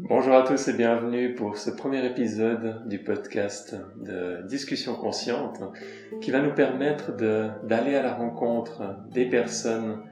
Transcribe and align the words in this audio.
Bonjour 0.00 0.34
à 0.34 0.42
tous 0.42 0.68
et 0.68 0.74
bienvenue 0.74 1.34
pour 1.34 1.56
ce 1.56 1.70
premier 1.70 2.06
épisode 2.06 2.86
du 2.86 3.00
podcast 3.00 3.74
de 3.96 4.46
Discussion 4.46 4.94
consciente 4.94 5.60
qui 6.20 6.30
va 6.30 6.40
nous 6.40 6.54
permettre 6.54 7.16
d'aller 7.64 7.96
à 7.96 8.02
la 8.04 8.14
rencontre 8.14 8.94
des 9.10 9.24
personnes 9.24 10.04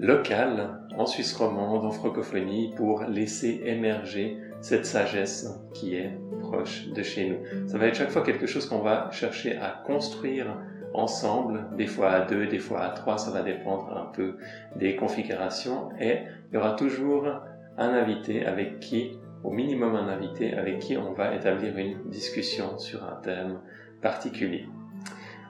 locales 0.00 0.80
en 0.96 1.06
Suisse 1.06 1.32
romande, 1.34 1.84
en 1.84 1.92
francophonie, 1.92 2.74
pour 2.76 3.04
laisser 3.04 3.62
émerger 3.64 4.38
cette 4.60 4.84
sagesse 4.84 5.48
qui 5.72 5.94
est 5.94 6.18
proche 6.40 6.88
de 6.88 7.02
chez 7.04 7.30
nous. 7.30 7.68
Ça 7.68 7.78
va 7.78 7.86
être 7.86 7.94
chaque 7.94 8.10
fois 8.10 8.22
quelque 8.22 8.48
chose 8.48 8.66
qu'on 8.66 8.80
va 8.80 9.08
chercher 9.12 9.56
à 9.56 9.84
construire 9.86 10.46
ensemble, 10.94 11.64
des 11.76 11.86
fois 11.86 12.10
à 12.10 12.26
deux, 12.26 12.48
des 12.48 12.58
fois 12.58 12.80
à 12.80 12.90
trois, 12.90 13.18
ça 13.18 13.30
va 13.30 13.42
dépendre 13.42 13.96
un 13.96 14.10
peu 14.12 14.34
des 14.74 14.96
configurations 14.96 15.90
et 16.00 16.22
il 16.50 16.54
y 16.54 16.56
aura 16.56 16.72
toujours 16.72 17.28
un 17.76 17.90
invité 17.90 18.44
avec 18.44 18.80
qui 18.80 19.12
au 19.44 19.50
minimum 19.50 19.94
un 19.94 20.08
invité 20.08 20.54
avec 20.54 20.80
qui 20.80 20.96
on 20.96 21.12
va 21.12 21.34
établir 21.34 21.76
une 21.78 22.10
discussion 22.10 22.78
sur 22.78 23.04
un 23.04 23.20
thème 23.22 23.58
particulier. 24.02 24.66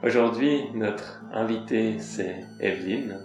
Aujourd'hui, 0.04 0.62
notre 0.74 1.22
invité, 1.32 1.98
c'est 1.98 2.44
Evelyne. 2.60 3.18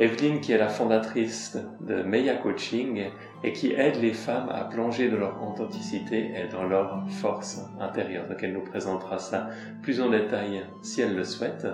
Evelyne 0.00 0.40
qui 0.40 0.52
est 0.52 0.58
la 0.58 0.68
fondatrice 0.68 1.58
de 1.86 2.02
Meia 2.02 2.34
Coaching 2.36 3.10
et 3.44 3.52
qui 3.52 3.72
aide 3.72 3.96
les 4.00 4.14
femmes 4.14 4.48
à 4.48 4.64
plonger 4.64 5.08
dans 5.10 5.18
leur 5.18 5.46
authenticité 5.46 6.32
et 6.34 6.48
dans 6.50 6.64
leur 6.64 7.06
force 7.10 7.60
intérieure. 7.78 8.26
Donc 8.26 8.42
elle 8.42 8.54
nous 8.54 8.64
présentera 8.64 9.18
ça 9.18 9.50
plus 9.82 10.00
en 10.00 10.10
détail 10.10 10.64
si 10.82 11.02
elle 11.02 11.14
le 11.14 11.24
souhaite. 11.24 11.66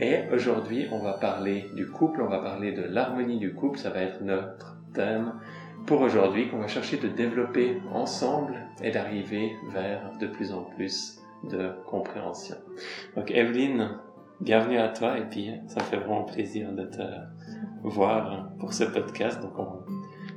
Et 0.00 0.20
aujourd'hui, 0.32 0.86
on 0.90 1.00
va 1.00 1.14
parler 1.14 1.70
du 1.74 1.88
couple, 1.88 2.22
on 2.22 2.28
va 2.28 2.38
parler 2.38 2.72
de 2.72 2.82
l'harmonie 2.82 3.38
du 3.38 3.54
couple, 3.54 3.78
ça 3.78 3.90
va 3.90 4.00
être 4.00 4.22
notre 4.22 4.76
thème 4.92 5.32
pour 5.86 6.00
aujourd'hui 6.00 6.48
qu'on 6.48 6.58
va 6.58 6.66
chercher 6.66 6.96
de 6.96 7.08
développer 7.08 7.80
ensemble 7.92 8.54
et 8.82 8.90
d'arriver 8.90 9.56
vers 9.70 10.16
de 10.18 10.26
plus 10.26 10.52
en 10.52 10.62
plus 10.62 11.20
de 11.50 11.72
compréhension. 11.86 12.56
Donc 13.16 13.30
Evelyne, 13.30 13.98
bienvenue 14.40 14.78
à 14.78 14.88
toi 14.88 15.18
et 15.18 15.24
puis 15.24 15.50
ça 15.66 15.80
me 15.80 15.84
fait 15.84 15.96
vraiment 15.98 16.24
plaisir 16.24 16.72
de 16.72 16.84
te 16.84 17.02
voir 17.82 18.48
pour 18.58 18.72
ce 18.72 18.84
podcast. 18.84 19.40
Donc 19.42 19.52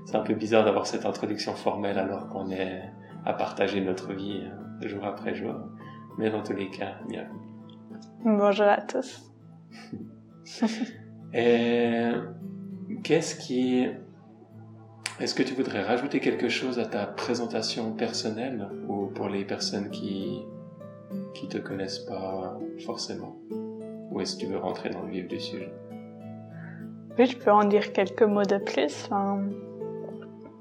c'est 0.06 0.16
un 0.16 0.22
peu 0.22 0.34
bizarre 0.34 0.66
d'avoir 0.66 0.86
cette 0.86 1.06
introduction 1.06 1.54
formelle 1.54 1.98
alors 1.98 2.28
qu'on 2.28 2.50
est 2.52 2.82
à 3.26 3.34
partager 3.34 3.82
notre 3.82 4.14
vie 4.14 4.42
euh, 4.84 4.88
jour 4.88 5.06
après 5.06 5.34
jour. 5.34 5.56
Mais 6.18 6.30
dans 6.30 6.44
tous 6.44 6.54
les 6.54 6.70
cas, 6.70 6.96
bienvenue. 7.08 7.40
Bonjour 8.24 8.68
à 8.68 8.82
tous. 8.82 9.32
et 11.34 12.12
qu'est-ce 13.04 13.36
qui 13.36 13.88
est-ce 15.20 15.34
que 15.34 15.44
tu 15.44 15.54
voudrais 15.56 15.82
rajouter 15.82 16.20
quelque 16.20 16.50
chose 16.50 16.80
à 16.80 16.86
ta 16.86 17.06
présentation 17.06 17.94
personnelle 17.94 18.68
ou 18.88 19.08
pour 19.08 19.30
les 19.30 19.46
personnes 19.46 19.90
qui 19.90 20.46
qui 21.34 21.48
te 21.48 21.58
connaissent 21.58 22.00
pas 22.00 22.58
forcément? 22.86 23.38
Ou 24.12 24.22
est-ce 24.22 24.36
que 24.36 24.42
tu 24.42 24.48
veux 24.48 24.58
rentrer 24.58 24.90
dans 24.90 25.04
le 25.04 25.12
vif 25.12 25.28
du 25.28 25.40
sujet? 25.40 25.72
Oui, 27.18 27.26
je 27.26 27.38
peux 27.38 27.52
en 27.52 27.64
dire 27.64 27.94
quelques 27.94 28.24
mots 28.24 28.44
de 28.44 28.58
plus. 28.58 29.10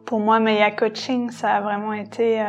pour 0.07 0.21
moi, 0.21 0.41
Maya 0.41 0.71
Coaching, 0.71 1.31
ça 1.31 1.55
a 1.55 1.61
vraiment 1.61 1.93
été 1.93 2.41
euh, 2.41 2.45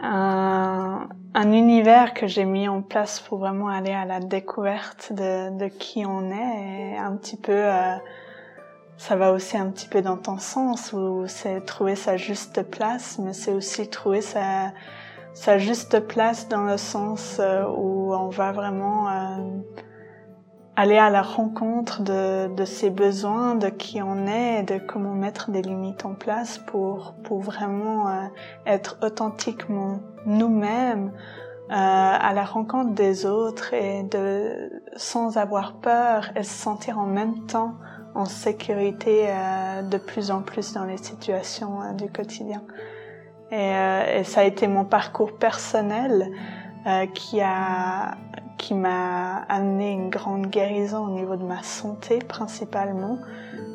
un, 0.00 1.08
un, 1.34 1.52
univers 1.52 2.12
que 2.12 2.26
j'ai 2.26 2.44
mis 2.44 2.68
en 2.68 2.82
place 2.82 3.20
pour 3.20 3.38
vraiment 3.38 3.68
aller 3.68 3.92
à 3.92 4.04
la 4.04 4.20
découverte 4.20 5.12
de, 5.12 5.56
de 5.56 5.68
qui 5.68 6.04
on 6.04 6.30
est 6.30 6.92
et 6.94 6.98
un 6.98 7.16
petit 7.16 7.36
peu 7.36 7.52
euh, 7.52 7.96
ça 8.96 9.16
va 9.16 9.32
aussi 9.32 9.56
un 9.56 9.70
petit 9.70 9.88
peu 9.88 10.02
dans 10.02 10.16
ton 10.16 10.38
sens 10.38 10.92
où 10.92 11.24
c'est 11.26 11.60
trouver 11.62 11.96
sa 11.96 12.16
juste 12.16 12.62
place, 12.62 13.18
mais 13.18 13.32
c'est 13.32 13.52
aussi 13.52 13.88
trouver 13.88 14.20
sa, 14.20 14.72
sa 15.34 15.58
juste 15.58 16.00
place 16.00 16.48
dans 16.48 16.64
le 16.64 16.76
sens 16.76 17.38
euh, 17.40 17.64
où 17.66 18.14
on 18.14 18.28
va 18.28 18.52
vraiment 18.52 19.08
euh, 19.08 19.38
aller 20.76 20.96
à 20.96 21.10
la 21.10 21.22
rencontre 21.22 22.02
de, 22.02 22.54
de 22.54 22.64
ses 22.64 22.90
besoins, 22.90 23.56
de 23.56 23.68
qui 23.68 24.00
on 24.00 24.26
est, 24.26 24.62
de 24.62 24.78
comment 24.78 25.14
mettre 25.14 25.50
des 25.50 25.62
limites 25.62 26.04
en 26.04 26.14
place 26.14 26.58
pour, 26.58 27.14
pour 27.24 27.40
vraiment 27.40 28.08
euh, 28.08 28.26
être 28.64 28.98
authentiquement 29.02 30.00
nous-mêmes, 30.24 31.12
à 31.70 32.34
la 32.34 32.44
rencontre 32.44 32.92
des 32.92 33.24
autres 33.24 33.72
et 33.72 34.02
de 34.02 34.70
sans 34.96 35.38
avoir 35.38 35.76
peur 35.76 36.30
et 36.36 36.42
se 36.42 36.52
sentir 36.52 36.98
en 36.98 37.06
même 37.06 37.46
temps 37.46 37.76
en 38.14 38.24
sécurité 38.26 39.26
euh, 39.28 39.82
de 39.82 39.98
plus 39.98 40.30
en 40.30 40.40
plus 40.40 40.72
dans 40.72 40.84
les 40.84 40.96
situations 40.96 41.82
euh, 41.82 41.92
du 41.92 42.10
quotidien. 42.10 42.62
Et, 43.50 43.56
euh, 43.56 44.20
et, 44.20 44.24
ça 44.24 44.40
a 44.40 44.44
été 44.44 44.66
mon 44.68 44.84
parcours 44.84 45.36
personnel 45.36 46.30
qui 47.14 47.40
a 47.40 48.18
qui 48.58 48.74
m'a 48.74 49.36
amené 49.48 49.92
une 49.92 50.10
grande 50.10 50.48
guérison 50.48 51.06
au 51.06 51.10
niveau 51.10 51.36
de 51.36 51.42
ma 51.42 51.62
santé 51.62 52.18
principalement, 52.18 53.18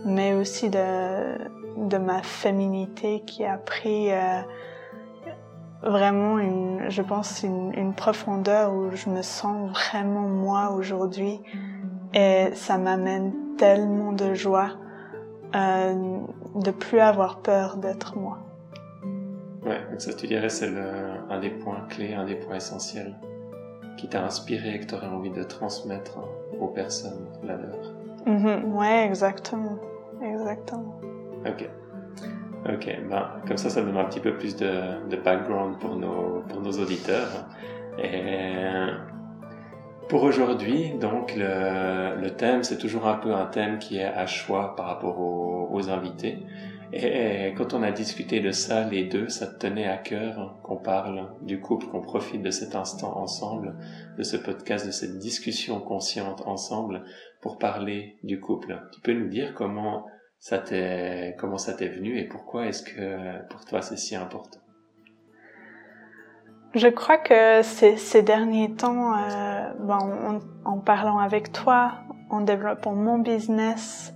mais 0.05 0.33
aussi 0.33 0.69
de 0.69 1.37
de 1.77 1.97
ma 1.97 2.21
féminité 2.21 3.23
qui 3.25 3.43
a 3.45 3.57
pris 3.57 4.09
vraiment 5.81 6.37
une, 6.37 6.85
je 6.89 7.01
pense 7.01 7.41
une 7.41 7.95
profondeur 7.95 8.75
où 8.75 8.91
je 8.91 9.09
me 9.09 9.23
sens 9.23 9.71
vraiment 9.71 10.27
moi 10.27 10.71
aujourd'hui 10.77 11.41
et 12.13 12.49
ça 12.53 12.77
m'amène 12.77 13.33
tellement 13.59 14.13
de 14.13 14.33
joie 14.33 14.71
euh, 15.55 16.19
de 16.55 16.71
plus 16.71 16.99
avoir 16.99 17.39
peur 17.39 17.77
d'être 17.77 18.17
moi. 18.17 18.39
Ouais, 19.63 19.81
donc 19.91 20.01
ça 20.01 20.13
tu 20.13 20.25
dirais 20.25 20.49
c'est 20.49 20.71
un 21.29 21.39
des 21.39 21.49
points 21.49 21.85
clés, 21.89 22.13
un 22.13 22.25
des 22.25 22.35
points 22.35 22.55
essentiels 22.55 23.13
qui 23.97 24.07
t'a 24.07 24.23
inspiré 24.23 24.75
et 24.75 24.79
que 24.79 24.85
tu 24.85 24.95
aurais 24.95 25.07
envie 25.07 25.29
de 25.29 25.43
transmettre 25.43 26.17
aux 26.59 26.67
personnes 26.67 27.25
la 27.43 27.57
leur. 27.57 27.93
Mm 28.25 28.75
ouais, 28.75 29.05
exactement. 29.05 29.77
Exactement. 30.21 30.99
Ok. 31.45 31.69
Ok, 32.65 32.97
ben, 33.09 33.29
comme 33.47 33.57
ça, 33.57 33.69
ça 33.69 33.81
donne 33.81 33.97
un 33.97 34.03
petit 34.05 34.19
peu 34.19 34.35
plus 34.35 34.55
de, 34.55 35.07
de 35.09 35.15
background 35.15 35.79
pour 35.79 35.95
nos, 35.95 36.43
pour 36.49 36.61
nos 36.61 36.71
auditeurs. 36.71 37.47
Et 37.97 38.51
pour 40.09 40.23
aujourd'hui, 40.23 40.91
donc 40.99 41.35
le, 41.35 42.19
le 42.19 42.35
thème, 42.35 42.63
c'est 42.63 42.79
toujours 42.79 43.07
un 43.07 43.17
peu 43.17 43.33
un 43.33 43.45
thème 43.45 43.77
qui 43.77 43.97
est 43.97 44.03
à 44.03 44.25
choix 44.25 44.75
par 44.75 44.87
rapport 44.87 45.19
aux, 45.19 45.69
aux 45.71 45.89
invités. 45.89 46.39
Et, 46.91 47.53
quand 47.55 47.75
on 47.75 47.83
a 47.83 47.91
discuté 47.91 48.39
de 48.39 48.51
ça, 48.51 48.89
les 48.89 49.03
deux, 49.03 49.29
ça 49.29 49.45
tenait 49.45 49.87
à 49.87 49.97
cœur 49.97 50.59
qu'on 50.63 50.77
parle 50.77 51.29
du 51.43 51.59
couple, 51.59 51.85
qu'on 51.85 52.01
profite 52.01 52.41
de 52.41 52.49
cet 52.49 52.75
instant 52.75 53.15
ensemble, 53.17 53.75
de 54.17 54.23
ce 54.23 54.37
podcast, 54.37 54.87
de 54.87 54.91
cette 54.91 55.19
discussion 55.19 55.79
consciente 55.79 56.41
ensemble 56.47 57.03
pour 57.41 57.59
parler 57.59 58.17
du 58.23 58.39
couple. 58.39 58.81
Tu 58.91 59.01
peux 59.01 59.13
nous 59.13 59.29
dire 59.29 59.53
comment 59.53 60.07
ça 60.39 60.57
t'est, 60.57 61.35
comment 61.37 61.59
ça 61.59 61.73
t'est 61.73 61.89
venu 61.89 62.17
et 62.17 62.27
pourquoi 62.27 62.65
est-ce 62.65 62.81
que 62.81 63.47
pour 63.49 63.63
toi 63.65 63.83
c'est 63.83 63.97
si 63.97 64.15
important? 64.15 64.59
Je 66.75 66.87
crois 66.87 67.17
que 67.17 67.61
ces, 67.63 67.97
ces 67.97 68.21
derniers 68.21 68.71
temps, 68.71 69.13
euh, 69.13 69.69
bon, 69.79 70.39
en, 70.65 70.77
parlant 70.77 71.17
avec 71.17 71.51
toi, 71.51 71.93
en 72.29 72.41
développant 72.41 72.93
mon 72.93 73.17
business, 73.17 74.13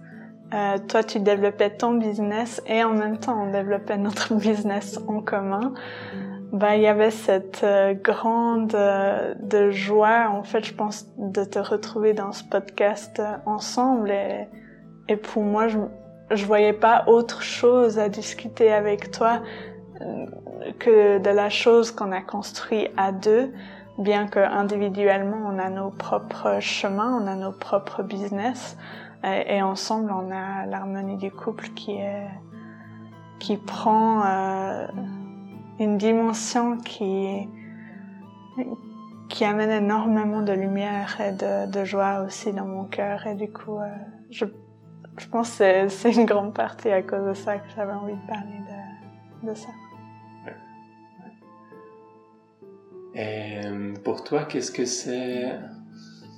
euh, 0.53 0.77
toi 0.87 1.03
tu 1.03 1.19
développais 1.19 1.71
ton 1.71 1.93
business 1.93 2.61
et 2.67 2.83
en 2.83 2.93
même 2.93 3.17
temps 3.17 3.41
on 3.41 3.51
développait 3.51 3.97
notre 3.97 4.35
business 4.35 4.99
en 5.07 5.19
commun. 5.21 5.73
Bah, 6.53 6.75
il 6.75 6.83
y 6.83 6.87
avait 6.87 7.09
cette 7.09 7.63
euh, 7.63 7.95
grande 7.95 8.75
euh, 8.75 9.33
de 9.39 9.71
joie, 9.71 10.29
en 10.29 10.43
fait, 10.43 10.63
je 10.63 10.75
pense, 10.75 11.07
de 11.17 11.43
te 11.43 11.57
retrouver 11.57 12.13
dans 12.13 12.31
ce 12.31 12.43
podcast 12.43 13.19
euh, 13.19 13.37
ensemble. 13.47 14.11
Et, 14.11 14.47
et 15.09 15.15
pour 15.15 15.41
moi, 15.41 15.67
je, 15.67 15.79
je 16.29 16.45
voyais 16.45 16.73
pas 16.73 17.05
autre 17.07 17.41
chose 17.41 17.97
à 17.97 18.07
discuter 18.07 18.71
avec 18.71 19.09
toi 19.09 19.41
que 20.79 21.19
de 21.19 21.29
la 21.29 21.49
chose 21.49 21.91
qu'on 21.91 22.11
a 22.11 22.21
construit 22.21 22.87
à 22.97 23.11
deux, 23.11 23.53
bien 23.97 24.27
que 24.27 24.39
individuellement 24.39 25.37
on 25.45 25.59
a 25.59 25.69
nos 25.69 25.89
propres 25.91 26.59
chemins, 26.59 27.19
on 27.21 27.27
a 27.27 27.35
nos 27.35 27.51
propres 27.51 28.03
business, 28.03 28.77
et, 29.23 29.61
ensemble 29.61 30.11
on 30.11 30.31
a 30.31 30.65
l'harmonie 30.65 31.17
du 31.17 31.31
couple 31.31 31.69
qui 31.69 31.93
est 31.93 32.27
qui 33.39 33.57
prend 33.57 34.23
euh, 34.25 34.87
une 35.79 35.97
dimension 35.97 36.77
qui 36.77 37.47
qui 39.29 39.45
amène 39.45 39.71
énormément 39.71 40.41
de 40.41 40.51
lumière 40.51 41.19
et 41.21 41.31
de, 41.31 41.71
de 41.71 41.85
joie 41.85 42.23
aussi 42.25 42.53
dans 42.53 42.65
mon 42.65 42.83
cœur 42.83 43.25
et 43.25 43.35
du 43.35 43.51
coup 43.51 43.79
euh, 43.79 43.87
je, 44.29 44.45
je 45.17 45.27
pense 45.27 45.57
que 45.57 45.87
c'est 45.87 46.11
une 46.11 46.25
grande 46.25 46.53
partie 46.53 46.91
à 46.91 47.01
cause 47.01 47.27
de 47.29 47.33
ça 47.33 47.57
que 47.57 47.69
j'avais 47.75 47.93
envie 47.93 48.13
de 48.13 48.27
parler 48.27 48.59
de, 49.41 49.49
de 49.49 49.55
ça. 49.55 49.69
Et 53.15 53.61
pour 54.03 54.23
toi, 54.23 54.45
qu'est-ce 54.45 54.71
que 54.71 54.85
c'est 54.85 55.59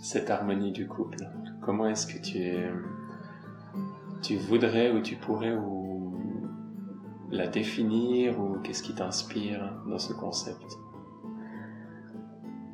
cette 0.01 0.29
harmonie 0.29 0.71
du 0.71 0.87
couple? 0.87 1.17
Comment 1.61 1.87
est-ce 1.87 2.05
que 2.05 2.21
tu, 2.21 2.53
tu 4.21 4.35
voudrais 4.35 4.91
ou 4.91 5.01
tu 5.01 5.15
pourrais 5.15 5.53
ou 5.53 6.19
la 7.31 7.47
définir 7.47 8.39
ou 8.39 8.57
qu'est-ce 8.63 8.83
qui 8.83 8.93
t'inspire 8.93 9.73
dans 9.87 9.97
ce 9.97 10.13
concept? 10.13 10.65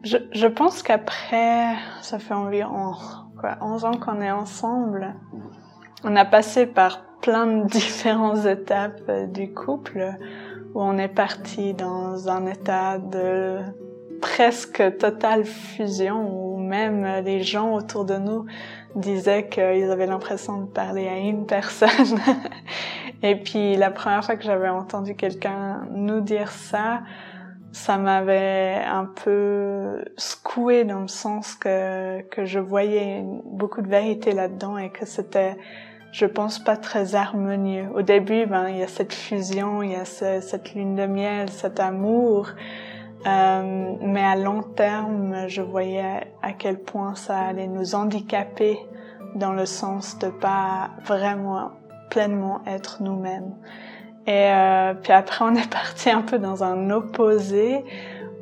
Je, 0.03 0.17
je 0.33 0.47
pense 0.47 0.81
qu'après, 0.81 1.75
ça 2.01 2.17
fait 2.17 2.33
environ 2.33 2.93
quoi, 3.39 3.57
11 3.61 3.85
ans 3.85 3.97
qu'on 3.97 4.19
est 4.19 4.31
ensemble, 4.31 5.15
on 6.03 6.15
a 6.15 6.25
passé 6.25 6.65
par 6.65 7.03
plein 7.21 7.45
de 7.45 7.67
différentes 7.69 8.45
étapes 8.45 9.01
euh, 9.09 9.27
du 9.27 9.53
couple 9.53 10.17
où 10.73 10.81
on 10.81 10.97
est 10.97 11.13
parti 11.13 11.73
dans 11.73 12.29
un 12.29 12.47
état 12.47 12.97
de 12.97 13.59
presque 14.21 14.97
totale 14.97 15.45
fusion 15.45 16.29
où 16.31 16.57
même 16.57 17.23
les 17.25 17.41
gens 17.41 17.73
autour 17.73 18.05
de 18.05 18.15
nous 18.15 18.45
disaient 18.95 19.47
qu'ils 19.47 19.89
avaient 19.89 20.05
l'impression 20.05 20.61
de 20.61 20.67
parler 20.67 21.07
à 21.07 21.17
une 21.17 21.45
personne. 21.57 22.19
Et 23.23 23.35
puis 23.35 23.75
la 23.75 23.91
première 23.91 24.23
fois 24.23 24.35
que 24.35 24.43
j'avais 24.43 24.69
entendu 24.69 25.15
quelqu'un 25.15 25.87
nous 25.91 26.21
dire 26.21 26.51
ça, 26.51 27.01
ça 27.71 27.97
m'avait 27.97 28.81
un 28.85 29.05
peu 29.05 30.03
secoué 30.17 30.83
dans 30.83 31.01
le 31.01 31.07
sens 31.07 31.55
que, 31.55 32.21
que 32.23 32.45
je 32.45 32.59
voyais 32.59 33.23
beaucoup 33.45 33.81
de 33.81 33.87
vérité 33.87 34.33
là-dedans 34.33 34.77
et 34.77 34.89
que 34.89 35.05
c'était, 35.05 35.55
je 36.11 36.25
pense, 36.25 36.59
pas 36.59 36.75
très 36.75 37.15
harmonieux. 37.15 37.87
Au 37.95 38.01
début, 38.01 38.45
ben, 38.45 38.67
il 38.67 38.77
y 38.77 38.83
a 38.83 38.87
cette 38.87 39.13
fusion, 39.13 39.81
il 39.83 39.91
y 39.91 39.95
a 39.95 40.03
cette 40.05 40.73
lune 40.73 40.95
de 40.95 41.05
miel, 41.05 41.49
cet 41.49 41.79
amour, 41.79 42.49
euh, 43.25 43.95
mais 44.01 44.23
à 44.23 44.35
long 44.35 44.63
terme, 44.63 45.47
je 45.47 45.61
voyais 45.61 46.33
à 46.41 46.53
quel 46.53 46.79
point 46.79 47.15
ça 47.15 47.37
allait 47.37 47.67
nous 47.67 47.95
handicaper 47.95 48.79
dans 49.35 49.53
le 49.53 49.65
sens 49.65 50.17
de 50.19 50.29
pas 50.29 50.89
vraiment 51.05 51.71
pleinement 52.09 52.61
être 52.65 53.01
nous-mêmes. 53.01 53.53
Et 54.27 54.51
euh, 54.51 54.93
puis 54.93 55.13
après, 55.13 55.45
on 55.45 55.55
est 55.55 55.69
parti 55.71 56.09
un 56.09 56.21
peu 56.21 56.39
dans 56.39 56.63
un 56.63 56.89
opposé 56.89 57.83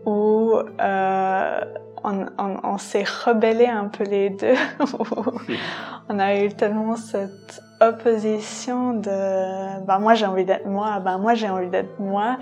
où 0.06 0.54
euh, 0.82 1.62
on, 2.04 2.78
s'est 2.78 3.04
rebellé 3.26 3.66
un 3.68 3.86
peu 3.86 4.06
les 4.06 4.30
deux. 4.30 4.56
on 6.10 6.20
a 6.20 6.38
eu 6.38 6.50
tellement 6.50 6.96
cette 6.96 7.62
opposition 7.82 8.94
de 8.94 9.86
bah 9.86 10.00
moi 10.00 10.14
j'ai 10.14 10.26
envie 10.26 10.44
d'être 10.44 10.66
moi, 10.66 11.00
bah 11.00 11.18
moi 11.18 11.34
j'ai 11.34 11.50
envie 11.50 11.70
d'être 11.70 11.98
moi, 12.00 12.38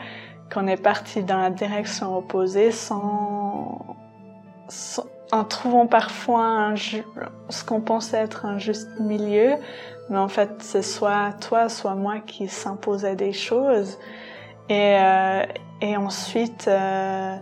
qu'on 0.54 0.68
est 0.68 0.82
parti 0.82 1.24
dans 1.24 1.38
la 1.38 1.50
direction 1.50 2.18
opposée 2.18 2.72
sans, 2.72 3.80
en 5.32 5.44
trouvant 5.44 5.88
parfois 5.88 6.74
ce 7.50 7.64
qu'on 7.64 7.82
pensait 7.82 8.18
être 8.18 8.46
un 8.46 8.58
juste 8.58 9.00
milieu, 9.00 9.56
mais 10.10 10.18
en 10.18 10.28
fait 10.28 10.52
c'est 10.60 10.82
soit 10.82 11.34
toi, 11.42 11.70
soit 11.70 11.96
moi 11.96 12.20
qui 12.26 12.48
s'imposait 12.48 13.16
des 13.16 13.34
choses, 13.34 13.98
et 14.70 14.98
euh, 15.00 15.44
et 15.82 15.98
ensuite 15.98 16.68
euh, 16.68 17.36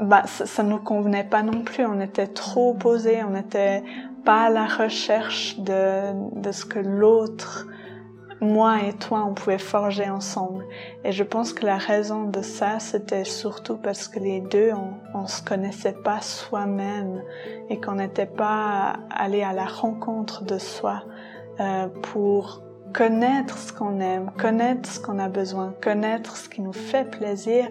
bah 0.00 0.22
ça, 0.26 0.46
ça 0.46 0.62
nous 0.62 0.78
convenait 0.78 1.24
pas 1.24 1.42
non 1.42 1.62
plus, 1.62 1.86
on 1.86 2.00
était 2.00 2.26
trop 2.26 2.70
opposés, 2.70 3.22
on 3.24 3.30
n'était 3.30 3.82
pas 4.24 4.44
à 4.44 4.50
la 4.50 4.66
recherche 4.66 5.58
de 5.58 6.12
de 6.40 6.52
ce 6.52 6.64
que 6.64 6.80
l'autre 6.80 7.66
moi 8.40 8.82
et 8.86 8.92
toi, 8.92 9.24
on 9.26 9.34
pouvait 9.34 9.58
forger 9.58 10.08
ensemble. 10.10 10.64
Et 11.04 11.12
je 11.12 11.24
pense 11.24 11.52
que 11.52 11.64
la 11.64 11.78
raison 11.78 12.24
de 12.24 12.42
ça, 12.42 12.78
c'était 12.78 13.24
surtout 13.24 13.76
parce 13.76 14.08
que 14.08 14.18
les 14.18 14.40
deux, 14.40 14.72
on, 14.72 15.18
on 15.18 15.26
se 15.26 15.42
connaissait 15.42 15.96
pas 16.04 16.20
soi-même 16.20 17.22
et 17.70 17.80
qu'on 17.80 17.94
n'était 17.94 18.26
pas 18.26 18.98
allé 19.10 19.42
à 19.42 19.52
la 19.52 19.64
rencontre 19.64 20.44
de 20.44 20.58
soi 20.58 21.02
euh, 21.60 21.88
pour 22.02 22.62
connaître 22.92 23.58
ce 23.58 23.72
qu'on 23.72 24.00
aime, 24.00 24.30
connaître 24.38 24.88
ce 24.88 25.00
qu'on 25.00 25.18
a 25.18 25.28
besoin, 25.28 25.74
connaître 25.82 26.36
ce 26.36 26.48
qui 26.48 26.62
nous 26.62 26.72
fait 26.72 27.10
plaisir, 27.10 27.68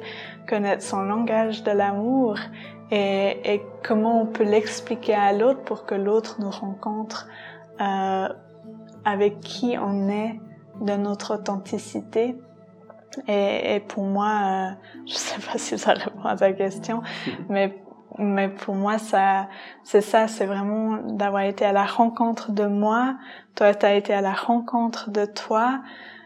connaître 0.48 0.84
son 0.84 1.02
langage 1.02 1.64
de 1.64 1.72
l'amour 1.72 2.38
et, 2.92 3.54
et, 3.54 3.64
comment 3.84 4.22
on 4.22 4.26
peut 4.28 4.44
l'expliquer 4.44 5.16
à 5.16 5.34
l'autre 5.34 5.62
pour 5.62 5.86
que 5.86 5.96
l'autre 5.96 6.38
nous 6.40 6.52
rencontre 6.52 7.28
euh, 7.82 8.28
avec 9.04 9.40
qui 9.40 9.76
on 9.82 10.10
est 10.10 10.40
de 10.82 10.94
notre 10.94 11.36
authenticité. 11.36 12.36
Et, 13.28 13.76
et 13.76 13.80
pour 13.80 14.04
moi, 14.04 14.32
euh, 14.44 14.72
je 15.08 15.14
sais 15.14 15.40
pas 15.40 15.58
si 15.58 15.78
ça 15.78 15.94
répond 15.94 16.24
à 16.26 16.36
ta 16.36 16.52
question, 16.54 17.02
mais 17.50 17.82
mais 18.18 18.48
pour 18.48 18.76
moi 18.76 18.98
ça 18.98 19.50
c'est 19.84 20.00
ça 20.00 20.30
c'est 20.30 20.46
vraiment 20.46 20.98
d'avoir 21.04 21.44
été 21.44 21.66
à 21.66 21.74
la 21.74 21.86
rencontre 21.86 22.54
de 22.54 22.66
moi 22.66 23.16
toi 23.56 23.74
tu 23.74 23.86
as 23.86 23.96
été 23.96 24.14
à 24.14 24.22
la 24.22 24.34
rencontre 24.34 25.10
de 25.10 25.26
toi 25.26 25.82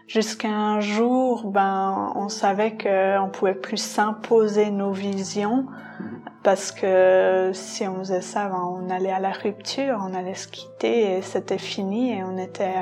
jusqu'à 0.09 0.49
un 0.49 0.81
jour 0.81 1.45
ben 1.45 2.11
on 2.15 2.29
savait 2.29 2.71
que 2.71 3.19
on 3.19 3.29
pouvait 3.29 3.53
plus 3.53 3.77
s'imposer 3.77 4.71
nos 4.71 4.91
visions 4.91 5.67
parce 6.43 6.71
que 6.71 7.51
si 7.53 7.85
on 7.85 7.99
faisait 7.99 8.21
ça, 8.21 8.47
ben, 8.47 8.61
on 8.61 8.89
allait 8.89 9.11
à 9.11 9.19
la 9.19 9.31
rupture, 9.31 9.99
on 10.01 10.13
allait 10.13 10.35
se 10.35 10.47
quitter 10.47 11.17
et 11.17 11.21
c'était 11.21 11.57
fini 11.57 12.13
et 12.13 12.23
on 12.23 12.37
était 12.37 12.75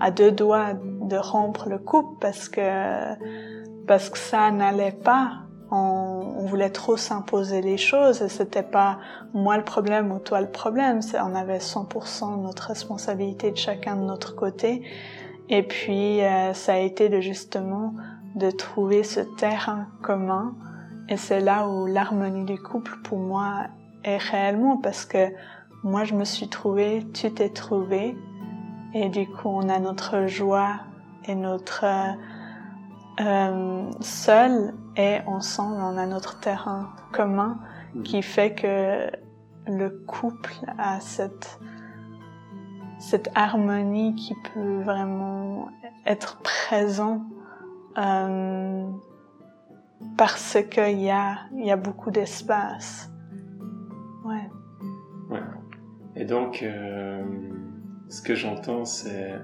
à 0.00 0.10
deux 0.10 0.30
doigts 0.30 0.74
de 0.74 1.16
rompre 1.16 1.68
le 1.68 1.78
couple 1.78 2.16
parce 2.20 2.48
que 2.48 3.14
parce 3.86 4.08
que 4.08 4.18
ça 4.18 4.50
n'allait 4.50 4.92
pas. 4.92 5.40
On, 5.74 6.36
on, 6.38 6.44
voulait 6.44 6.70
trop 6.70 6.98
s'imposer 6.98 7.62
les 7.62 7.78
choses 7.78 8.20
et 8.20 8.28
c'était 8.28 8.62
pas 8.62 8.98
moi 9.32 9.56
le 9.56 9.64
problème 9.64 10.12
ou 10.12 10.18
toi 10.18 10.42
le 10.42 10.50
problème. 10.50 11.00
On 11.14 11.34
avait 11.34 11.58
100% 11.58 12.42
notre 12.42 12.68
responsabilité 12.68 13.50
de 13.50 13.56
chacun 13.56 13.96
de 13.96 14.02
notre 14.02 14.36
côté. 14.36 14.82
Et 15.48 15.62
puis 15.62 16.22
euh, 16.22 16.52
ça 16.54 16.74
a 16.74 16.78
été 16.78 17.08
de 17.08 17.20
justement 17.20 17.94
de 18.34 18.50
trouver 18.50 19.02
ce 19.02 19.20
terrain 19.20 19.88
commun. 20.02 20.54
Et 21.08 21.16
c'est 21.16 21.40
là 21.40 21.68
où 21.68 21.86
l'harmonie 21.86 22.44
du 22.44 22.58
couple, 22.58 22.98
pour 23.04 23.18
moi, 23.18 23.66
est 24.04 24.18
réellement 24.18 24.78
parce 24.78 25.04
que 25.04 25.28
moi, 25.82 26.04
je 26.04 26.14
me 26.14 26.24
suis 26.24 26.48
trouvée, 26.48 27.04
tu 27.12 27.32
t'es 27.32 27.48
trouvée, 27.48 28.16
et 28.94 29.08
du 29.08 29.26
coup, 29.26 29.48
on 29.48 29.68
a 29.68 29.78
notre 29.78 30.26
joie 30.26 30.80
et 31.26 31.34
notre 31.34 31.84
euh, 33.20 33.90
seul 34.00 34.74
et 34.96 35.18
ensemble, 35.26 35.76
on 35.80 35.96
a 35.96 36.06
notre 36.06 36.38
terrain 36.40 36.90
commun 37.12 37.58
qui 38.04 38.22
fait 38.22 38.54
que 38.54 39.10
le 39.66 39.90
couple 40.06 40.54
a 40.78 41.00
cette 41.00 41.58
cette 43.02 43.30
harmonie 43.34 44.14
qui 44.14 44.34
peut 44.54 44.80
vraiment 44.82 45.68
être 46.06 46.38
présent 46.38 47.22
euh, 47.98 48.86
parce 50.16 50.56
qu'il 50.70 51.00
y 51.00 51.10
a, 51.10 51.38
y 51.56 51.72
a 51.72 51.76
beaucoup 51.76 52.12
d'espace. 52.12 53.10
Ouais. 54.24 54.48
Ouais. 55.30 55.42
Et 56.14 56.24
donc, 56.24 56.62
euh, 56.62 57.24
ce 58.08 58.22
que 58.22 58.36
j'entends, 58.36 58.84
c'est 58.84 59.34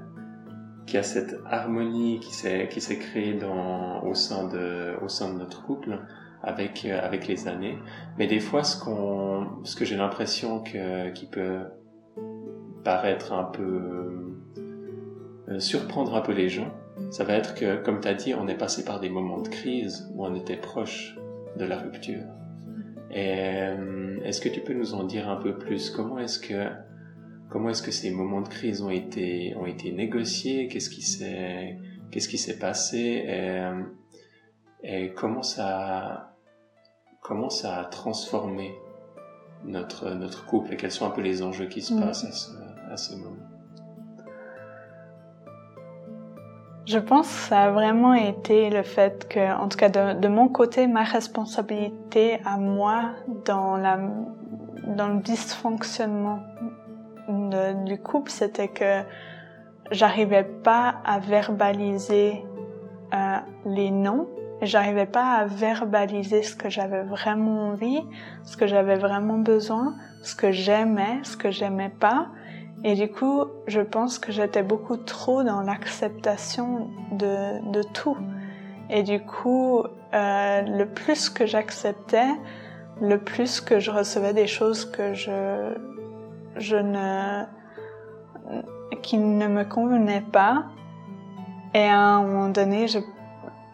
qu'il 0.86 0.94
y 0.94 0.98
a 0.98 1.02
cette 1.02 1.34
harmonie 1.44 2.20
qui 2.20 2.32
s'est 2.32 2.68
qui 2.68 2.80
s'est 2.80 2.98
créée 2.98 3.34
dans 3.34 4.04
au 4.04 4.14
sein 4.14 4.46
de 4.46 4.96
au 5.02 5.08
sein 5.08 5.32
de 5.32 5.38
notre 5.38 5.64
couple 5.64 6.00
avec 6.42 6.84
euh, 6.84 7.04
avec 7.04 7.26
les 7.26 7.48
années. 7.48 7.76
Mais 8.18 8.28
des 8.28 8.40
fois, 8.40 8.62
ce 8.62 8.80
qu'on 8.82 9.64
ce 9.64 9.74
que 9.74 9.84
j'ai 9.84 9.96
l'impression 9.96 10.62
que 10.62 11.10
qui 11.10 11.26
peut 11.26 11.64
paraître 12.85 13.32
un 13.32 13.44
peu 13.44 14.18
euh, 15.49 15.61
surprendre 15.61 16.14
un 16.14 16.20
peu 16.20 16.32
les 16.32 16.49
gens, 16.49 16.73
ça 17.11 17.25
va 17.25 17.35
être 17.35 17.54
que, 17.54 17.82
comme 17.82 18.00
tu 18.00 18.08
as 18.08 18.14
dit, 18.14 18.35
on 18.35 18.49
est 18.49 18.56
passé 18.56 18.85
par 18.85 19.00
des 19.00 19.08
moments 19.08 19.40
de 19.40 19.49
crise 19.49 20.11
où 20.14 20.26
on 20.26 20.35
était 20.35 20.56
proche 20.56 21.16
de 21.56 21.64
la 21.64 21.78
rupture. 21.78 22.25
Et 23.11 23.40
euh, 23.40 24.20
est-ce 24.25 24.40
que 24.40 24.49
tu 24.49 24.61
peux 24.61 24.75
nous 24.75 24.94
en 24.94 25.04
dire 25.04 25.28
un 25.28 25.37
peu 25.37 25.56
plus? 25.56 25.90
Comment 25.90 26.18
est-ce 26.18 26.38
que 26.38 26.68
comment 27.49 27.70
est-ce 27.70 27.82
que 27.82 27.90
ces 27.90 28.11
moments 28.11 28.42
de 28.42 28.49
crise 28.49 28.82
ont 28.82 28.90
été 28.90 29.54
ont 29.56 29.64
été 29.64 29.92
négociés? 29.92 30.68
Qu'est-ce 30.68 30.90
qui 30.90 31.02
s'est 31.02 31.78
qu'est-ce 32.11 32.28
qui 32.28 32.37
s'est 32.37 32.58
passé? 32.58 32.99
Et, 32.99 33.50
euh, 33.61 33.82
et, 34.82 35.14
comment 35.14 35.42
ça 35.42 36.35
comment 37.23 37.49
ça 37.49 37.78
a 37.78 37.85
transformé 37.87 38.75
notre 39.64 40.11
notre 40.11 40.44
couple? 40.44 40.75
Et 40.75 40.76
quels 40.76 40.92
sont 40.92 41.06
un 41.06 41.11
peu 41.11 41.23
les 41.23 41.42
enjeux 41.42 41.66
qui 41.66 41.80
se 41.80 41.94
mm. 41.94 42.00
passent 42.00 42.25
à 42.25 42.32
ce, 42.32 42.50
à 42.90 42.97
ce 42.97 43.14
moment 43.14 43.37
Je 46.87 46.99
pense 46.99 47.28
que 47.28 47.49
ça 47.49 47.64
a 47.64 47.71
vraiment 47.71 48.14
été 48.14 48.71
le 48.71 48.83
fait 48.83 49.28
que, 49.28 49.54
en 49.61 49.68
tout 49.68 49.76
cas 49.76 49.90
de, 49.90 50.28
mon 50.28 50.49
côté, 50.49 50.87
ma 50.87 51.02
responsabilité 51.02 52.40
à 52.47 52.57
moi 52.57 53.11
dans, 53.45 53.76
le 53.76 55.21
dysfonctionnement 55.21 56.40
du 57.85 57.99
couple, 57.99 58.30
c'était 58.30 58.68
que 58.68 59.02
j'arrivais 59.90 60.45
pas 60.45 60.95
à 61.04 61.18
verbaliser 61.18 62.42
euh, 63.12 63.37
les 63.66 63.90
noms, 63.90 64.26
j'arrivais 64.62 65.04
pas 65.04 65.35
à 65.35 65.45
verbaliser 65.45 66.42
ce 66.42 66.57
que 66.57 66.71
j'avais 66.71 67.02
vraiment 67.02 67.68
envie, 67.68 68.00
ce 68.45 68.57
que 68.57 68.66
j'avais 68.66 68.97
vraiment 68.97 69.37
besoin, 69.37 69.95
ce 70.23 70.35
que 70.35 70.52
j'aimais, 70.52 71.21
ce 71.23 71.37
que 71.37 71.50
j'aimais 71.50 71.90
pas. 71.90 72.28
Et 72.85 72.94
du 72.94 73.11
coup, 73.11 73.44
je 73.66 73.80
pense 73.80 74.18
que 74.18 74.30
j'étais 74.30 74.62
beaucoup 74.62 74.97
trop 74.97 75.42
dans 75.42 75.62
l'acceptation 75.62 76.90
de, 77.12 77.70
de 77.73 77.82
tout. 77.82 78.16
Et 78.90 79.02
du 79.02 79.20
coup, 79.20 79.82
euh, 80.14 80.62
le 80.62 80.87
plus 80.87 81.28
que 81.28 81.44
j'acceptais, 81.44 82.28
le 83.00 83.18
plus 83.18 83.61
que 83.61 83.80
je 83.80 83.90
recevais 83.90 84.32
des 84.32 84.47
choses 84.47 84.85
que 84.85 85.12
je, 85.14 85.75
je 86.56 86.76
ne, 86.76 87.44
qui 89.02 89.18
ne 89.18 89.47
me 89.49 89.64
convenaient 89.64 90.25
pas. 90.32 90.66
Et 91.75 91.85
à 91.85 91.99
un 91.99 92.23
moment 92.23 92.49
donné, 92.49 92.88
je, 92.88 93.00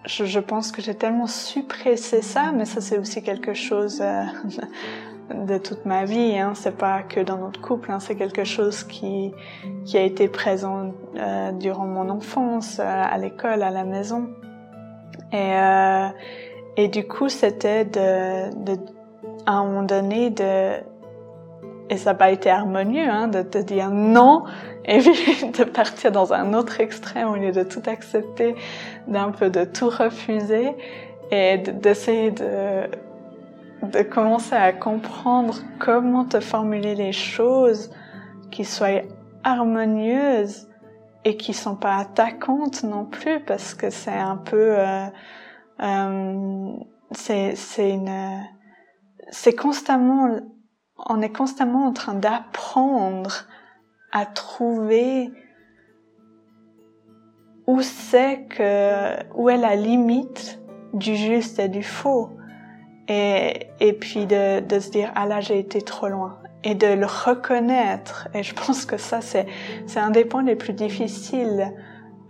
je, 0.06 0.40
pense 0.40 0.72
que 0.72 0.82
j'ai 0.82 0.94
tellement 0.94 1.26
suppressé 1.28 2.22
ça, 2.22 2.52
mais 2.52 2.64
ça 2.64 2.80
c'est 2.80 2.98
aussi 2.98 3.22
quelque 3.22 3.54
chose 3.54 4.00
euh, 4.02 4.24
de 5.30 5.58
toute 5.58 5.84
ma 5.84 6.04
vie. 6.04 6.38
Hein. 6.38 6.52
C'est 6.54 6.76
pas 6.76 7.02
que 7.02 7.20
dans 7.20 7.38
notre 7.38 7.60
couple, 7.60 7.90
hein. 7.90 8.00
c'est 8.00 8.16
quelque 8.16 8.44
chose 8.44 8.84
qui 8.84 9.32
qui 9.84 9.96
a 9.98 10.02
été 10.02 10.28
présent 10.28 10.92
euh, 11.16 11.52
durant 11.52 11.86
mon 11.86 12.08
enfance, 12.08 12.78
euh, 12.78 12.84
à 12.84 13.16
l'école, 13.18 13.62
à 13.62 13.70
la 13.70 13.84
maison. 13.84 14.28
Et 15.32 15.52
euh, 15.54 16.08
et 16.76 16.88
du 16.88 17.06
coup, 17.06 17.28
c'était 17.28 17.84
de, 17.84 18.54
de 18.64 18.78
à 19.46 19.52
un 19.52 19.64
moment 19.64 19.82
donné 19.82 20.30
de 20.30 20.82
et 21.90 21.96
ça 21.98 22.10
n'a 22.10 22.14
pas 22.14 22.30
été 22.30 22.48
harmonieux 22.48 23.08
hein, 23.08 23.28
de 23.28 23.42
te 23.42 23.58
dire 23.58 23.90
non 23.90 24.44
et 24.86 24.98
puis 24.98 25.50
de 25.58 25.64
partir 25.64 26.12
dans 26.12 26.32
un 26.32 26.54
autre 26.54 26.80
extrême 26.80 27.28
au 27.28 27.36
lieu 27.36 27.52
de 27.52 27.62
tout 27.62 27.82
accepter, 27.86 28.54
d'un 29.06 29.30
peu 29.30 29.50
de 29.50 29.64
tout 29.64 29.90
refuser 29.90 30.72
et 31.30 31.58
d'essayer 31.58 32.30
de, 32.30 32.88
de 33.90 34.02
commencer 34.02 34.54
à 34.54 34.72
comprendre 34.72 35.56
comment 35.78 36.24
te 36.24 36.40
formuler 36.40 36.94
les 36.94 37.12
choses 37.12 37.90
qui 38.50 38.64
soient 38.64 39.02
harmonieuses 39.42 40.68
et 41.24 41.36
qui 41.36 41.54
sont 41.54 41.76
pas 41.76 41.96
attaquantes 41.96 42.82
non 42.82 43.04
plus 43.04 43.40
parce 43.40 43.74
que 43.74 43.90
c'est 43.90 44.10
un 44.10 44.36
peu 44.36 44.78
euh, 44.78 45.06
euh, 45.80 46.72
c'est 47.12 47.56
c'est 47.56 47.90
une 47.90 48.42
c'est 49.30 49.54
constamment 49.54 50.40
on 50.96 51.22
est 51.22 51.32
constamment 51.32 51.86
en 51.86 51.92
train 51.92 52.14
d'apprendre 52.14 53.46
à 54.12 54.26
trouver 54.26 55.32
où 57.66 57.80
c'est 57.80 58.46
que 58.48 59.34
où 59.34 59.48
est 59.48 59.56
la 59.56 59.76
limite 59.76 60.60
du 60.92 61.16
juste 61.16 61.58
et 61.58 61.68
du 61.68 61.82
faux 61.82 62.30
et 63.08 63.68
et 63.80 63.92
puis 63.92 64.26
de 64.26 64.60
de 64.60 64.80
se 64.80 64.90
dire 64.90 65.12
ah 65.14 65.26
là 65.26 65.40
j'ai 65.40 65.58
été 65.58 65.82
trop 65.82 66.08
loin 66.08 66.38
et 66.62 66.74
de 66.74 66.86
le 66.86 67.06
reconnaître 67.06 68.28
et 68.34 68.42
je 68.42 68.54
pense 68.54 68.86
que 68.86 68.96
ça 68.96 69.20
c'est 69.20 69.46
c'est 69.86 70.00
un 70.00 70.10
des 70.10 70.24
points 70.24 70.42
les 70.42 70.56
plus 70.56 70.72
difficiles 70.72 71.72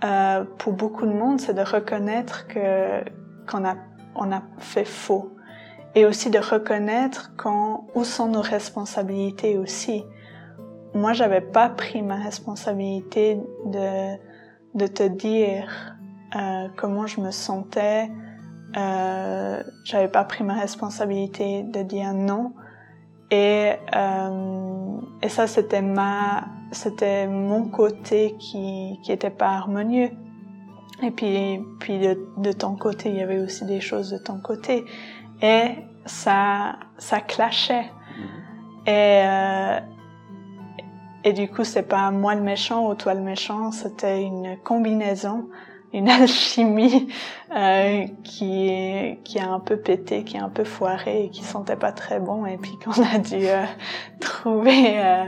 euh, 0.02 0.44
pour 0.58 0.72
beaucoup 0.72 1.06
de 1.06 1.12
monde 1.12 1.40
c'est 1.40 1.54
de 1.54 1.62
reconnaître 1.62 2.46
que 2.48 3.02
qu'on 3.46 3.64
a 3.64 3.76
on 4.16 4.32
a 4.32 4.42
fait 4.58 4.84
faux 4.84 5.34
et 5.94 6.06
aussi 6.06 6.30
de 6.30 6.38
reconnaître 6.38 7.32
quand 7.36 7.86
où 7.94 8.04
sont 8.04 8.28
nos 8.28 8.40
responsabilités 8.40 9.58
aussi. 9.58 10.04
Moi, 10.94 11.12
j'avais 11.12 11.40
pas 11.40 11.68
pris 11.68 12.02
ma 12.02 12.16
responsabilité 12.16 13.40
de 13.66 14.16
de 14.74 14.88
te 14.88 15.04
dire 15.04 15.96
euh, 16.34 16.68
comment 16.76 17.06
je 17.06 17.20
me 17.20 17.30
sentais. 17.30 18.10
Euh, 18.76 19.62
j'avais 19.84 20.08
pas 20.08 20.24
pris 20.24 20.44
ma 20.44 20.54
responsabilité 20.54 21.62
de 21.62 21.82
dire 21.82 22.12
non. 22.12 22.52
Et 23.30 23.72
euh, 23.94 24.96
et 25.22 25.28
ça, 25.28 25.46
c'était 25.46 25.82
ma 25.82 26.44
c'était 26.72 27.26
mon 27.26 27.68
côté 27.68 28.34
qui 28.38 28.98
qui 29.02 29.12
était 29.12 29.30
pas 29.30 29.50
harmonieux. 29.50 30.10
Et 31.02 31.10
puis 31.10 31.60
puis 31.80 31.98
de, 31.98 32.18
de 32.38 32.52
ton 32.52 32.76
côté, 32.76 33.10
il 33.10 33.16
y 33.16 33.22
avait 33.22 33.38
aussi 33.38 33.64
des 33.64 33.80
choses 33.80 34.10
de 34.10 34.18
ton 34.18 34.38
côté 34.40 34.84
et 35.42 35.76
ça, 36.06 36.76
ça 36.98 37.20
clashait. 37.20 37.82
Mm-hmm. 37.84 38.90
Et, 38.90 39.22
euh, 39.26 39.80
et 41.24 41.32
du 41.32 41.48
coup, 41.48 41.64
c'est 41.64 41.88
pas 41.88 42.10
moi 42.10 42.34
le 42.34 42.42
méchant 42.42 42.88
ou 42.88 42.94
toi 42.94 43.14
le 43.14 43.22
méchant, 43.22 43.72
c'était 43.72 44.22
une 44.22 44.56
combinaison, 44.62 45.48
une 45.92 46.08
alchimie 46.20 47.08
euh, 47.54 48.06
qui 48.22 49.18
qui 49.24 49.38
a 49.38 49.50
un 49.50 49.60
peu 49.60 49.76
pété, 49.76 50.24
qui 50.24 50.36
a 50.36 50.44
un 50.44 50.48
peu 50.48 50.64
foiré 50.64 51.24
et 51.24 51.30
qui 51.30 51.42
sentait 51.42 51.76
pas 51.76 51.92
très 51.92 52.20
bon 52.20 52.46
et 52.46 52.56
puis 52.56 52.72
qu'on 52.84 53.02
a 53.02 53.18
dû 53.18 53.46
euh, 53.46 53.64
trouver 54.20 54.98
euh, 54.98 55.24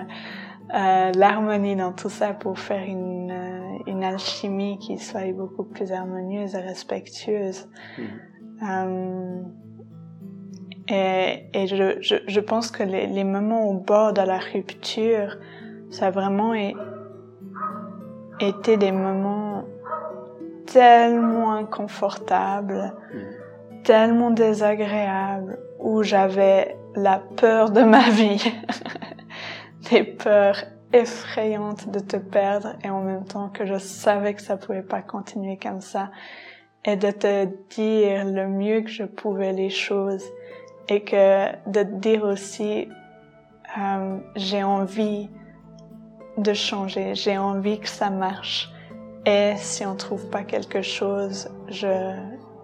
euh, 0.75 1.13
l'harmonie 1.13 1.77
dans 1.77 1.93
tout 1.93 2.09
ça 2.09 2.33
pour 2.35 2.59
faire 2.59 2.83
une 2.85 3.31
euh, 3.31 3.79
une 3.87 4.03
alchimie 4.03 4.79
qui 4.79 4.99
soit 4.99 5.33
beaucoup 5.33 5.65
plus 5.65 5.93
harmonieuse 5.93 6.55
et 6.55 6.61
respectueuse. 6.61 7.69
Mm-hmm. 7.99 9.45
Et, 10.89 11.51
et 11.53 11.67
je, 11.67 11.99
je, 12.01 12.15
je, 12.29 12.41
pense 12.41 12.71
que 12.71 12.85
les, 12.85 13.09
les, 13.09 13.25
moments 13.25 13.69
au 13.69 13.75
bord 13.75 14.13
de 14.13 14.23
la 14.23 14.39
rupture, 14.39 15.37
ça 15.91 16.07
a 16.07 16.11
vraiment 16.11 16.55
été 18.41 18.77
des 18.77 18.93
moments 18.93 19.46
tellement 20.66 21.52
inconfortables, 21.54 22.94
tellement 23.85 24.30
désagréables, 24.30 25.58
où 25.78 26.02
j'avais 26.02 26.76
la 26.94 27.20
peur 27.37 27.70
de 27.70 27.82
ma 27.82 28.08
vie, 28.11 28.52
des 29.90 30.02
peurs 30.02 30.56
effrayantes 30.92 31.90
de 31.90 31.99
te 31.99 32.16
perdre 32.16 32.75
et 32.82 32.90
en 32.90 33.02
même 33.02 33.25
temps 33.25 33.49
que 33.49 33.66
je 33.66 33.78
savais 33.78 34.35
que 34.35 34.42
ça 34.42 34.56
pouvait 34.56 34.82
pas 34.82 35.02
continuer 35.02 35.56
comme 35.56 35.80
ça 35.80 36.11
et 36.85 36.96
de 36.96 37.11
te 37.11 37.49
dire 37.70 38.25
le 38.25 38.49
mieux 38.49 38.82
que 38.82 38.90
je 38.90 39.02
pouvais 39.02 39.52
les 39.52 39.70
choses 39.70 40.25
et 40.88 41.02
que 41.02 41.50
de 41.68 41.82
te 41.82 41.94
dire 41.96 42.23
aussi 42.23 42.88
euh, 43.78 44.18
j'ai 44.37 44.62
envie 44.62 45.28
de 46.38 46.52
changer, 46.52 47.14
j'ai 47.14 47.38
envie 47.38 47.80
que 47.80 47.88
ça 47.88 48.11
marche. 48.11 48.70
Et 49.26 49.54
si 49.56 49.85
on 49.85 49.97
trouve 49.97 50.30
pas 50.30 50.45
quelque 50.45 50.83
chose, 50.83 51.49
je, 51.68 52.14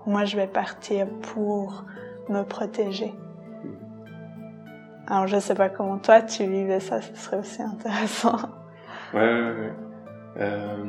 moi 0.06 0.24
je 0.24 0.36
vais 0.36 0.46
partir 0.46 1.08
pour 1.34 1.84
me 2.28 2.42
protéger. 2.44 3.12
Alors 5.08 5.26
je 5.26 5.40
sais 5.40 5.56
pas 5.56 5.68
comment 5.68 5.98
toi 5.98 6.22
tu 6.22 6.46
vivais 6.46 6.78
ça, 6.78 7.02
ce 7.02 7.14
serait 7.16 7.38
aussi 7.38 7.60
intéressant. 7.62 8.38
Ouais, 9.12 9.20
ouais, 9.20 9.52
ouais. 9.52 9.72
Euh, 10.38 10.84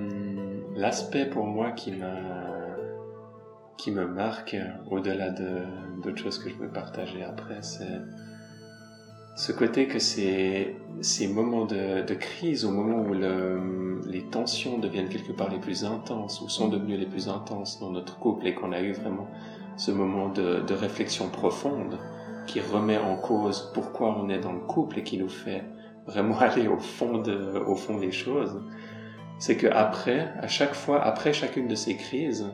L'aspect 0.75 1.25
pour 1.25 1.45
moi 1.45 1.71
qui 1.71 1.91
me 3.91 4.05
marque 4.05 4.55
au-delà 4.89 5.29
de 5.29 5.63
d'autres 6.01 6.17
choses 6.17 6.39
que 6.43 6.49
je 6.49 6.55
veux 6.55 6.69
partager 6.69 7.23
après, 7.23 7.61
c'est 7.61 7.99
ce 9.35 9.51
côté 9.51 9.87
que 9.87 9.99
ces, 9.99 10.75
moments 11.27 11.65
de, 11.65 12.13
crise, 12.13 12.65
au 12.65 12.71
moment 12.71 13.01
où 13.01 13.13
le, 13.13 13.99
les 14.07 14.21
tensions 14.23 14.77
deviennent 14.77 15.09
quelque 15.09 15.31
part 15.31 15.49
les 15.49 15.59
plus 15.59 15.85
intenses, 15.85 16.41
ou 16.41 16.49
sont 16.49 16.67
devenues 16.67 16.97
les 16.97 17.07
plus 17.07 17.29
intenses 17.29 17.79
dans 17.79 17.89
notre 17.89 18.19
couple, 18.19 18.47
et 18.47 18.53
qu'on 18.53 18.71
a 18.71 18.81
eu 18.81 18.91
vraiment 18.91 19.27
ce 19.75 19.91
moment 19.91 20.29
de, 20.29 20.73
réflexion 20.73 21.29
profonde 21.29 21.97
qui 22.45 22.59
remet 22.59 22.97
en 22.97 23.15
cause 23.15 23.71
pourquoi 23.73 24.15
on 24.17 24.29
est 24.29 24.39
dans 24.39 24.51
le 24.51 24.59
couple 24.59 24.99
et 24.99 25.03
qui 25.03 25.17
nous 25.17 25.29
fait 25.29 25.63
vraiment 26.05 26.37
aller 26.39 26.67
au 26.67 26.77
fond 26.77 27.19
de, 27.19 27.59
au 27.65 27.75
fond 27.75 27.97
des 27.97 28.11
choses, 28.11 28.61
c'est 29.39 29.57
que 29.57 29.67
après, 29.67 30.31
à 30.39 30.47
chaque 30.47 30.75
fois, 30.75 31.01
après 31.01 31.33
chacune 31.33 31.67
de 31.67 31.75
ces 31.75 31.95
crises, 31.97 32.45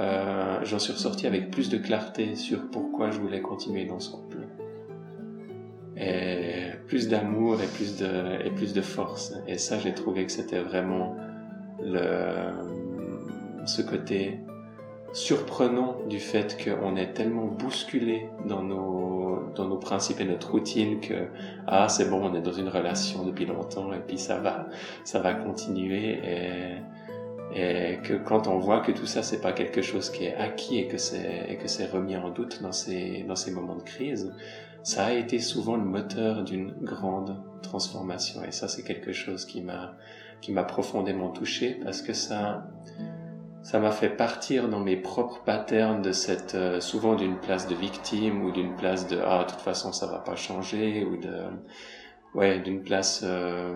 euh, 0.00 0.58
j'en 0.64 0.78
suis 0.78 0.92
ressorti 0.92 1.26
avec 1.26 1.50
plus 1.50 1.68
de 1.68 1.78
clarté 1.78 2.34
sur 2.34 2.68
pourquoi 2.70 3.10
je 3.10 3.20
voulais 3.20 3.40
continuer 3.40 3.84
dans 3.84 4.00
ce 4.00 4.10
couple. 4.10 4.43
Et 5.96 6.70
plus 6.88 7.08
d'amour 7.08 7.60
et 7.62 7.66
plus 7.66 7.98
de, 7.98 8.44
et 8.44 8.50
plus 8.50 8.72
de 8.72 8.82
force. 8.82 9.34
Et 9.46 9.58
ça, 9.58 9.78
j'ai 9.78 9.94
trouvé 9.94 10.26
que 10.26 10.32
c'était 10.32 10.60
vraiment 10.60 11.16
le, 11.82 12.06
ce 13.66 13.82
côté 13.82 14.40
surprenant 15.14 15.96
du 16.08 16.18
fait 16.18 16.58
qu'on 16.62 16.96
est 16.96 17.12
tellement 17.12 17.46
bousculé 17.46 18.26
dans 18.46 18.62
nos, 18.62 19.44
dans 19.54 19.66
nos 19.66 19.76
principes 19.76 20.20
et 20.20 20.24
notre 20.24 20.50
routine 20.50 20.98
que, 21.00 21.28
ah, 21.68 21.88
c'est 21.88 22.10
bon, 22.10 22.20
on 22.28 22.34
est 22.34 22.40
dans 22.40 22.52
une 22.52 22.68
relation 22.68 23.24
depuis 23.24 23.46
longtemps 23.46 23.92
et 23.92 24.00
puis 24.00 24.18
ça 24.18 24.38
va, 24.38 24.66
ça 25.04 25.20
va 25.20 25.34
continuer 25.34 26.18
et, 26.24 26.78
et 27.54 27.98
que 28.02 28.14
quand 28.14 28.48
on 28.48 28.58
voit 28.58 28.80
que 28.80 28.90
tout 28.90 29.06
ça 29.06 29.22
c'est 29.22 29.40
pas 29.40 29.52
quelque 29.52 29.82
chose 29.82 30.10
qui 30.10 30.24
est 30.24 30.34
acquis 30.34 30.78
et 30.78 30.88
que 30.88 30.98
c'est 30.98 31.46
et 31.48 31.56
que 31.56 31.68
c'est 31.68 31.86
remis 31.86 32.16
en 32.16 32.30
doute 32.30 32.60
dans 32.60 32.72
ces 32.72 33.24
dans 33.28 33.36
ces 33.36 33.52
moments 33.52 33.76
de 33.76 33.82
crise 33.82 34.34
ça 34.84 35.06
a 35.06 35.12
été 35.12 35.38
souvent 35.38 35.76
le 35.76 35.84
moteur 35.84 36.44
d'une 36.44 36.72
grande 36.82 37.42
transformation 37.62 38.44
et 38.44 38.52
ça 38.52 38.68
c'est 38.68 38.84
quelque 38.84 39.12
chose 39.12 39.46
qui 39.46 39.62
m'a 39.62 39.96
qui 40.42 40.52
m'a 40.52 40.62
profondément 40.62 41.30
touché 41.30 41.80
parce 41.82 42.02
que 42.02 42.12
ça 42.12 42.66
ça 43.62 43.80
m'a 43.80 43.90
fait 43.90 44.10
partir 44.10 44.68
dans 44.68 44.80
mes 44.80 44.96
propres 44.96 45.42
patterns 45.42 46.02
de 46.02 46.12
cette 46.12 46.54
euh, 46.54 46.80
souvent 46.80 47.14
d'une 47.14 47.38
place 47.38 47.66
de 47.66 47.74
victime 47.74 48.44
ou 48.44 48.52
d'une 48.52 48.76
place 48.76 49.08
de 49.08 49.18
ah 49.24 49.44
de 49.44 49.50
toute 49.50 49.62
façon 49.62 49.90
ça 49.92 50.06
va 50.06 50.18
pas 50.18 50.36
changer 50.36 51.02
ou 51.04 51.16
de 51.16 51.34
ouais 52.34 52.60
d'une 52.60 52.82
place 52.82 53.22
euh, 53.24 53.74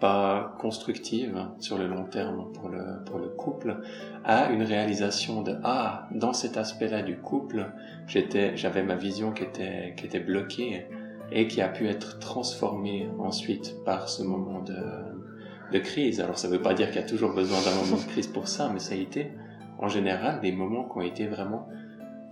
pas 0.00 0.56
constructive 0.58 1.46
sur 1.58 1.78
le 1.78 1.86
long 1.86 2.04
terme 2.04 2.50
pour 2.52 2.68
le, 2.68 3.04
pour 3.04 3.18
le 3.18 3.28
couple, 3.28 3.76
à 4.24 4.50
une 4.50 4.62
réalisation 4.62 5.42
de 5.42 5.56
ah 5.62 6.08
dans 6.12 6.32
cet 6.32 6.56
aspect-là 6.56 7.02
du 7.02 7.18
couple 7.18 7.70
j'avais 8.06 8.82
ma 8.82 8.96
vision 8.96 9.32
qui 9.32 9.44
était 9.44 9.94
qui 9.96 10.06
était 10.06 10.20
bloquée 10.20 10.86
et 11.30 11.46
qui 11.46 11.60
a 11.62 11.68
pu 11.68 11.86
être 11.86 12.18
transformée 12.18 13.08
ensuite 13.18 13.76
par 13.84 14.08
ce 14.08 14.22
moment 14.22 14.60
de 14.62 14.76
de 15.72 15.78
crise. 15.78 16.20
Alors 16.20 16.38
ça 16.38 16.48
ne 16.48 16.54
veut 16.54 16.62
pas 16.62 16.74
dire 16.74 16.88
qu'il 16.88 17.00
y 17.00 17.04
a 17.04 17.06
toujours 17.06 17.32
besoin 17.32 17.58
d'un 17.62 17.74
moment 17.84 17.96
de 18.02 18.08
crise 18.08 18.26
pour 18.26 18.48
ça, 18.48 18.70
mais 18.72 18.80
ça 18.80 18.94
a 18.94 18.98
été 18.98 19.30
en 19.78 19.88
général 19.88 20.40
des 20.40 20.50
moments 20.50 20.84
qui 20.88 20.98
ont 20.98 21.02
été 21.02 21.26
vraiment 21.26 21.68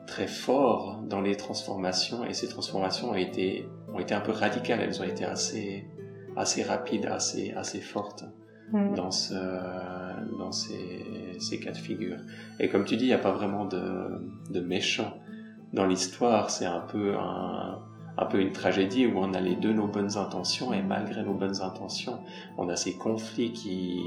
très 0.06 0.26
forts 0.26 1.00
dans 1.06 1.20
les 1.20 1.36
transformations 1.36 2.24
et 2.24 2.32
ces 2.32 2.48
transformations 2.48 3.10
ont 3.10 3.14
été 3.14 3.68
ont 3.92 4.00
été 4.00 4.14
un 4.14 4.20
peu 4.20 4.32
radicales, 4.32 4.80
elles 4.80 5.00
ont 5.00 5.04
été 5.04 5.24
assez 5.24 5.86
assez 6.38 6.62
rapides, 6.62 7.06
assez 7.06 7.52
assez 7.52 7.80
fortes 7.80 8.24
mm. 8.72 8.94
dans 8.94 9.10
ce 9.10 9.34
dans 10.38 10.52
ces 10.52 11.36
ces 11.38 11.60
cas 11.60 11.72
de 11.72 11.76
figure. 11.76 12.18
Et 12.60 12.68
comme 12.68 12.84
tu 12.84 12.96
dis, 12.96 13.04
il 13.04 13.08
n'y 13.08 13.14
a 13.14 13.18
pas 13.18 13.32
vraiment 13.32 13.64
de 13.64 14.20
de 14.50 14.60
méchants 14.60 15.14
dans 15.72 15.86
l'histoire, 15.86 16.50
c'est 16.50 16.66
un 16.66 16.80
peu 16.80 17.14
un 17.16 17.78
un 18.20 18.26
peu 18.26 18.40
une 18.40 18.52
tragédie 18.52 19.06
où 19.06 19.18
on 19.18 19.32
a 19.32 19.40
les 19.40 19.54
deux 19.54 19.72
nos 19.72 19.86
bonnes 19.86 20.16
intentions 20.16 20.72
et 20.72 20.82
malgré 20.82 21.22
nos 21.22 21.34
bonnes 21.34 21.62
intentions, 21.62 22.18
on 22.56 22.68
a 22.68 22.74
ces 22.74 22.96
conflits 22.96 23.52
qui 23.52 24.02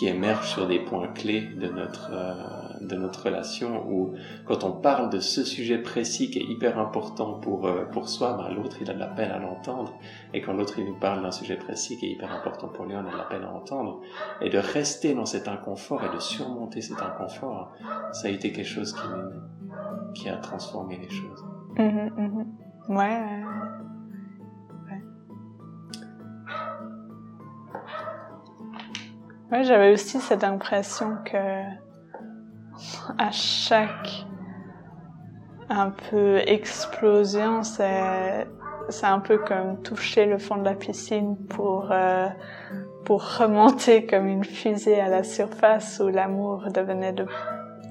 qui 0.00 0.08
émergent 0.08 0.48
sur 0.48 0.66
des 0.66 0.78
points 0.78 1.08
clés 1.08 1.42
de 1.42 1.68
notre 1.68 2.08
euh, 2.10 2.32
de 2.80 2.96
notre 2.96 3.26
relation 3.26 3.86
où 3.86 4.14
quand 4.46 4.64
on 4.64 4.72
parle 4.72 5.10
de 5.10 5.20
ce 5.20 5.44
sujet 5.44 5.76
précis 5.76 6.30
qui 6.30 6.38
est 6.38 6.44
hyper 6.44 6.78
important 6.78 7.34
pour 7.34 7.66
euh, 7.66 7.84
pour 7.84 8.08
soi, 8.08 8.32
ben, 8.32 8.48
l'autre 8.48 8.78
il 8.80 8.90
a 8.90 8.94
de 8.94 8.98
la 8.98 9.08
peine 9.08 9.30
à 9.30 9.38
l'entendre 9.38 9.92
et 10.32 10.40
quand 10.40 10.54
l'autre 10.54 10.78
il 10.78 10.86
nous 10.86 10.98
parle 10.98 11.20
d'un 11.20 11.30
sujet 11.30 11.56
précis 11.56 11.98
qui 11.98 12.06
est 12.06 12.12
hyper 12.12 12.32
important 12.32 12.68
pour 12.68 12.86
lui, 12.86 12.94
on 12.96 13.06
a 13.06 13.12
de 13.12 13.16
la 13.18 13.24
peine 13.24 13.44
à 13.44 13.52
entendre 13.52 14.00
et 14.40 14.48
de 14.48 14.56
rester 14.56 15.12
dans 15.12 15.26
cet 15.26 15.48
inconfort 15.48 16.02
et 16.02 16.16
de 16.16 16.18
surmonter 16.18 16.80
cet 16.80 17.02
inconfort, 17.02 17.74
ça 18.12 18.28
a 18.28 18.30
été 18.30 18.52
quelque 18.52 18.66
chose 18.66 18.94
qui 18.94 20.22
qui 20.22 20.30
a 20.30 20.36
transformé 20.38 20.96
les 20.96 21.10
choses. 21.10 21.44
Mmh, 21.76 22.08
mmh. 22.16 22.96
Ouais. 22.96 23.44
Ouais, 29.50 29.64
j'avais 29.64 29.92
aussi 29.92 30.20
cette 30.20 30.44
impression 30.44 31.16
que 31.24 31.62
à 33.18 33.30
chaque 33.32 34.24
un 35.68 35.90
peu 35.90 36.38
explosion, 36.46 37.62
c'est 37.62 38.46
un 39.02 39.18
peu 39.18 39.38
comme 39.38 39.82
toucher 39.82 40.26
le 40.26 40.38
fond 40.38 40.56
de 40.56 40.64
la 40.64 40.74
piscine 40.74 41.36
pour 41.48 41.88
euh, 41.90 42.28
pour 43.04 43.38
remonter 43.38 44.06
comme 44.06 44.28
une 44.28 44.44
fusée 44.44 45.00
à 45.00 45.08
la 45.08 45.24
surface 45.24 46.00
où 46.04 46.08
l'amour 46.08 46.68
devenait 46.72 47.12
de 47.12 47.26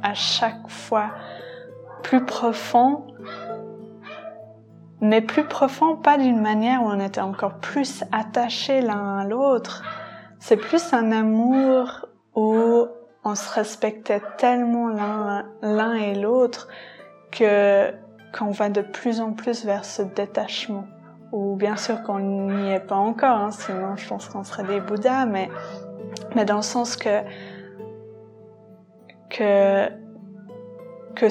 à 0.01 0.13
chaque 0.13 0.69
fois 0.69 1.11
plus 2.03 2.25
profond 2.25 3.05
mais 5.01 5.21
plus 5.21 5.45
profond, 5.45 5.95
pas 5.95 6.17
d'une 6.17 6.41
manière 6.41 6.83
où 6.83 6.87
on 6.87 6.99
était 6.99 7.21
encore 7.21 7.55
plus 7.55 8.03
attachés 8.11 8.81
l'un 8.81 9.19
à 9.19 9.25
l'autre. 9.25 9.83
C'est 10.39 10.57
plus 10.57 10.93
un 10.93 11.11
amour 11.11 12.07
où 12.35 12.87
on 13.23 13.35
se 13.35 13.53
respectait 13.53 14.21
tellement 14.37 14.87
l'un 15.61 15.93
et 15.93 16.15
l'autre 16.15 16.67
que 17.31 17.91
qu'on 18.37 18.51
va 18.51 18.69
de 18.69 18.81
plus 18.81 19.21
en 19.21 19.33
plus 19.33 19.65
vers 19.65 19.85
ce 19.85 20.01
détachement. 20.01 20.85
Ou 21.31 21.55
bien 21.55 21.75
sûr 21.75 22.01
qu'on 22.03 22.19
n'y 22.19 22.71
est 22.71 22.79
pas 22.79 22.95
encore, 22.95 23.37
hein, 23.37 23.51
sinon 23.51 23.95
je 23.95 24.07
pense 24.07 24.29
qu'on 24.29 24.43
serait 24.43 24.63
des 24.63 24.79
Bouddhas, 24.79 25.25
mais 25.25 25.49
mais 26.35 26.45
dans 26.45 26.57
le 26.57 26.61
sens 26.61 26.95
que 26.95 27.21
que 29.29 29.89
que 31.15 31.27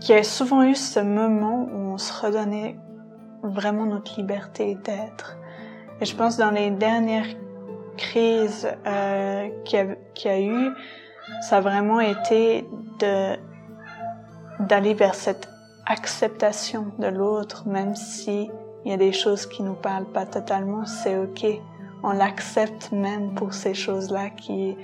qu'il 0.00 0.14
y 0.14 0.18
a 0.18 0.22
souvent 0.22 0.62
eu 0.62 0.74
ce 0.74 1.00
moment 1.00 1.68
où 1.72 1.92
on 1.92 1.98
se 1.98 2.12
redonnait 2.24 2.78
vraiment 3.42 3.84
notre 3.84 4.16
liberté 4.16 4.76
d'être. 4.76 5.36
Et 6.00 6.04
je 6.04 6.16
pense 6.16 6.36
dans 6.36 6.50
les 6.50 6.70
dernières 6.70 7.26
crises 7.98 8.68
euh, 8.86 9.48
qu'il 9.64 9.96
y, 10.24 10.28
a 10.28 10.40
eu, 10.40 10.70
ça 11.42 11.58
a 11.58 11.60
vraiment 11.60 12.00
été 12.00 12.66
de 13.00 13.36
d'aller 14.60 14.94
vers 14.94 15.14
cette 15.14 15.48
acceptation 15.86 16.86
de 16.98 17.06
l'autre, 17.06 17.68
même 17.68 17.94
si 17.94 18.50
il 18.84 18.90
y 18.90 18.94
a 18.94 18.96
des 18.96 19.12
choses 19.12 19.46
qui 19.46 19.62
nous 19.62 19.74
parlent 19.74 20.10
pas 20.12 20.26
totalement, 20.26 20.84
c'est 20.84 21.16
ok. 21.16 21.46
On 22.02 22.12
l'accepte 22.12 22.90
même 22.92 23.34
pour 23.34 23.52
ces 23.54 23.74
choses-là 23.74 24.30
qui 24.30 24.76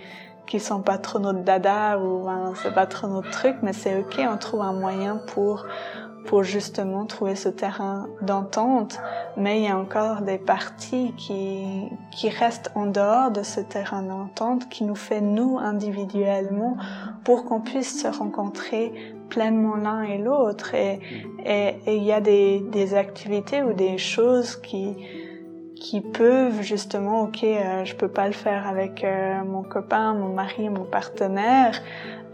qui 0.46 0.61
sont 0.61 0.83
pas 0.83 0.98
trop 0.98 1.18
notre 1.18 1.42
dada 1.42 1.98
ou 1.98 2.24
ben, 2.24 2.53
c'est 2.62 2.74
pas 2.74 2.87
trop 2.87 3.07
notre 3.09 3.31
truc, 3.31 3.57
mais 3.62 3.72
c'est 3.72 3.98
ok, 3.98 4.20
on 4.29 4.37
trouve 4.37 4.62
un 4.62 4.74
moyen 4.74 5.16
pour 5.16 5.64
pour 6.26 6.42
justement 6.42 7.06
trouver 7.06 7.37
ce 7.37 7.48
terrain 7.48 8.08
d'entente, 8.22 9.00
mais 9.37 9.60
il 9.60 9.64
y 9.64 9.68
a 9.68 9.78
encore 9.78 10.22
des 10.22 10.38
parties 10.38 11.12
qui, 11.16 11.90
qui 12.10 12.28
restent 12.28 12.70
en 12.74 12.87
dehors 12.87 13.30
de 13.30 13.42
ce 13.42 13.60
terrain 13.60 14.02
d'entente, 14.02 14.68
qui 14.68 14.84
nous 14.84 14.94
fait 14.94 15.20
nous 15.20 15.58
individuellement 15.58 16.76
pour 17.24 17.44
qu'on 17.44 17.60
puisse 17.60 18.02
se 18.02 18.08
rencontrer 18.08 19.14
pleinement 19.28 19.76
l'un 19.76 20.02
et 20.02 20.18
l'autre. 20.18 20.74
Et 20.74 21.00
il 21.87 22.02
y 22.02 22.12
a 22.12 22.20
des, 22.20 22.60
des 22.60 22.94
activités 22.94 23.62
ou 23.62 23.72
des 23.72 23.98
choses 23.98 24.56
qui, 24.56 24.96
qui 25.84 26.00
peuvent 26.00 26.62
justement, 26.62 27.24
ok, 27.24 27.44
euh, 27.44 27.84
je 27.84 27.94
peux 27.94 28.08
pas 28.08 28.26
le 28.26 28.32
faire 28.32 28.66
avec 28.66 29.04
euh, 29.04 29.44
mon 29.44 29.62
copain, 29.62 30.14
mon 30.14 30.32
mari, 30.32 30.70
mon 30.70 30.84
partenaire, 30.84 31.82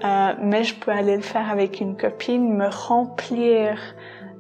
euh, 0.05 0.33
mais 0.41 0.65
je 0.65 0.75
peux 0.75 0.91
aller 0.91 1.17
le 1.17 1.23
faire 1.23 1.51
avec 1.51 1.81
une 1.81 1.97
copine, 1.97 2.55
me 2.57 2.69
remplir 2.69 3.79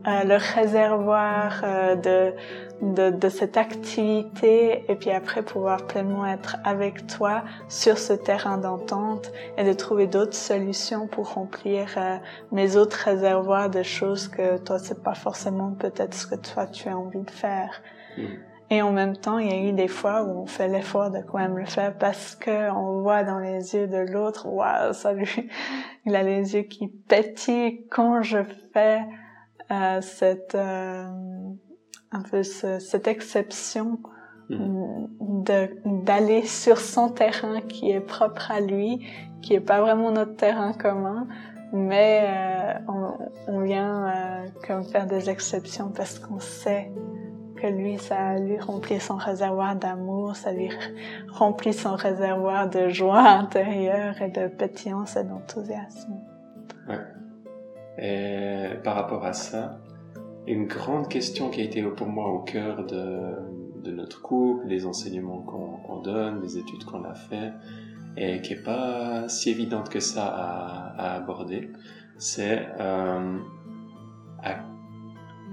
euh, 0.06 0.24
le 0.24 0.36
réservoir 0.36 1.62
de, 2.02 2.32
de, 2.80 3.10
de 3.10 3.28
cette 3.28 3.56
activité 3.56 4.84
et 4.90 4.94
puis 4.94 5.10
après 5.10 5.42
pouvoir 5.42 5.86
pleinement 5.86 6.26
être 6.26 6.56
avec 6.64 7.06
toi 7.06 7.42
sur 7.68 7.98
ce 7.98 8.14
terrain 8.14 8.56
d'entente 8.56 9.30
et 9.58 9.64
de 9.64 9.72
trouver 9.74 10.06
d'autres 10.06 10.34
solutions 10.34 11.06
pour 11.06 11.34
remplir 11.34 11.88
mes 12.50 12.76
autres 12.76 12.96
réservoirs 13.04 13.68
de 13.68 13.82
choses 13.82 14.28
que 14.28 14.56
toi 14.58 14.78
c'est 14.78 15.02
pas 15.02 15.14
forcément 15.14 15.72
peut-être 15.72 16.14
ce 16.14 16.26
que 16.26 16.36
toi 16.36 16.66
tu 16.66 16.88
as 16.88 16.96
envie 16.96 17.22
de 17.22 17.30
faire. 17.30 17.82
Mm. 18.16 18.49
Et 18.72 18.82
en 18.82 18.92
même 18.92 19.16
temps, 19.16 19.38
il 19.38 19.50
y 19.50 19.52
a 19.52 19.68
eu 19.68 19.72
des 19.72 19.88
fois 19.88 20.22
où 20.22 20.42
on 20.42 20.46
fait 20.46 20.68
l'effort 20.68 21.10
de 21.10 21.18
quand 21.22 21.38
même 21.38 21.58
le 21.58 21.66
faire 21.66 21.98
parce 21.98 22.36
que 22.36 22.70
on 22.70 23.02
voit 23.02 23.24
dans 23.24 23.40
les 23.40 23.74
yeux 23.74 23.88
de 23.88 23.98
l'autre, 23.98 24.46
waouh, 24.46 24.92
ça 24.92 25.12
lui, 25.12 25.28
il 26.06 26.14
a 26.14 26.22
les 26.22 26.54
yeux 26.54 26.62
qui 26.62 26.86
pétillent 26.86 27.86
quand 27.90 28.22
je 28.22 28.38
fais 28.72 29.00
euh, 29.72 30.00
cette 30.00 30.54
euh, 30.54 31.04
un 32.12 32.22
peu 32.22 32.44
cette 32.44 33.08
exception 33.08 33.98
mmh. 34.50 35.06
de 35.20 35.68
d'aller 36.04 36.42
sur 36.42 36.78
son 36.78 37.08
terrain 37.08 37.60
qui 37.62 37.90
est 37.90 38.00
propre 38.00 38.52
à 38.52 38.60
lui, 38.60 39.04
qui 39.42 39.54
est 39.54 39.60
pas 39.60 39.80
vraiment 39.80 40.12
notre 40.12 40.36
terrain 40.36 40.72
commun, 40.72 41.26
mais 41.72 42.24
euh, 42.24 42.78
on, 42.88 43.52
on, 43.52 43.60
vient 43.62 44.06
euh, 44.06 44.46
comme 44.66 44.84
faire 44.84 45.06
des 45.06 45.30
exceptions 45.30 45.90
parce 45.90 46.18
qu'on 46.18 46.40
sait 46.40 46.90
que 47.60 47.66
lui, 47.66 47.98
ça 47.98 48.38
lui 48.38 48.58
remplit 48.58 49.00
son 49.00 49.16
réservoir 49.16 49.76
d'amour, 49.76 50.36
ça 50.36 50.52
lui 50.52 50.70
remplit 51.28 51.72
son 51.72 51.94
réservoir 51.94 52.68
de 52.68 52.88
joie 52.88 53.20
intérieure 53.20 54.20
et 54.22 54.30
de 54.30 54.48
pétillance 54.48 55.16
et 55.16 55.24
d'enthousiasme. 55.24 56.14
Ouais. 56.88 56.98
Et 57.98 58.76
par 58.82 58.94
rapport 58.94 59.24
à 59.24 59.32
ça, 59.32 59.78
une 60.46 60.66
grande 60.66 61.08
question 61.08 61.50
qui 61.50 61.60
a 61.60 61.64
été 61.64 61.82
pour 61.82 62.06
moi 62.06 62.28
au 62.32 62.40
cœur 62.40 62.86
de, 62.86 63.90
notre 63.90 64.22
couple, 64.22 64.68
des 64.68 64.86
enseignements 64.86 65.42
qu'on 65.42 66.00
donne, 66.00 66.40
des 66.40 66.56
études 66.58 66.84
qu'on 66.84 67.04
a 67.04 67.14
fait, 67.14 67.52
et 68.16 68.40
qui 68.40 68.54
est 68.54 68.62
pas 68.62 69.28
si 69.28 69.50
évidente 69.50 69.88
que 69.88 70.00
ça 70.00 70.26
à, 70.26 70.94
à 70.96 71.16
aborder, 71.16 71.70
c'est 72.16 72.68
euh, 72.78 73.38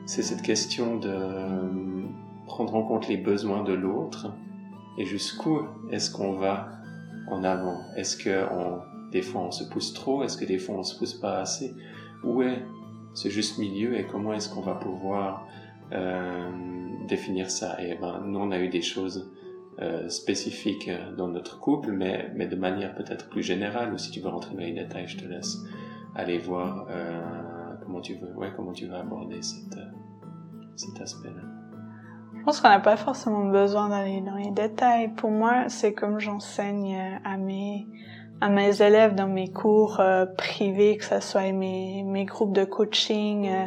c'est 0.08 0.24
cette 0.24 0.41
question 0.41 0.98
de 0.98 1.10
prendre 2.48 2.76
en 2.76 2.84
compte 2.84 3.10
les 3.10 3.17
besoins 3.17 3.63
de 3.63 3.74
l'autre 3.74 4.34
et 4.98 5.06
jusqu'où 5.06 5.60
est-ce 5.91 6.10
qu'on 6.10 6.32
va 6.32 6.70
en 7.30 7.43
avant? 7.43 7.82
Est-ce 7.98 8.15
que 8.15 8.48
des 9.12 9.22
fois 9.22 9.41
on 9.41 9.52
se 9.52 9.65
pousse 9.65 9.93
trop? 9.93 10.24
Est-ce 10.24 10.38
que 10.38 10.46
des 10.46 10.60
fois 10.60 10.76
on 10.76 10.84
se 10.84 10.98
pousse 10.98 11.13
pas 11.13 11.39
assez? 11.39 11.76
Où 12.24 12.41
est 12.41 12.63
ce 13.13 13.28
juste 13.28 13.58
milieu 13.60 13.98
et 14.00 14.06
comment 14.06 14.32
est-ce 14.32 14.50
qu'on 14.50 14.62
va 14.62 14.76
pouvoir 14.76 15.46
euh, 15.91 16.50
définir 17.08 17.52
ça? 17.52 17.76
Et 17.84 17.96
ben, 17.96 18.22
nous 18.26 18.39
on 18.39 18.52
a 18.52 18.60
eu 18.60 18.70
des 18.70 18.82
choses 18.82 19.30
euh, 19.82 20.08
spécifiques 20.08 20.89
dans 21.17 21.28
notre 21.28 21.60
couple, 21.60 21.91
mais, 21.91 22.32
mais 22.34 22.48
de 22.48 22.56
manière 22.56 22.96
peut-être 22.96 23.28
plus 23.28 23.43
générale. 23.43 23.93
Ou 23.93 23.98
si 23.98 24.10
tu 24.10 24.22
veux 24.22 24.30
rentrer 24.30 24.56
dans 24.56 24.62
les 24.62 24.72
détails, 24.72 25.08
je 25.08 25.17
te 25.17 25.26
laisse 25.26 25.58
aller 26.15 26.38
voir 26.38 26.88
euh, 26.89 27.22
comment 27.88 28.02
tu 28.02 28.15
veux, 28.15 28.34
ouais, 28.36 28.52
comment 28.56 28.73
tu 28.73 28.86
veux 28.86 28.95
aborder 28.95 29.41
cette, 29.41 29.80
cet 30.76 31.02
aspect-là. 31.02 31.41
pense 32.43 32.60
qu'on 32.60 32.69
n'a 32.69 32.80
pas 32.80 32.97
forcément 32.97 33.45
besoin 33.45 33.89
d'aller 33.89 34.21
dans 34.21 34.36
les 34.36 34.52
détails. 34.52 35.08
Pour 35.15 35.32
moi, 35.32 35.69
c'est 35.69 35.93
comme 35.93 36.19
j'enseigne 36.19 37.19
à 37.23 37.38
mes 37.38 37.88
à 38.39 38.50
mes 38.50 38.82
élèves 38.82 39.15
dans 39.15 39.28
mes 39.28 39.47
cours 39.47 40.00
euh, 40.00 40.26
privés, 40.26 40.97
que 40.97 41.06
ce 41.06 41.19
soit 41.19 41.52
mes, 41.52 42.04
mes 42.04 42.26
groupes 42.26 42.54
de 42.54 42.65
coaching, 42.65 43.47
euh, 43.47 43.65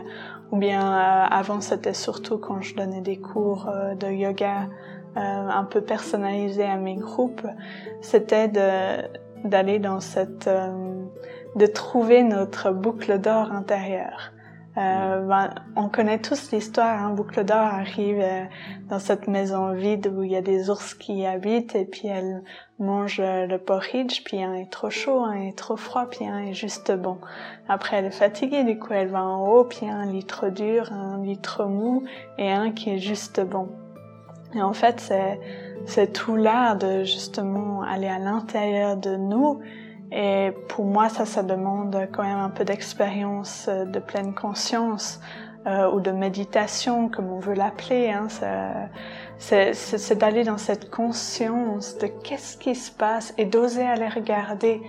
ou 0.53 0.59
bien 0.59 0.81
euh, 0.81 1.27
avant 1.29 1.61
c'était 1.61 1.95
surtout 1.95 2.39
quand 2.39 2.61
je 2.61 2.77
donnais 2.77 3.01
des 3.01 3.19
cours 3.19 3.69
de 3.99 4.07
yoga 4.09 4.69
un 5.17 5.65
peu 5.65 5.81
personnalisés 5.81 6.65
à 6.65 6.77
mes 6.77 6.95
groupes, 6.95 7.45
c'était 8.01 8.47
d'aller 9.45 9.81
dans 9.81 9.99
cette 9.99 10.49
de 11.57 11.67
trouver 11.67 12.23
notre 12.23 12.71
boucle 12.71 13.19
d'or 13.19 13.53
intérieure. 13.53 14.33
Euh, 14.77 15.27
ben, 15.27 15.51
on 15.75 15.89
connaît 15.89 16.21
tous 16.21 16.53
l'histoire. 16.53 17.03
Hein. 17.03 17.11
Boucle 17.11 17.45
d'or 17.45 17.59
arrive 17.59 18.21
euh, 18.21 18.45
dans 18.89 19.01
cette 19.01 19.27
maison 19.27 19.73
vide 19.73 20.13
où 20.17 20.23
il 20.23 20.31
y 20.31 20.37
a 20.37 20.43
des 20.43 20.71
ours 20.71 20.95
qui 20.95 21.19
y 21.19 21.27
habitent 21.27 21.75
et 21.75 21.85
puis 21.85 22.07
elle 22.07 22.45
mange 22.79 23.19
euh, 23.19 23.47
le 23.47 23.59
porridge, 23.59 24.23
puis 24.25 24.43
un 24.43 24.55
est 24.55 24.71
trop 24.71 24.89
chaud, 24.89 25.25
un 25.25 25.49
est 25.49 25.59
trop 25.59 25.77
froid, 25.77 26.07
puis 26.09 26.25
un 26.25 26.39
est 26.39 26.55
juste 26.55 26.93
bon. 26.93 27.19
Après 27.69 27.97
elle 27.97 28.07
est 28.07 28.11
fatiguée, 28.13 28.63
du 28.63 28.79
coup 28.79 28.93
elle 28.93 29.09
va 29.09 29.25
en 29.25 29.45
haut, 29.49 29.65
puis 29.65 29.89
un 29.89 30.07
litre 30.07 30.49
dur, 30.51 30.93
un 30.93 31.21
litre 31.21 31.65
mou 31.65 32.05
et 32.39 32.53
un 32.53 32.71
qui 32.71 32.91
est 32.91 32.99
juste 32.99 33.41
bon. 33.41 33.69
Et 34.55 34.63
en 34.63 34.73
fait 34.73 35.01
c'est 35.01 35.41
c'est 35.87 36.13
tout 36.13 36.37
l'art 36.37 36.77
de 36.77 37.03
justement 37.03 37.83
aller 37.83 38.07
à 38.07 38.19
l'intérieur 38.19 38.97
de 38.97 39.17
nous 39.17 39.61
et 40.13 40.51
pour 40.69 40.85
moi, 40.85 41.09
ça, 41.09 41.25
ça 41.25 41.43
demande 41.43 42.09
quand 42.13 42.23
même 42.23 42.39
un 42.39 42.51
peu 42.51 42.65
d'expérience 42.65 43.67
euh, 43.69 43.85
de 43.85 44.01
pleine 44.01 44.35
conscience 44.35 45.21
euh, 45.67 45.91
ou 45.91 46.01
de 46.01 46.11
méditation, 46.11 47.09
comme 47.09 47.31
on 47.31 47.39
veut 47.39 47.55
l'appeler. 47.55 48.11
Hein. 48.11 48.29
C'est 49.39 50.19
d'aller 50.19 50.45
dans 50.45 50.59
cette 50.59 50.91
conscience 50.91 51.97
de 51.99 52.07
qu'est-ce 52.07 52.57
qui 52.57 52.75
se 52.75 52.91
passe 52.91 53.35
et 53.39 53.45
d'oser 53.45 53.83
aller 53.83 54.09
regarder 54.09 54.83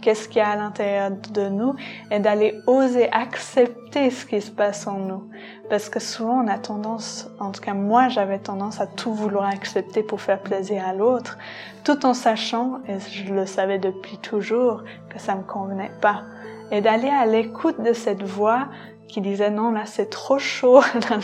qu'est-ce 0.00 0.28
qu'il 0.28 0.38
y 0.38 0.40
a 0.40 0.50
à 0.50 0.56
l'intérieur 0.56 1.10
de 1.10 1.48
nous 1.48 1.74
et 2.10 2.18
d'aller 2.18 2.60
oser 2.66 3.10
accepter 3.12 4.10
ce 4.10 4.26
qui 4.26 4.40
se 4.40 4.50
passe 4.50 4.86
en 4.86 4.98
nous. 4.98 5.28
Parce 5.70 5.88
que 5.88 6.00
souvent 6.00 6.42
on 6.44 6.48
a 6.48 6.58
tendance, 6.58 7.28
en 7.40 7.52
tout 7.52 7.60
cas 7.60 7.74
moi 7.74 8.08
j'avais 8.08 8.38
tendance 8.38 8.80
à 8.80 8.86
tout 8.86 9.12
vouloir 9.12 9.46
accepter 9.46 10.02
pour 10.02 10.20
faire 10.20 10.40
plaisir 10.40 10.86
à 10.86 10.92
l'autre, 10.92 11.38
tout 11.84 12.06
en 12.06 12.14
sachant, 12.14 12.80
et 12.88 12.98
je 13.00 13.32
le 13.32 13.46
savais 13.46 13.78
depuis 13.78 14.18
toujours, 14.18 14.82
que 15.10 15.18
ça 15.18 15.34
me 15.34 15.42
convenait 15.42 15.92
pas. 16.00 16.22
Et 16.70 16.80
d'aller 16.80 17.08
à 17.08 17.26
l'écoute 17.26 17.80
de 17.82 17.92
cette 17.92 18.22
voix 18.22 18.68
qui 19.08 19.22
disait 19.22 19.50
non 19.50 19.72
là 19.72 19.86
c'est 19.86 20.10
trop 20.10 20.38
chaud, 20.38 20.82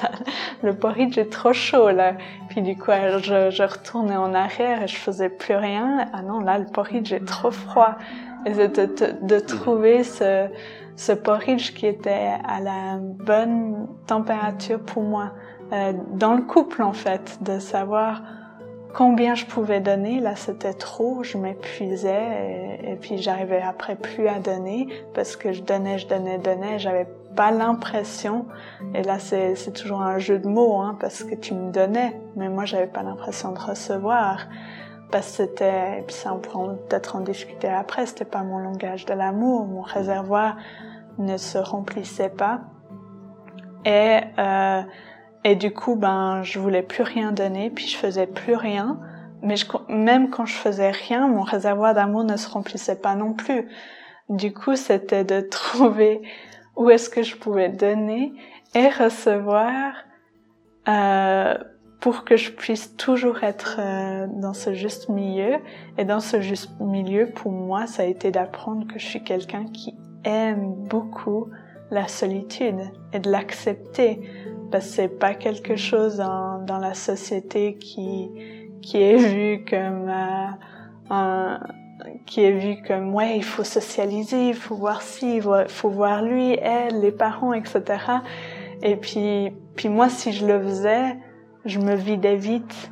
le 0.62 0.74
porridge 0.74 1.18
est 1.18 1.30
trop 1.30 1.52
chaud 1.52 1.90
là. 1.90 2.14
Puis 2.48 2.62
du 2.62 2.76
coup 2.76 2.90
je, 3.18 3.50
je 3.50 3.62
retournais 3.62 4.16
en 4.16 4.34
arrière 4.34 4.82
et 4.82 4.88
je 4.88 4.96
faisais 4.96 5.28
plus 5.28 5.54
rien. 5.54 6.08
Ah 6.12 6.22
non 6.22 6.40
là 6.40 6.58
le 6.58 6.66
porridge 6.66 7.12
est 7.12 7.26
trop 7.26 7.50
froid 7.50 7.96
et 8.46 8.52
de, 8.52 8.88
de, 9.22 9.38
trouver 9.38 10.04
ce, 10.04 10.48
ce 10.96 11.12
porridge 11.12 11.72
qui 11.74 11.86
était 11.86 12.32
à 12.46 12.60
la 12.60 12.98
bonne 12.98 13.88
température 14.06 14.80
pour 14.80 15.02
moi 15.02 15.32
euh, 15.72 15.92
dans 16.12 16.34
le 16.34 16.42
couple 16.42 16.82
en 16.82 16.92
fait, 16.92 17.38
de 17.42 17.58
savoir 17.58 18.22
combien 18.94 19.34
je 19.34 19.46
pouvais 19.46 19.80
donner. 19.80 20.20
Là, 20.20 20.36
c'était 20.36 20.74
trop, 20.74 21.22
je 21.22 21.36
m'épuisais 21.36 22.80
et, 22.84 22.96
puis 22.96 23.18
j'arrivais 23.18 23.60
après 23.60 23.96
plus 23.96 24.28
à 24.28 24.38
donner 24.38 24.88
parce 25.14 25.36
que 25.36 25.52
je 25.52 25.62
donnais, 25.62 25.98
je 25.98 26.06
donnais, 26.06 26.38
donnais. 26.38 26.78
J'avais 26.78 27.06
pas 27.34 27.50
l'impression. 27.50 28.46
Et 28.94 29.02
là, 29.02 29.18
c'est 29.18 29.72
toujours 29.72 30.02
un 30.02 30.18
jeu 30.18 30.38
de 30.38 30.46
mots 30.46 30.80
hein, 30.80 30.96
parce 31.00 31.24
que 31.24 31.34
tu 31.34 31.54
me 31.54 31.72
donnais, 31.72 32.20
mais 32.36 32.48
moi, 32.48 32.64
j'avais 32.64 32.86
pas 32.86 33.02
l'impression 33.02 33.52
de 33.52 33.58
recevoir 33.58 34.46
parce 35.10 35.26
que 35.28 35.36
c'était, 35.36 36.00
et 36.00 36.02
puis 36.02 36.14
ça 36.14 36.32
on 36.34 36.38
pourra 36.38 36.74
peut-être 36.88 37.16
en 37.16 37.20
discuter 37.20 37.68
après, 37.68 38.06
c'était 38.06 38.24
pas 38.24 38.42
mon 38.42 38.58
langage 38.58 39.04
de 39.06 39.14
l'amour, 39.14 39.66
mon 39.66 39.82
réservoir 39.82 40.56
ne 41.18 41.36
se 41.36 41.58
remplissait 41.58 42.30
pas. 42.30 42.60
Et, 43.84 44.20
euh, 44.38 44.82
et 45.44 45.56
du 45.56 45.72
coup, 45.72 45.96
ben, 45.96 46.42
je 46.42 46.58
voulais 46.58 46.82
plus 46.82 47.02
rien 47.02 47.32
donner, 47.32 47.70
puis 47.70 47.86
je 47.86 47.96
faisais 47.96 48.26
plus 48.26 48.54
rien. 48.54 48.98
Mais 49.42 49.56
je, 49.56 49.66
même 49.88 50.30
quand 50.30 50.46
je 50.46 50.54
faisais 50.54 50.90
rien, 50.90 51.28
mon 51.28 51.42
réservoir 51.42 51.94
d'amour 51.94 52.24
ne 52.24 52.36
se 52.36 52.48
remplissait 52.48 52.96
pas 52.96 53.14
non 53.14 53.34
plus. 53.34 53.68
Du 54.30 54.54
coup, 54.54 54.74
c'était 54.74 55.24
de 55.24 55.40
trouver 55.50 56.22
où 56.76 56.90
est-ce 56.90 57.10
que 57.10 57.22
je 57.22 57.36
pouvais 57.36 57.68
donner 57.68 58.32
et 58.74 58.88
recevoir 58.88 59.92
euh, 60.88 61.54
pour 62.00 62.24
que 62.24 62.36
je 62.36 62.50
puisse 62.50 62.96
toujours 62.96 63.44
être 63.44 63.76
euh, 63.78 64.26
dans 64.28 64.54
ce 64.54 64.74
juste 64.74 65.08
milieu. 65.08 65.56
Et 65.96 66.04
dans 66.04 66.20
ce 66.20 66.40
juste 66.40 66.70
milieu, 66.80 67.30
pour 67.30 67.52
moi, 67.52 67.86
ça 67.86 68.02
a 68.02 68.06
été 68.06 68.30
d'apprendre 68.30 68.86
que 68.86 68.98
je 68.98 69.06
suis 69.06 69.22
quelqu'un 69.22 69.64
qui 69.66 69.94
aime 70.24 70.74
beaucoup 70.74 71.48
la 71.90 72.08
solitude 72.08 72.80
et 73.12 73.18
de 73.18 73.30
l'accepter 73.30 74.20
parce 74.70 74.86
que 74.86 74.92
c'est 74.92 75.08
pas 75.08 75.34
quelque 75.34 75.76
chose 75.76 76.16
dans, 76.16 76.58
dans, 76.64 76.78
la 76.78 76.94
société 76.94 77.76
qui 77.76 78.30
qui 78.82 79.00
est 79.00 79.16
vu 79.16 79.64
comme 79.64 80.08
euh, 80.08 80.46
un, 81.10 81.60
qui 82.26 82.42
est 82.42 82.52
vu 82.52 82.82
comme 82.86 83.14
ouais 83.14 83.36
il 83.36 83.44
faut 83.44 83.64
socialiser 83.64 84.48
il 84.48 84.54
faut 84.54 84.74
voir 84.74 85.02
ci 85.02 85.36
il 85.36 85.42
faut 85.68 85.90
voir 85.90 86.22
lui 86.22 86.58
elle 86.60 87.00
les 87.00 87.12
parents 87.12 87.52
etc 87.52 87.82
et 88.82 88.96
puis 88.96 89.52
puis 89.76 89.88
moi 89.88 90.08
si 90.08 90.32
je 90.32 90.46
le 90.46 90.60
faisais 90.62 91.16
je 91.64 91.78
me 91.78 91.94
vidais 91.94 92.36
vite 92.36 92.90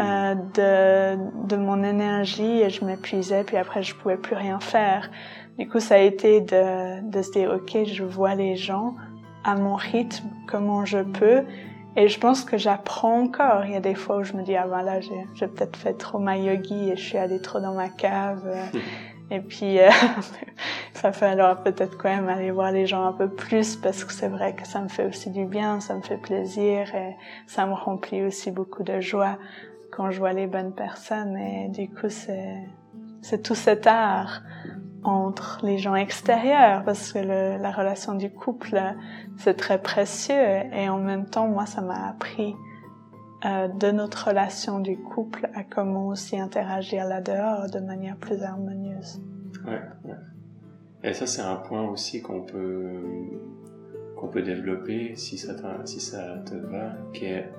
euh, 0.00 0.34
de, 0.34 1.46
de 1.46 1.56
mon 1.56 1.82
énergie 1.82 2.62
et 2.62 2.70
je 2.70 2.84
m'épuisais, 2.84 3.44
puis 3.44 3.56
après 3.56 3.82
je 3.82 3.94
pouvais 3.94 4.16
plus 4.16 4.36
rien 4.36 4.60
faire. 4.60 5.10
Du 5.58 5.68
coup, 5.68 5.80
ça 5.80 5.96
a 5.96 5.98
été 5.98 6.40
de, 6.40 7.08
de 7.08 7.22
se 7.22 7.30
dire, 7.32 7.50
ok, 7.50 7.84
je 7.84 8.04
vois 8.04 8.34
les 8.34 8.56
gens 8.56 8.94
à 9.44 9.54
mon 9.54 9.74
rythme, 9.74 10.28
comment 10.46 10.84
je 10.84 10.98
peux, 10.98 11.42
et 11.96 12.08
je 12.08 12.18
pense 12.18 12.44
que 12.44 12.56
j'apprends 12.56 13.20
encore. 13.20 13.66
Il 13.66 13.72
y 13.72 13.76
a 13.76 13.80
des 13.80 13.94
fois 13.94 14.18
où 14.18 14.22
je 14.24 14.32
me 14.32 14.42
dis, 14.42 14.56
ah 14.56 14.66
ben 14.66 14.82
là, 14.82 15.00
j'ai 15.00 15.46
peut-être 15.46 15.76
fait 15.76 15.92
trop 15.92 16.18
ma 16.18 16.38
yogi 16.38 16.90
et 16.90 16.96
je 16.96 17.02
suis 17.02 17.18
allée 17.18 17.40
trop 17.40 17.60
dans 17.60 17.74
ma 17.74 17.88
cave. 17.88 18.42
Et 19.32 19.40
puis, 19.40 19.80
euh, 19.80 19.88
ça 20.92 21.10
fait 21.10 21.24
alors 21.24 21.62
peut-être 21.62 21.96
quand 21.96 22.10
même 22.10 22.28
aller 22.28 22.50
voir 22.50 22.70
les 22.70 22.86
gens 22.86 23.06
un 23.06 23.12
peu 23.14 23.30
plus 23.30 23.76
parce 23.76 24.04
que 24.04 24.12
c'est 24.12 24.28
vrai 24.28 24.54
que 24.54 24.68
ça 24.68 24.82
me 24.82 24.88
fait 24.88 25.06
aussi 25.06 25.30
du 25.30 25.46
bien, 25.46 25.80
ça 25.80 25.94
me 25.94 26.02
fait 26.02 26.18
plaisir 26.18 26.94
et 26.94 27.16
ça 27.46 27.64
me 27.64 27.72
remplit 27.72 28.22
aussi 28.22 28.50
beaucoup 28.50 28.82
de 28.82 29.00
joie 29.00 29.38
quand 29.90 30.10
je 30.10 30.18
vois 30.18 30.34
les 30.34 30.46
bonnes 30.46 30.74
personnes. 30.74 31.38
Et 31.38 31.68
du 31.68 31.88
coup, 31.88 32.10
c'est, 32.10 33.42
tout 33.42 33.54
cet 33.54 33.86
art 33.86 34.42
entre 35.02 35.60
les 35.62 35.78
gens 35.78 35.94
extérieurs 35.94 36.84
parce 36.84 37.10
que 37.14 37.18
la 37.18 37.70
relation 37.70 38.14
du 38.14 38.28
couple, 38.28 38.78
c'est 39.38 39.54
très 39.54 39.80
précieux 39.80 40.34
et 40.74 40.90
en 40.90 40.98
même 40.98 41.24
temps, 41.24 41.48
moi, 41.48 41.64
ça 41.64 41.80
m'a 41.80 42.06
appris 42.06 42.54
euh, 43.44 43.66
de 43.66 43.90
notre 43.90 44.28
relation 44.28 44.78
du 44.78 44.96
couple 44.96 45.50
à 45.54 45.64
comment 45.64 46.08
aussi 46.08 46.38
interagir 46.38 47.04
là-dehors 47.04 47.68
de 47.70 47.80
manière 47.80 48.16
plus 48.16 48.40
harmonieuse. 48.42 49.20
Ouais, 49.66 49.80
ouais. 50.04 50.14
Et 51.02 51.12
ça, 51.12 51.26
c'est 51.26 51.42
un 51.42 51.56
point 51.56 51.88
aussi 51.88 52.22
qu'on 52.22 52.42
peut, 52.42 53.02
qu'on 54.16 54.28
peut 54.28 54.42
développer 54.42 55.16
si 55.16 55.38
ça, 55.38 55.54
si 55.84 55.98
ça 55.98 56.38
te 56.46 56.54
va, 56.54 56.92
qui 57.12 57.24
est, 57.24 57.50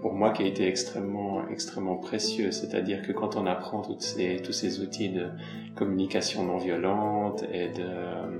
pour 0.00 0.12
moi, 0.12 0.30
qui 0.30 0.44
a 0.44 0.46
été 0.46 0.68
extrêmement, 0.68 1.48
extrêmement 1.48 1.96
précieux. 1.96 2.52
C'est-à-dire 2.52 3.02
que 3.02 3.10
quand 3.10 3.34
on 3.34 3.44
apprend 3.46 3.82
toutes 3.82 4.02
ces, 4.02 4.40
tous 4.44 4.52
ces 4.52 4.80
outils 4.80 5.10
de 5.10 5.28
communication 5.74 6.44
non 6.44 6.58
violente 6.58 7.42
et 7.52 7.70
de 7.70 7.82
euh, 7.82 8.38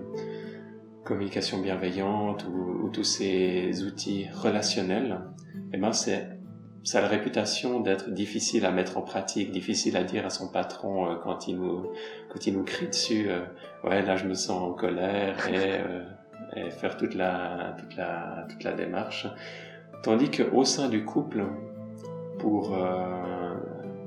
communication 1.04 1.60
bienveillante 1.60 2.46
ou, 2.46 2.84
ou, 2.84 2.88
tous 2.90 3.02
ces 3.02 3.82
outils 3.82 4.28
relationnels, 4.32 5.18
eh 5.72 5.78
ben, 5.78 5.90
c'est 5.90 6.28
ça 6.84 6.98
a 6.98 7.02
la 7.02 7.08
réputation 7.08 7.80
d'être 7.80 8.10
difficile 8.10 8.66
à 8.66 8.72
mettre 8.72 8.98
en 8.98 9.02
pratique, 9.02 9.52
difficile 9.52 9.96
à 9.96 10.02
dire 10.02 10.26
à 10.26 10.30
son 10.30 10.48
patron 10.48 11.06
euh, 11.06 11.14
quand 11.22 11.46
il 11.46 11.56
nous 11.56 11.86
quand 12.28 12.46
il 12.46 12.54
nous 12.54 12.64
crie 12.64 12.88
dessus. 12.88 13.26
Euh, 13.28 13.44
ouais, 13.84 14.02
là 14.02 14.16
je 14.16 14.26
me 14.26 14.34
sens 14.34 14.62
en 14.62 14.72
colère 14.72 15.48
et, 15.48 15.80
euh, 15.80 16.04
et, 16.56 16.70
faire 16.70 16.96
toute 16.96 17.14
la 17.14 17.76
toute 17.78 17.96
la 17.96 18.46
toute 18.48 18.64
la 18.64 18.72
démarche. 18.72 19.26
Tandis 20.02 20.30
que 20.30 20.42
au 20.42 20.64
sein 20.64 20.88
du 20.88 21.04
couple, 21.04 21.44
pour 22.40 22.76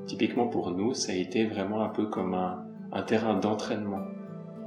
typiquement 0.08 0.48
pour 0.48 0.72
nous, 0.72 0.94
ça 0.94 1.14
a 1.14 1.16
été 1.16 1.46
vraiment 1.46 1.82
un 1.82 1.88
peu 1.88 2.08
comme 2.08 2.34
un, 2.34 2.66
un 2.92 3.02
terrain 3.02 3.36
d'entraînement 3.36 4.02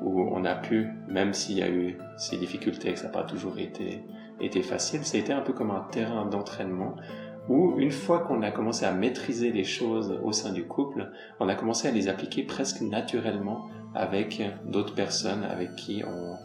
où 0.00 0.22
on 0.22 0.46
a 0.46 0.54
pu, 0.54 0.88
même 1.06 1.34
s'il 1.34 1.58
y 1.58 1.62
a 1.62 1.68
eu 1.68 1.98
ces 2.16 2.38
difficultés, 2.38 2.94
que 2.94 2.98
ça 2.98 3.08
n'a 3.08 3.12
pas 3.12 3.24
toujours 3.24 3.58
été 3.58 4.02
été 4.40 4.62
facile, 4.62 5.04
ça 5.04 5.16
a 5.16 5.20
été 5.20 5.32
un 5.32 5.40
peu 5.40 5.52
comme 5.52 5.70
un 5.70 5.86
terrain 5.90 6.24
d'entraînement 6.24 6.94
où 7.48 7.74
une 7.78 7.90
fois 7.90 8.20
qu'on 8.20 8.42
a 8.42 8.50
commencé 8.50 8.84
à 8.84 8.92
maîtriser 8.92 9.50
les 9.52 9.64
choses 9.64 10.18
au 10.22 10.32
sein 10.32 10.52
du 10.52 10.64
couple, 10.64 11.10
on 11.40 11.48
a 11.48 11.54
commencé 11.54 11.88
à 11.88 11.90
les 11.90 12.08
appliquer 12.08 12.42
presque 12.42 12.82
naturellement 12.82 13.68
avec 13.94 14.42
d'autres 14.66 14.94
personnes 14.94 15.44
avec 15.44 15.74
qui 15.76 16.04
on, 16.06 16.36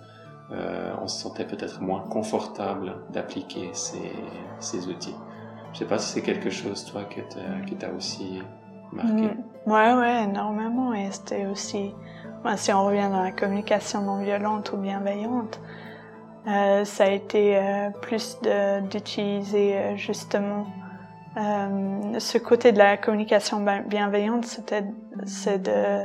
euh, 0.56 1.08
se 1.08 1.22
sentait 1.22 1.46
peut-être 1.46 1.82
moins 1.82 2.02
confortable 2.02 2.96
d'appliquer 3.12 3.70
ces, 3.74 4.88
outils. 4.88 5.16
Je 5.74 5.80
sais 5.80 5.86
pas 5.86 5.98
si 5.98 6.14
c'est 6.14 6.22
quelque 6.22 6.50
chose, 6.50 6.86
toi, 6.86 7.04
qui 7.06 7.76
t'a 7.76 7.92
aussi 7.92 8.42
marqué. 8.92 9.12
Mm. 9.12 9.44
Ouais, 9.66 9.94
ouais, 9.94 10.24
énormément. 10.24 10.94
Et 10.94 11.12
c'était 11.12 11.46
aussi, 11.48 11.94
si 12.56 12.74
on 12.74 12.86
revient 12.86 13.10
dans 13.10 13.24
la 13.24 13.32
communication 13.32 14.02
non 14.02 14.22
violente 14.24 14.72
ou 14.74 14.78
bienveillante, 14.78 15.60
euh, 16.48 16.86
ça 16.86 17.06
a 17.06 17.10
été 17.10 17.58
euh, 17.58 17.90
plus 18.02 18.38
d'utiliser 18.90 19.96
justement 19.96 20.68
euh, 21.36 22.20
ce 22.20 22.38
côté 22.38 22.72
de 22.72 22.78
la 22.78 22.98
communication 22.98 23.66
bienveillante, 23.88 24.46
c'était 24.46 24.84
c'est 25.26 25.64
de 25.64 26.04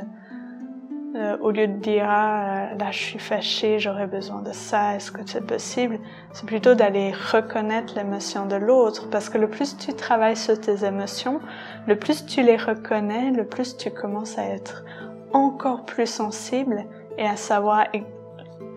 euh, 1.15 1.37
au 1.41 1.51
lieu 1.51 1.67
de 1.67 1.77
dire 1.77 2.05
ah, 2.07 2.69
là 2.77 2.91
je 2.91 2.97
suis 2.97 3.19
fâchée, 3.19 3.79
j'aurais 3.79 4.07
besoin 4.07 4.41
de 4.41 4.51
ça, 4.51 4.95
est-ce 4.95 5.11
que 5.11 5.21
c'est 5.25 5.45
possible, 5.45 5.99
c'est 6.33 6.45
plutôt 6.45 6.73
d'aller 6.73 7.11
reconnaître 7.11 7.95
l'émotion 7.95 8.45
de 8.45 8.55
l'autre 8.55 9.09
parce 9.09 9.29
que 9.29 9.37
le 9.37 9.49
plus 9.49 9.77
tu 9.77 9.93
travailles 9.93 10.35
sur 10.35 10.59
tes 10.59 10.85
émotions, 10.85 11.39
le 11.87 11.95
plus 11.95 12.25
tu 12.25 12.41
les 12.41 12.57
reconnais, 12.57 13.31
le 13.31 13.45
plus 13.45 13.77
tu 13.77 13.91
commences 13.91 14.37
à 14.37 14.45
être 14.45 14.83
encore 15.33 15.85
plus 15.85 16.07
sensible 16.07 16.85
et 17.17 17.27
à 17.27 17.35
savoir 17.35 17.85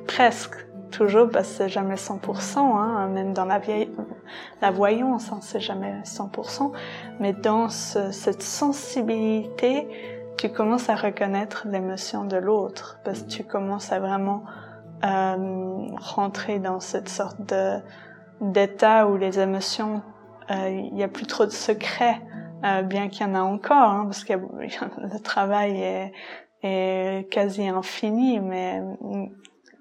presque 0.06 0.66
toujours 0.92 1.30
que 1.30 1.42
c'est 1.42 1.68
jamais 1.68 1.96
100%, 1.96 2.58
hein, 2.58 3.08
même 3.08 3.32
dans 3.32 3.44
la, 3.44 3.58
vieille, 3.58 3.90
la 4.60 4.70
voyance, 4.70 5.32
hein, 5.32 5.38
c'est 5.40 5.60
jamais 5.60 6.02
100%, 6.04 6.72
mais 7.18 7.32
dans 7.32 7.68
cette 7.68 8.42
sensibilité, 8.42 9.88
tu 10.38 10.50
commences 10.50 10.88
à 10.88 10.94
reconnaître 10.94 11.66
l'émotion 11.68 12.24
de 12.24 12.36
l'autre, 12.36 13.00
parce 13.04 13.22
que 13.22 13.28
tu 13.28 13.44
commences 13.44 13.90
à 13.90 13.98
vraiment 13.98 14.44
euh, 15.04 15.88
rentrer 15.96 16.60
dans 16.60 16.78
cette 16.78 17.08
sorte 17.08 17.40
de 17.40 17.78
d'état 18.40 19.06
où 19.06 19.16
les 19.16 19.38
émotions, 19.38 20.02
euh, 20.50 20.68
il 20.68 20.94
n'y 20.94 21.04
a 21.04 21.08
plus 21.08 21.26
trop 21.26 21.46
de 21.46 21.50
secrets, 21.50 22.20
euh, 22.64 22.82
bien 22.82 23.08
qu'il 23.08 23.24
y 23.24 23.30
en 23.30 23.36
a 23.36 23.40
encore, 23.40 23.90
hein, 23.90 24.04
parce 24.04 24.24
que 24.24 24.32
le 24.98 25.20
travail 25.20 25.80
est, 25.80 26.12
est 26.64 27.30
quasi 27.30 27.68
infini, 27.68 28.40
mais 28.40 28.82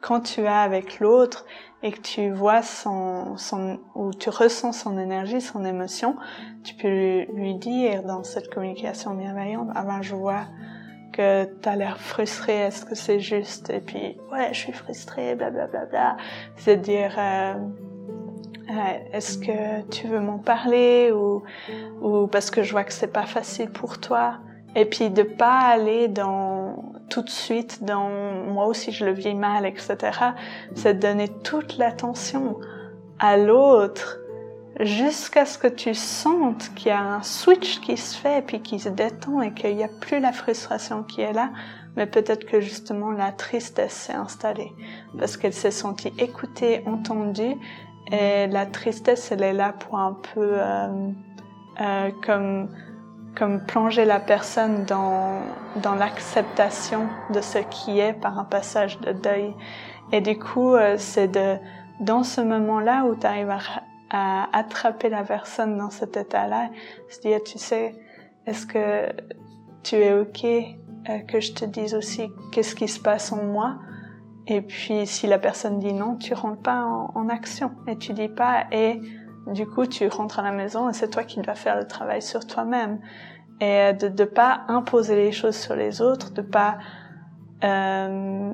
quand 0.01 0.21
tu 0.21 0.41
es 0.41 0.47
avec 0.47 0.99
l'autre 0.99 1.45
et 1.83 1.91
que 1.91 2.01
tu 2.01 2.31
vois 2.31 2.61
son, 2.61 3.37
son, 3.37 3.79
ou 3.95 4.13
tu 4.13 4.29
ressens 4.29 4.73
son 4.73 4.97
énergie, 4.97 5.41
son 5.41 5.63
émotion, 5.65 6.15
tu 6.63 6.75
peux 6.75 7.25
lui, 7.33 7.55
dire 7.55 8.03
dans 8.03 8.23
cette 8.23 8.53
communication 8.53 9.13
bienveillante, 9.13 9.69
ah 9.73 9.83
ben 9.83 10.01
je 10.01 10.15
vois 10.15 10.45
que 11.13 11.45
tu 11.61 11.69
as 11.69 11.75
l'air 11.75 11.97
frustré, 11.99 12.53
est-ce 12.53 12.85
que 12.85 12.95
c'est 12.95 13.19
juste 13.19 13.69
Et 13.69 13.81
puis, 13.81 14.17
ouais, 14.31 14.49
je 14.53 14.59
suis 14.59 14.71
frustré, 14.71 15.35
blablabla. 15.35 15.67
Bla, 15.67 15.85
bla. 15.85 16.17
C'est 16.55 16.77
dire, 16.77 17.15
euh, 17.17 17.53
euh, 18.69 18.73
est-ce 19.11 19.37
que 19.37 19.81
tu 19.89 20.07
veux 20.07 20.21
m'en 20.21 20.37
parler 20.37 21.11
ou, 21.11 21.43
ou 22.01 22.27
parce 22.27 22.49
que 22.51 22.63
je 22.63 22.71
vois 22.71 22.83
que 22.83 22.93
c'est 22.93 23.11
pas 23.11 23.25
facile 23.25 23.69
pour 23.69 23.99
toi 23.99 24.39
et 24.75 24.85
puis 24.85 25.09
de 25.09 25.23
pas 25.23 25.59
aller 25.59 26.07
dans 26.07 26.50
tout 27.11 27.21
de 27.21 27.29
suite 27.29 27.83
dans 27.83 28.09
moi 28.09 28.65
aussi 28.65 28.91
je 28.91 29.05
le 29.05 29.11
vis 29.11 29.35
mal, 29.35 29.65
etc. 29.65 29.97
C'est 30.73 30.95
de 30.95 30.99
donner 30.99 31.27
toute 31.27 31.77
l'attention 31.77 32.57
à 33.19 33.37
l'autre 33.37 34.17
jusqu'à 34.79 35.45
ce 35.45 35.57
que 35.57 35.67
tu 35.67 35.93
sentes 35.93 36.73
qu'il 36.73 36.87
y 36.87 36.91
a 36.91 37.01
un 37.01 37.21
switch 37.21 37.81
qui 37.81 37.97
se 37.97 38.17
fait 38.17 38.43
puis 38.45 38.61
qui 38.61 38.79
se 38.79 38.89
détend 38.89 39.41
et 39.41 39.53
qu'il 39.53 39.75
n'y 39.75 39.83
a 39.83 39.89
plus 39.99 40.19
la 40.19 40.31
frustration 40.31 41.03
qui 41.03 41.21
est 41.21 41.33
là, 41.33 41.51
mais 41.97 42.07
peut-être 42.07 42.45
que 42.45 42.61
justement 42.61 43.11
la 43.11 43.33
tristesse 43.33 43.93
s'est 43.93 44.13
installée 44.13 44.71
parce 45.19 45.35
qu'elle 45.35 45.53
s'est 45.53 45.69
sentie 45.69 46.13
écoutée, 46.17 46.81
entendue 46.87 47.55
et 48.09 48.47
la 48.47 48.65
tristesse 48.65 49.31
elle 49.31 49.43
est 49.43 49.53
là 49.53 49.73
pour 49.73 49.99
un 49.99 50.17
peu 50.33 50.53
euh, 50.53 50.87
euh, 51.81 52.09
comme 52.25 52.69
comme 53.35 53.61
plonger 53.65 54.05
la 54.05 54.19
personne 54.19 54.83
dans, 54.85 55.39
dans 55.77 55.95
l'acceptation 55.95 57.07
de 57.33 57.41
ce 57.41 57.59
qui 57.59 57.99
est 57.99 58.13
par 58.13 58.37
un 58.37 58.43
passage 58.43 58.99
de 58.99 59.13
deuil. 59.13 59.53
Et 60.11 60.21
du 60.21 60.37
coup, 60.37 60.73
euh, 60.73 60.95
c'est 60.97 61.29
de, 61.29 61.57
dans 62.01 62.23
ce 62.23 62.41
moment-là 62.41 63.05
où 63.05 63.15
tu 63.15 63.25
arrives 63.25 63.49
à, 63.49 63.59
à, 64.09 64.57
attraper 64.57 65.09
la 65.09 65.23
personne 65.23 65.77
dans 65.77 65.89
cet 65.89 66.17
état-là, 66.17 66.69
se 67.09 67.21
dire, 67.21 67.41
tu 67.43 67.57
sais, 67.57 67.95
est-ce 68.45 68.65
que 68.65 69.07
tu 69.83 69.95
es 69.95 70.13
OK 70.13 70.43
euh, 70.43 71.19
que 71.27 71.39
je 71.39 71.53
te 71.53 71.65
dise 71.65 71.95
aussi 71.95 72.29
qu'est-ce 72.51 72.75
qui 72.75 72.87
se 72.87 72.99
passe 72.99 73.31
en 73.31 73.43
moi? 73.43 73.77
Et 74.47 74.61
puis, 74.61 75.07
si 75.07 75.27
la 75.27 75.39
personne 75.39 75.79
dit 75.79 75.93
non, 75.93 76.15
tu 76.15 76.33
rentres 76.33 76.61
pas 76.61 76.83
en, 76.83 77.11
en 77.15 77.29
action 77.29 77.71
et 77.87 77.97
tu 77.97 78.11
dis 78.13 78.27
pas, 78.27 78.65
et 78.71 78.99
du 79.47 79.67
coup, 79.67 79.85
tu 79.85 80.07
rentres 80.07 80.39
à 80.39 80.43
la 80.43 80.51
maison 80.51 80.89
et 80.89 80.93
c'est 80.93 81.09
toi 81.09 81.23
qui 81.23 81.39
dois 81.41 81.55
faire 81.55 81.77
le 81.77 81.87
travail 81.87 82.21
sur 82.21 82.45
toi-même. 82.45 82.99
Et 83.59 83.93
de 83.93 84.07
ne 84.07 84.25
pas 84.25 84.61
imposer 84.67 85.15
les 85.15 85.31
choses 85.31 85.55
sur 85.55 85.75
les 85.75 86.01
autres, 86.01 86.33
de 86.33 86.41
pas 86.41 86.79
euh, 87.63 88.53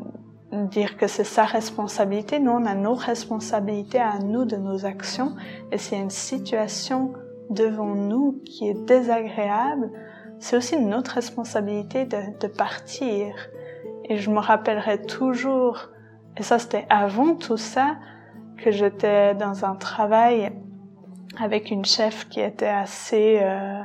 dire 0.51 0.97
que 0.97 1.07
c'est 1.07 1.23
sa 1.23 1.45
responsabilité. 1.45 2.39
Nous, 2.39 2.51
on 2.51 2.65
a 2.65 2.75
nos 2.75 2.93
responsabilités 2.93 3.99
à 3.99 4.19
nous 4.19 4.45
de 4.45 4.57
nos 4.57 4.85
actions. 4.85 5.35
Et 5.71 5.77
s'il 5.77 5.97
y 5.97 6.01
a 6.01 6.03
une 6.03 6.09
situation 6.09 7.13
devant 7.49 7.95
nous 7.95 8.41
qui 8.45 8.67
est 8.67 8.85
désagréable, 8.85 9.91
c'est 10.39 10.57
aussi 10.57 10.77
notre 10.77 11.11
responsabilité 11.11 12.05
de, 12.05 12.17
de 12.39 12.47
partir. 12.47 13.33
Et 14.05 14.17
je 14.17 14.29
me 14.29 14.39
rappellerai 14.39 15.01
toujours, 15.01 15.89
et 16.37 16.43
ça 16.43 16.59
c'était 16.59 16.85
avant 16.89 17.35
tout 17.35 17.57
ça, 17.57 17.95
que 18.57 18.71
j'étais 18.71 19.35
dans 19.35 19.65
un 19.65 19.75
travail 19.75 20.51
avec 21.41 21.71
une 21.71 21.85
chef 21.85 22.27
qui 22.29 22.39
était 22.39 22.67
assez 22.67 23.39
euh, 23.41 23.81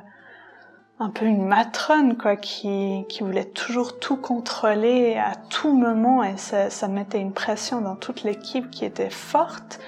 un 0.98 1.10
peu 1.10 1.26
une 1.26 1.44
matrone 1.44 2.16
quoi 2.16 2.36
qui, 2.36 3.04
qui 3.08 3.22
voulait 3.22 3.44
toujours 3.44 3.98
tout 3.98 4.16
contrôler 4.16 5.16
à 5.16 5.34
tout 5.50 5.72
moment 5.72 6.22
et 6.22 6.36
ça, 6.36 6.70
ça 6.70 6.88
mettait 6.88 7.20
une 7.20 7.32
pression 7.32 7.80
dans 7.80 7.96
toute 7.96 8.22
l'équipe 8.22 8.70
qui 8.70 8.84
était 8.84 9.10
forte. 9.10 9.80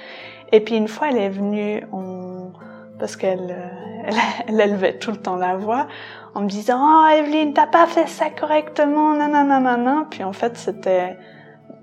Et 0.52 0.60
puis 0.60 0.76
une 0.76 0.88
fois 0.88 1.10
elle 1.10 1.18
est 1.18 1.30
venue 1.30 1.84
on 1.92 2.52
parce 2.98 3.16
qu'elle 3.16 3.50
euh, 3.50 4.10
elle, 4.46 4.60
élevait 4.60 4.98
tout 4.98 5.10
le 5.10 5.16
temps 5.16 5.36
la 5.36 5.56
voix 5.56 5.88
en 6.34 6.42
me 6.42 6.48
disant 6.48 6.78
oh 6.80 7.06
Evelyne 7.08 7.52
t'as 7.54 7.66
pas 7.66 7.86
fait 7.86 8.08
ça 8.08 8.30
correctement 8.30 9.14
nanana 9.14 10.06
puis 10.10 10.24
en 10.24 10.32
fait 10.32 10.56
c'était 10.56 11.16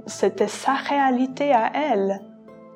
c'était 0.08 0.48
sa 0.48 0.74
réalité 0.74 1.54
à 1.54 1.72
elle 1.74 2.20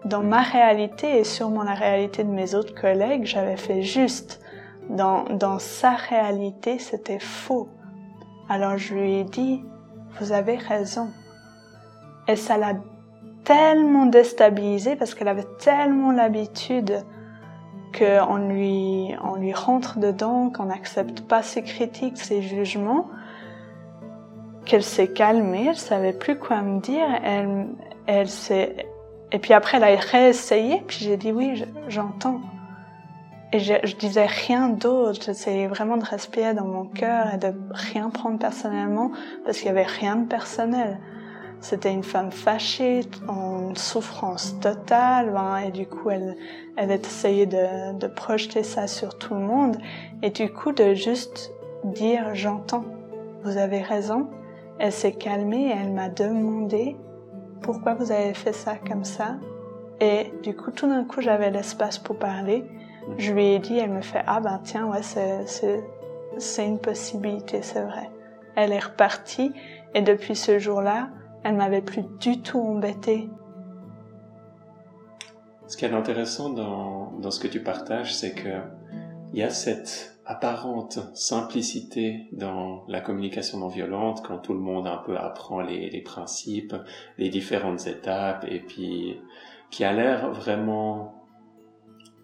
dans 0.05 0.21
ma 0.21 0.41
réalité 0.41 1.17
et 1.17 1.23
sûrement 1.23 1.63
la 1.63 1.73
réalité 1.73 2.23
de 2.23 2.29
mes 2.29 2.53
autres 2.53 2.79
collègues, 2.79 3.25
j'avais 3.25 3.57
fait 3.57 3.81
juste. 3.81 4.41
Dans, 4.89 5.23
dans 5.23 5.57
sa 5.57 5.91
réalité, 5.91 6.77
c'était 6.77 7.19
faux. 7.19 7.67
Alors 8.47 8.77
je 8.77 8.93
lui 8.93 9.15
ai 9.15 9.23
dit, 9.23 9.63
vous 10.19 10.31
avez 10.31 10.57
raison. 10.57 11.09
Et 12.27 12.35
ça 12.35 12.57
l'a 12.57 12.73
tellement 13.43 14.05
déstabilisée 14.05 14.95
parce 14.95 15.15
qu'elle 15.15 15.27
avait 15.27 15.47
tellement 15.59 16.11
l'habitude 16.11 17.03
qu'on 17.97 18.35
lui, 18.35 19.15
on 19.23 19.35
lui 19.35 19.53
rentre 19.53 19.97
dedans, 19.97 20.51
qu'on 20.51 20.65
n'accepte 20.65 21.21
pas 21.21 21.41
ses 21.41 21.63
critiques, 21.63 22.17
ses 22.17 22.43
jugements, 22.43 23.07
qu'elle 24.65 24.83
s'est 24.83 25.07
calmée, 25.07 25.67
elle 25.69 25.77
savait 25.77 26.13
plus 26.13 26.37
quoi 26.37 26.61
me 26.61 26.79
dire, 26.79 27.05
elle, 27.23 27.67
elle 28.05 28.27
s'est 28.27 28.87
et 29.36 29.38
puis 29.38 29.52
après, 29.52 29.76
elle 29.76 29.84
a 29.84 30.00
réessayé, 30.00 30.82
puis 30.88 31.00
j'ai 31.02 31.17
dit 31.17 31.34
oui, 31.34 31.62
j'entends. 31.89 32.39
Et 33.52 33.60
je, 33.60 33.74
je, 33.84 33.98
disais 33.98 34.28
rien 34.28 34.69
d'autre. 34.69 35.21
J'essayais 35.26 35.67
vraiment 35.67 35.98
de 35.98 36.06
respirer 36.06 36.54
dans 36.54 36.63
mon 36.63 36.86
cœur 36.86 37.34
et 37.34 37.38
de 37.38 37.54
rien 37.71 38.10
prendre 38.10 38.39
personnellement 38.39 39.12
parce 39.43 39.58
qu'il 39.58 39.67
y 39.67 39.71
avait 39.71 39.84
rien 39.84 40.15
de 40.15 40.26
personnel. 40.26 41.02
C'était 41.60 41.91
une 41.91 42.06
femme 42.06 42.32
fâchée, 42.32 43.02
en 43.28 43.76
souffrance 43.76 44.58
totale, 44.62 45.36
hein, 45.36 45.58
et 45.67 45.71
du 45.71 45.86
coup, 45.86 46.10
elle, 46.12 46.38
elle 46.78 46.91
essayé 46.91 47.45
de, 47.45 47.91
de 47.91 48.08
projeter 48.08 48.63
ça 48.63 48.88
sur 48.88 49.17
tout 49.17 49.34
le 49.34 49.41
monde. 49.41 49.76
Et 50.21 50.30
du 50.30 50.50
coup, 50.50 50.71
de 50.71 50.93
juste 50.93 51.52
dire 51.84 52.34
j'entends, 52.36 52.86
vous 53.43 53.58
avez 53.58 53.82
raison. 53.82 54.30
Elle 54.80 54.93
s'est 54.93 55.12
calmée 55.12 55.76
elle 55.78 55.91
m'a 55.91 56.08
demandé 56.08 56.95
pourquoi 57.61 57.93
vous 57.93 58.11
avez 58.11 58.33
fait 58.33 58.53
ça 58.53 58.75
comme 58.75 59.03
ça 59.03 59.37
Et 59.99 60.33
du 60.43 60.55
coup, 60.55 60.71
tout 60.71 60.87
d'un 60.87 61.03
coup, 61.03 61.21
j'avais 61.21 61.51
l'espace 61.51 61.97
pour 61.97 62.17
parler. 62.17 62.65
Je 63.17 63.33
lui 63.33 63.47
ai 63.47 63.59
dit, 63.59 63.77
elle 63.77 63.91
me 63.91 64.01
fait, 64.01 64.23
ah 64.27 64.39
ben 64.39 64.59
tiens, 64.63 64.87
ouais, 64.87 65.01
c'est 66.37 66.65
une 66.65 66.79
possibilité, 66.79 67.61
c'est 67.61 67.81
vrai. 67.81 68.09
Elle 68.55 68.71
est 68.71 68.79
repartie 68.79 69.53
et 69.93 70.01
depuis 70.01 70.35
ce 70.35 70.59
jour-là, 70.59 71.09
elle 71.43 71.55
m'avait 71.55 71.81
plus 71.81 72.03
du 72.19 72.41
tout 72.41 72.59
embêtée. 72.59 73.29
Ce 75.67 75.77
qui 75.77 75.85
est 75.85 75.93
intéressant 75.93 76.49
dans, 76.49 77.11
dans 77.19 77.31
ce 77.31 77.39
que 77.39 77.47
tu 77.47 77.61
partages, 77.61 78.15
c'est 78.15 78.33
que 78.33 78.61
il 79.33 79.39
y 79.39 79.43
a 79.43 79.49
cette 79.49 80.14
apparente 80.25 80.99
simplicité 81.13 82.27
dans 82.31 82.83
la 82.88 82.99
communication 82.99 83.59
non 83.59 83.67
violente 83.67 84.23
quand 84.25 84.39
tout 84.39 84.53
le 84.53 84.59
monde 84.59 84.88
un 84.88 84.97
peu 84.97 85.17
apprend 85.17 85.61
les, 85.61 86.01
principes, 86.01 86.75
les 87.17 87.29
différentes 87.29 87.85
étapes 87.88 88.45
et 88.47 88.59
puis 88.59 89.19
qui 89.69 89.83
a 89.83 89.93
l'air 89.93 90.31
vraiment 90.31 91.25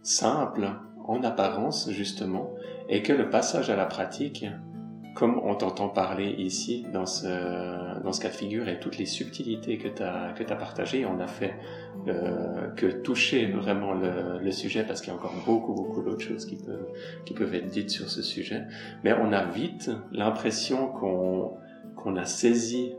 simple 0.01 0.69
en 1.05 1.23
apparence 1.23 1.89
justement, 1.91 2.51
et 2.89 3.03
que 3.03 3.13
le 3.13 3.29
passage 3.29 3.69
à 3.69 3.75
la 3.75 3.85
pratique, 3.85 4.45
comme 5.13 5.39
on 5.43 5.55
t'entend 5.55 5.89
parler 5.89 6.35
ici 6.37 6.85
dans 6.93 7.05
ce, 7.05 8.01
dans 8.01 8.13
ce 8.13 8.21
cas 8.21 8.29
de 8.29 8.33
figure 8.33 8.69
et 8.69 8.79
toutes 8.79 8.97
les 8.97 9.05
subtilités 9.05 9.77
que 9.77 9.87
tu 9.87 10.01
as, 10.03 10.33
as 10.37 10.55
partagées, 10.55 11.05
on 11.05 11.19
a 11.19 11.27
fait 11.27 11.55
euh, 12.07 12.69
que 12.75 12.87
toucher 12.87 13.47
vraiment 13.47 13.93
le, 13.93 14.39
le 14.39 14.51
sujet 14.51 14.83
parce 14.83 15.01
qu'il 15.01 15.11
y 15.11 15.15
a 15.15 15.19
encore 15.19 15.33
beaucoup, 15.45 15.73
beaucoup 15.73 16.01
d'autres 16.01 16.23
choses 16.23 16.45
qui 16.45 16.55
peuvent, 16.55 16.87
qui 17.25 17.33
peuvent 17.33 17.53
être 17.53 17.67
dites 17.67 17.89
sur 17.89 18.09
ce 18.09 18.21
sujet. 18.21 18.63
Mais 19.03 19.13
on 19.13 19.33
a 19.33 19.43
vite 19.45 19.91
l'impression 20.11 20.87
qu'on 20.87 21.57
qu'on 21.95 22.15
a 22.15 22.25
saisi 22.25 22.93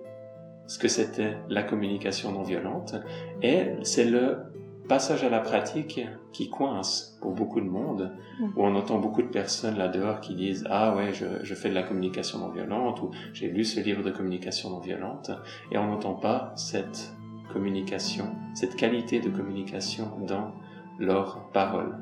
ce 0.67 0.79
que 0.79 0.89
c'était 0.89 1.37
la 1.49 1.63
communication 1.63 2.31
non 2.33 2.43
violente 2.43 2.95
et 3.43 3.71
c'est 3.83 4.05
le 4.05 4.52
passage 4.89 5.25
à 5.25 5.29
la 5.29 5.41
pratique 5.41 6.01
qui 6.33 6.51
coince 6.51 7.19
pour 7.21 7.33
beaucoup 7.33 7.61
de 7.61 7.69
monde, 7.69 8.13
mm. 8.41 8.45
où 8.57 8.65
on 8.65 8.75
entend 8.75 8.99
beaucoup 8.99 9.23
de 9.23 9.29
personnes 9.29 9.77
là-dehors 9.77 10.21
qui 10.21 10.35
disent 10.35 10.67
Ah 10.71 10.95
ouais, 10.95 11.13
je, 11.13 11.27
je, 11.43 11.55
fais 11.55 11.69
de 11.69 11.75
la 11.75 11.83
communication 11.83 12.39
non 12.39 12.51
violente, 12.51 13.01
ou 13.03 13.11
j'ai 13.33 13.49
lu 13.49 13.65
ce 13.65 13.81
livre 13.81 14.03
de 14.03 14.11
communication 14.11 14.71
non 14.71 14.81
violente, 14.81 15.31
et 15.71 15.79
on 15.79 15.87
n'entend 15.87 16.15
pas 16.15 16.53
cette 16.57 17.15
communication, 17.53 18.27
cette 18.55 18.77
qualité 18.77 19.21
de 19.21 19.29
communication 19.29 20.09
dans 20.27 20.53
leurs 20.99 21.51
paroles. 21.53 21.97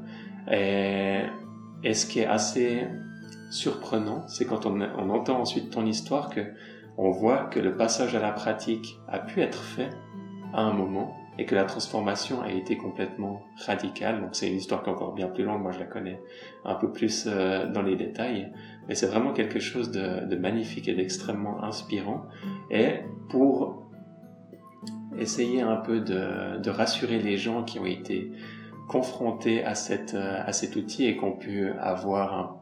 Et, 0.50 1.22
et 1.82 1.94
ce 1.94 2.06
qui 2.06 2.20
est 2.20 2.26
assez 2.26 2.86
surprenant, 3.50 4.26
c'est 4.28 4.46
quand 4.46 4.66
on, 4.66 4.80
on 4.80 5.10
entend 5.10 5.40
ensuite 5.40 5.70
ton 5.70 5.84
histoire 5.84 6.30
que 6.30 6.40
on 6.96 7.10
voit 7.10 7.44
que 7.44 7.60
le 7.60 7.76
passage 7.76 8.14
à 8.14 8.20
la 8.20 8.30
pratique 8.30 8.98
a 9.08 9.18
pu 9.18 9.40
être 9.40 9.62
fait 9.62 9.90
à 10.52 10.62
un 10.62 10.72
moment 10.72 11.16
et 11.40 11.46
que 11.46 11.54
la 11.54 11.64
transformation 11.64 12.42
a 12.42 12.52
été 12.52 12.76
complètement 12.76 13.42
radicale. 13.64 14.20
Donc 14.20 14.30
c'est 14.32 14.46
une 14.46 14.58
histoire 14.58 14.82
qui 14.82 14.90
est 14.90 14.92
encore 14.92 15.14
bien 15.14 15.26
plus 15.26 15.42
longue, 15.42 15.62
moi 15.62 15.72
je 15.72 15.78
la 15.78 15.86
connais 15.86 16.20
un 16.66 16.74
peu 16.74 16.92
plus 16.92 17.24
euh, 17.26 17.66
dans 17.66 17.80
les 17.80 17.96
détails, 17.96 18.52
mais 18.86 18.94
c'est 18.94 19.06
vraiment 19.06 19.32
quelque 19.32 19.58
chose 19.58 19.90
de, 19.90 20.36
magnifique 20.36 20.86
et 20.86 20.94
d'extrêmement 20.94 21.64
inspirant. 21.64 22.26
Et 22.70 23.00
pour 23.30 23.86
essayer 25.18 25.62
un 25.62 25.76
peu 25.76 26.00
de, 26.00 26.68
rassurer 26.68 27.18
les 27.18 27.38
gens 27.38 27.64
qui 27.64 27.78
ont 27.78 27.86
été 27.86 28.30
confrontés 28.86 29.64
à, 29.64 29.72
euh, 29.72 30.52
cet 30.52 30.76
outil 30.76 31.06
et 31.06 31.16
qui 31.16 31.24
ont 31.24 31.38
pu 31.38 31.70
avoir 31.80 32.60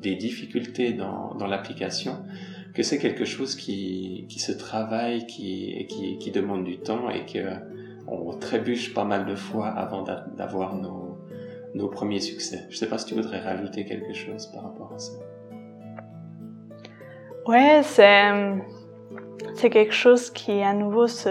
des 0.00 0.14
difficultés 0.14 0.94
dans, 0.94 1.36
l'application, 1.46 2.24
que 2.72 2.82
c'est 2.82 2.98
quelque 2.98 3.26
chose 3.26 3.54
qui, 3.54 4.26
se 4.30 4.52
travaille, 4.52 5.26
qui 5.26 6.30
demande 6.32 6.64
du 6.64 6.78
temps 6.78 7.10
et 7.10 7.26
que 7.26 7.78
on 8.10 8.32
trébuche 8.38 8.94
pas 8.94 9.04
mal 9.04 9.26
de 9.26 9.34
fois 9.34 9.68
avant 9.68 10.02
d'avoir 10.36 10.74
nos, 10.74 11.88
premiers 11.88 12.20
succès. 12.20 12.66
Je 12.70 12.76
sais 12.76 12.88
pas 12.88 12.98
si 12.98 13.06
tu 13.06 13.14
voudrais 13.14 13.40
rajouter 13.40 13.84
quelque 13.84 14.12
chose 14.12 14.46
par 14.48 14.64
rapport 14.64 14.92
à 14.94 14.98
ça. 14.98 15.12
Ouais, 17.46 17.82
c'est 17.82 19.70
quelque 19.70 19.94
chose 19.94 20.30
qui 20.30 20.62
à 20.62 20.74
nouveau 20.74 21.06
se 21.06 21.30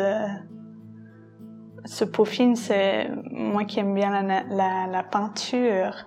se 1.87 2.03
peaufine. 2.03 2.55
C'est 2.55 3.09
moi 3.31 3.65
qui 3.65 3.79
aime 3.79 3.93
bien 3.93 4.21
la, 4.21 5.03
peinture. 5.03 6.05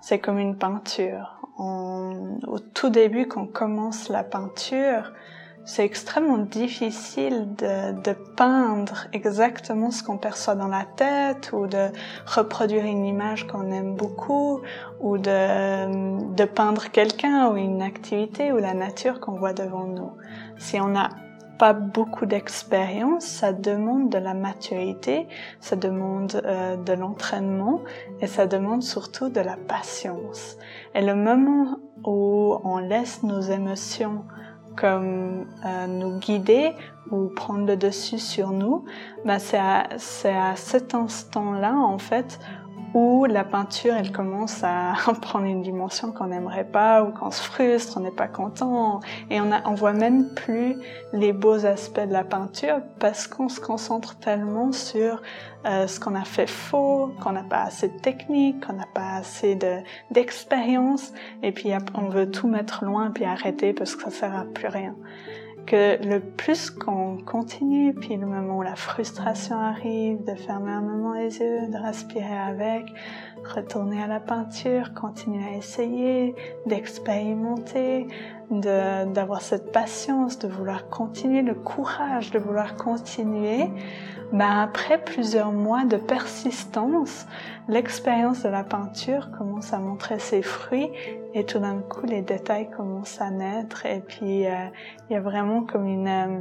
C'est 0.00 0.18
comme 0.18 0.38
une 0.38 0.56
peinture. 0.56 1.40
Au 1.58 2.58
tout 2.74 2.90
début, 2.90 3.26
quand 3.26 3.42
on 3.42 3.46
commence 3.46 4.08
la 4.08 4.24
peinture, 4.24 5.12
c'est 5.64 5.84
extrêmement 5.84 6.38
difficile 6.38 7.48
de, 7.56 8.12
peindre 8.36 9.06
exactement 9.12 9.90
ce 9.90 10.02
qu'on 10.02 10.18
perçoit 10.18 10.54
dans 10.56 10.68
la 10.68 10.84
tête 10.84 11.50
ou 11.52 11.66
de 11.66 11.88
reproduire 12.26 12.84
une 12.84 13.06
image 13.06 13.46
qu'on 13.46 13.70
aime 13.70 13.94
beaucoup 13.94 14.60
ou 15.00 15.18
de, 15.18 16.34
de 16.34 16.44
peindre 16.44 16.90
quelqu'un 16.90 17.48
ou 17.48 17.56
une 17.56 17.80
activité 17.80 18.52
ou 18.52 18.58
la 18.58 18.74
nature 18.74 19.20
qu'on 19.20 19.36
voit 19.36 19.52
devant 19.52 19.84
nous. 19.84 20.10
Si 20.58 20.80
on 20.80 20.88
n'a 20.88 21.10
pas 21.58 21.72
beaucoup 21.72 22.26
d'expérience, 22.26 23.24
ça 23.24 23.52
demande 23.52 24.10
de 24.10 24.18
la 24.18 24.34
maturité, 24.34 25.28
ça 25.60 25.76
demande 25.76 26.42
euh, 26.44 26.76
de 26.76 26.92
l'entraînement 26.92 27.80
et 28.20 28.26
ça 28.26 28.46
demande 28.46 28.82
surtout 28.82 29.28
de 29.28 29.40
la 29.40 29.56
patience. 29.56 30.56
Et 30.94 31.02
le 31.02 31.14
moment 31.14 31.78
où 32.04 32.58
on 32.64 32.78
laisse 32.78 33.22
nos 33.22 33.40
émotions 33.40 34.24
comme 34.76 35.46
euh, 35.64 35.86
nous 35.86 36.18
guider 36.18 36.72
ou 37.10 37.28
prendre 37.28 37.66
le 37.66 37.76
dessus 37.76 38.18
sur 38.18 38.50
nous, 38.50 38.84
ben 39.24 39.38
c'est 39.38 39.58
à, 39.58 39.88
à 39.90 40.56
cet 40.56 40.94
instant-là 40.94 41.74
en 41.74 41.98
fait 41.98 42.38
où 42.94 43.24
la 43.26 43.44
peinture 43.44 43.94
elle 43.94 44.12
commence 44.12 44.62
à 44.62 44.94
prendre 45.20 45.46
une 45.46 45.62
dimension 45.62 46.12
qu'on 46.12 46.28
n'aimerait 46.28 46.64
pas 46.64 47.02
ou 47.02 47.10
qu'on 47.10 47.30
se 47.30 47.42
frustre, 47.42 47.98
on 47.98 48.00
n'est 48.00 48.10
pas 48.10 48.28
content. 48.28 49.00
Et 49.30 49.40
on, 49.40 49.52
a, 49.52 49.68
on 49.68 49.74
voit 49.74 49.92
même 49.92 50.32
plus 50.34 50.76
les 51.12 51.32
beaux 51.32 51.66
aspects 51.66 52.06
de 52.06 52.12
la 52.12 52.24
peinture 52.24 52.80
parce 53.00 53.26
qu'on 53.26 53.48
se 53.48 53.60
concentre 53.60 54.16
tellement 54.16 54.72
sur 54.72 55.20
euh, 55.66 55.86
ce 55.86 55.98
qu'on 55.98 56.14
a 56.14 56.24
fait 56.24 56.46
faux, 56.46 57.10
qu'on 57.20 57.32
n'a 57.32 57.42
pas 57.42 57.62
assez 57.62 57.88
de 57.88 57.98
technique, 57.98 58.66
qu'on 58.66 58.74
n'a 58.74 58.86
pas 58.94 59.16
assez 59.16 59.56
de 59.56 59.78
d'expérience. 60.10 61.12
Et 61.42 61.52
puis 61.52 61.70
on 61.94 62.08
veut 62.08 62.30
tout 62.30 62.48
mettre 62.48 62.84
loin 62.84 63.10
puis 63.10 63.24
arrêter 63.24 63.72
parce 63.72 63.96
que 63.96 64.04
ça 64.04 64.10
sert 64.10 64.36
à 64.36 64.44
plus 64.44 64.68
rien 64.68 64.94
que 65.66 66.02
le 66.04 66.20
plus 66.20 66.70
qu'on 66.70 67.18
continue, 67.18 67.94
puis 67.94 68.16
le 68.16 68.26
moment 68.26 68.58
où 68.58 68.62
la 68.62 68.76
frustration 68.76 69.58
arrive, 69.58 70.24
de 70.24 70.34
fermer 70.34 70.72
un 70.72 70.80
moment 70.80 71.14
les 71.14 71.38
yeux, 71.38 71.68
de 71.68 71.82
respirer 71.82 72.36
avec, 72.36 72.84
retourner 73.54 74.02
à 74.02 74.06
la 74.06 74.20
peinture, 74.20 74.94
continuer 74.94 75.44
à 75.44 75.56
essayer, 75.56 76.34
d'expérimenter, 76.66 78.06
d'avoir 78.50 79.40
cette 79.40 79.72
patience, 79.72 80.38
de 80.38 80.48
vouloir 80.48 80.88
continuer, 80.88 81.42
le 81.42 81.54
courage 81.54 82.30
de 82.30 82.38
vouloir 82.38 82.76
continuer, 82.76 83.68
ben 84.32 84.60
après 84.60 84.98
plusieurs 84.98 85.52
mois 85.52 85.84
de 85.84 85.96
persistance, 85.96 87.26
l'expérience 87.68 88.42
de 88.42 88.48
la 88.48 88.64
peinture 88.64 89.30
commence 89.30 89.72
à 89.72 89.78
montrer 89.78 90.18
ses 90.18 90.42
fruits 90.42 90.90
et 91.32 91.44
tout 91.44 91.58
d'un 91.58 91.80
coup 91.80 92.06
les 92.06 92.22
détails 92.22 92.70
commencent 92.70 93.20
à 93.20 93.30
naître 93.30 93.86
et 93.86 94.00
puis 94.00 94.46
euh, 94.46 94.66
il 95.08 95.14
y 95.14 95.16
a 95.16 95.20
vraiment 95.20 95.62
comme 95.62 95.86
une 95.86 96.08
euh, 96.08 96.40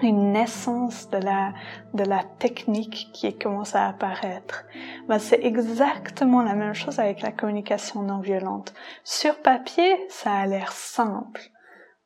une 0.00 0.32
naissance 0.32 1.08
de 1.10 1.18
la 1.18 1.52
de 1.94 2.04
la 2.04 2.24
technique 2.38 3.10
qui 3.12 3.36
commence 3.36 3.74
à 3.74 3.86
apparaître. 3.86 4.64
Ben, 5.08 5.18
c'est 5.18 5.44
exactement 5.44 6.42
la 6.42 6.54
même 6.54 6.74
chose 6.74 6.98
avec 6.98 7.22
la 7.22 7.30
communication 7.30 8.02
non 8.02 8.18
violente. 8.18 8.74
Sur 9.04 9.36
papier, 9.36 9.94
ça 10.08 10.32
a 10.32 10.46
l'air 10.46 10.72
simple. 10.72 11.40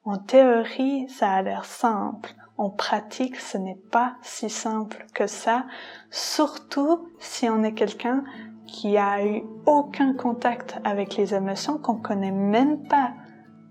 En 0.04 0.18
théorie, 0.18 1.08
ça 1.08 1.32
a 1.32 1.42
l'air 1.42 1.64
simple 1.64 2.34
en 2.58 2.70
pratique, 2.70 3.36
ce 3.36 3.58
n'est 3.58 3.78
pas 3.90 4.14
si 4.22 4.48
simple 4.48 5.06
que 5.14 5.26
ça, 5.26 5.64
surtout 6.10 7.08
si 7.18 7.48
on 7.48 7.62
est 7.62 7.74
quelqu'un 7.74 8.24
qui 8.66 8.96
a 8.96 9.24
eu 9.24 9.42
aucun 9.66 10.14
contact 10.14 10.78
avec 10.84 11.16
les 11.16 11.34
émotions, 11.34 11.78
qu'on 11.78 11.96
connaît 11.96 12.32
même 12.32 12.86
pas 12.88 13.12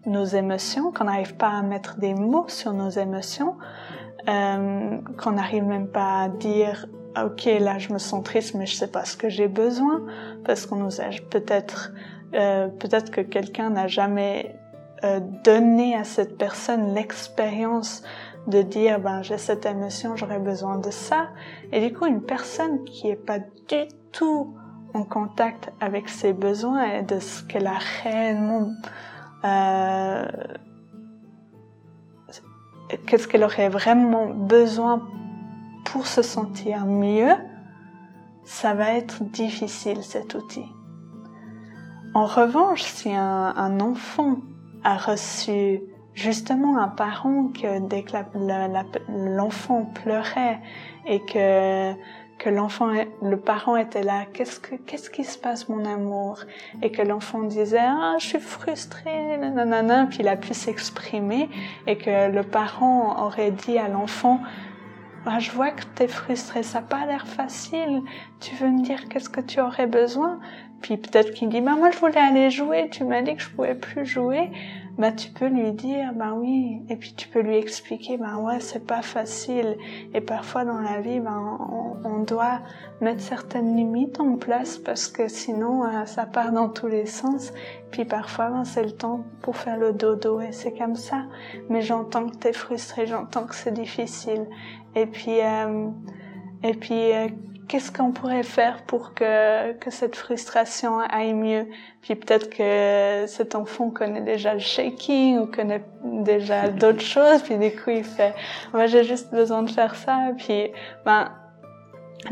nos 0.06 0.24
émotions, 0.24 0.92
qu'on 0.92 1.06
n'arrive 1.06 1.36
pas 1.36 1.50
à 1.50 1.62
mettre 1.62 1.98
des 1.98 2.14
mots 2.14 2.46
sur 2.48 2.74
nos 2.74 2.90
émotions, 2.90 3.56
euh, 4.28 4.98
qu'on 5.18 5.32
n'arrive 5.32 5.64
même 5.64 5.88
pas 5.88 6.24
à 6.24 6.30
dire 6.30 6.88
ok 7.24 7.46
là 7.60 7.78
je 7.78 7.94
me 7.94 7.98
sens 7.98 8.24
triste 8.24 8.56
mais 8.56 8.66
je 8.66 8.76
sais 8.76 8.88
pas 8.88 9.06
ce 9.06 9.16
que 9.16 9.30
j'ai 9.30 9.48
besoin 9.48 10.02
parce 10.44 10.66
qu'on 10.66 10.78
nous 10.78 11.00
a 11.00 11.06
peut-être 11.30 11.94
euh, 12.34 12.68
peut-être 12.68 13.12
que 13.12 13.22
quelqu'un 13.22 13.70
n'a 13.70 13.88
jamais 13.88 14.56
euh, 15.04 15.20
donné 15.44 15.96
à 15.96 16.04
cette 16.04 16.38
personne 16.38 16.94
l'expérience 16.94 18.04
de 18.48 18.62
dire 18.62 19.00
ben 19.00 19.22
j'ai 19.22 19.38
cette 19.38 19.66
émotion, 19.66 20.16
j'aurais 20.16 20.40
besoin 20.40 20.78
de 20.78 20.92
ça. 20.92 21.30
Et 21.72 21.88
du 21.88 21.94
coup, 21.96 22.06
une 22.06 22.22
personne 22.22 22.84
qui 22.84 23.10
est 23.10 23.16
pas 23.16 23.40
du 23.40 23.88
tout 24.12 24.56
en 24.94 25.04
contact 25.04 25.72
avec 25.82 26.10
ses 26.10 26.34
besoins 26.34 26.84
et 26.84 27.04
de 27.04 27.20
ce 27.20 27.44
qu'elle 27.44 27.68
a 27.68 27.80
réellement, 28.04 28.70
euh, 29.44 30.26
qu'est-ce 33.08 33.28
qu'elle 33.28 33.44
aurait 33.44 33.70
vraiment 33.70 34.28
besoin 34.28 35.08
pour 35.86 36.08
se 36.08 36.22
sentir 36.22 36.86
mieux, 36.86 37.34
ça 38.44 38.74
va 38.74 38.94
être 38.94 39.24
difficile 39.24 40.04
cet 40.04 40.36
outil. 40.36 40.66
En 42.14 42.26
revanche, 42.26 42.84
si 42.84 43.12
un, 43.12 43.54
un 43.56 43.80
enfant 43.82 44.38
a 44.84 44.98
reçu 44.98 45.82
justement 46.16 46.80
un 46.80 46.88
parent 46.88 47.50
que 47.50 47.80
dès 47.80 48.04
que 48.04 48.14
l'enfant 49.10 49.86
pleurait 50.04 50.60
et 51.06 51.20
que 51.20 51.94
que 52.38 52.50
l'enfant 52.50 52.92
le 53.22 53.38
parent 53.38 53.78
était 53.78 54.04
là 54.04 54.26
qu'est-ce 54.34 54.60
que 54.60 54.76
qu'est-ce 54.76 55.10
qui 55.10 55.24
se 55.24 55.38
passe 55.38 55.70
mon 55.70 55.86
amour? 55.86 56.40
Et 56.82 56.92
que 56.92 57.02
l'enfant 57.02 57.44
disait 57.44 57.80
ah 57.80 58.16
je 58.20 58.26
suis 58.26 58.40
frustré 58.40 59.38
nanana 59.38 60.08
puis 60.08 60.20
il 60.22 60.28
a 60.28 60.36
pu 60.36 60.54
s'exprimer 60.54 61.50
et 61.88 61.98
que 61.98 62.32
le 62.32 62.44
parent 62.44 63.26
aurait 63.26 63.52
dit 63.52 63.78
à 63.78 63.88
l'enfant 63.88 64.40
ah, 65.28 65.40
je 65.40 65.50
vois 65.52 65.72
que 65.72 65.82
tu 65.96 66.04
es 66.04 66.08
frustré, 66.08 66.62
ça 66.62 66.82
n'a 66.82 66.86
pas 66.86 67.06
l'air 67.08 67.26
facile, 67.26 68.04
tu 68.40 68.54
veux 68.56 68.70
me 68.70 68.84
dire 68.84 69.10
qu'est-ce 69.10 69.30
que 69.30 69.42
tu 69.42 69.60
aurais 69.60 69.88
besoin? 69.88 70.40
Puis 70.82 70.98
peut-être 70.98 71.34
qu'il 71.34 71.50
dit, 71.50 71.62
bah 71.62 71.74
moi 71.76 71.90
je 71.90 71.98
voulais 71.98 72.20
aller 72.20 72.52
jouer, 72.52 72.90
tu 72.92 73.04
m'as 73.06 73.24
dit 73.24 73.36
que 73.36 73.42
je 73.42 73.50
pouvais 73.50 73.74
plus 73.74 74.06
jouer 74.06 74.52
bah 74.98 75.12
tu 75.12 75.30
peux 75.32 75.48
lui 75.48 75.74
dire 75.74 76.14
bah 76.14 76.34
oui 76.34 76.82
et 76.88 76.96
puis 76.96 77.14
tu 77.14 77.28
peux 77.28 77.42
lui 77.42 77.58
expliquer 77.58 78.18
bah 78.18 78.38
ouais 78.38 78.60
c'est 78.62 78.86
pas 78.86 79.02
facile. 79.02 79.78
Et 80.14 80.22
parfois 80.22 80.64
dans 80.64 80.80
la 80.80 81.02
vie 81.02 81.20
ben 81.20 81.58
on, 82.04 82.20
doit 82.24 82.62
mettre 83.02 83.22
certaines 83.22 83.76
limites 83.76 84.20
en 84.20 84.38
place 84.38 84.78
parce 84.78 85.08
que 85.08 85.28
sinon 85.28 85.84
euh, 85.84 86.06
ça 86.06 86.26
part 86.26 86.52
dans 86.52 86.70
tous 86.70 86.88
les 86.88 87.06
sens. 87.06 87.54
Puis 87.92 88.06
parfois 88.06 88.50
ben, 88.50 88.64
c'est 88.64 88.84
le 88.84 88.92
temps 88.92 89.26
pour 89.42 89.58
faire 89.58 89.78
le 89.78 89.92
dodo 89.92 90.40
et 90.40 90.52
c'est 90.52 90.72
comme 90.72 90.96
ça. 90.96 91.26
Mais 91.70 91.82
j'entends 91.82 92.30
que 92.30 92.38
t'es 92.38 92.54
frustré 92.54 93.06
j'entends 93.06 93.46
que 93.46 93.56
c'est 93.56 93.74
difficile. 93.74 94.48
Et 94.96 95.06
puis 95.06 95.42
euh, 95.42 95.90
et 96.64 96.74
puis 96.74 97.12
euh, 97.12 97.28
qu'est-ce 97.68 97.92
qu'on 97.92 98.12
pourrait 98.12 98.44
faire 98.44 98.84
pour 98.84 99.14
que, 99.14 99.74
que 99.74 99.92
cette 99.92 100.16
frustration 100.16 101.00
aille 101.00 101.34
mieux? 101.34 101.68
Puis 102.02 102.16
peut-être 102.16 102.50
que 102.50 103.28
cet 103.28 103.56
enfant 103.56 103.90
connaît 103.90 104.22
déjà 104.22 104.54
le 104.54 104.60
shaking 104.60 105.40
ou 105.40 105.48
connaît 105.48 105.84
déjà 106.04 106.68
d'autres 106.82 107.02
choses, 107.02 107.42
puis 107.42 107.58
du 107.58 107.72
coup 107.72 107.92
il 107.92 108.04
fait 108.04 108.34
moi 108.74 108.86
j'ai 108.86 109.04
juste 109.04 109.32
besoin 109.32 109.64
de 109.64 109.70
faire 109.70 109.96
ça, 109.96 110.32
puis 110.38 110.72
ben 111.06 111.32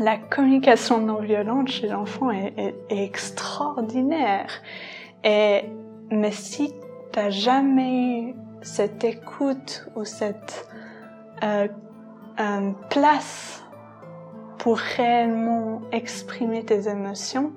la 0.00 0.16
communication 0.16 0.98
non 0.98 1.20
violente 1.20 1.68
chez 1.68 1.88
l'enfant 1.88 2.30
est, 2.30 2.52
est, 2.56 2.74
est, 2.90 3.04
extraordinaire. 3.04 4.50
Et 5.22 5.64
mais 6.10 6.32
si 6.32 6.74
t'as 7.12 7.30
jamais 7.30 8.20
eu 8.20 8.34
cette 8.62 9.04
écoute 9.04 9.86
ou 9.94 10.04
cette 10.04 10.68
euh, 11.42 11.68
euh, 12.40 12.70
place 12.90 13.63
pour 14.58 14.78
réellement 14.78 15.82
exprimer 15.92 16.64
tes 16.64 16.88
émotions. 16.88 17.52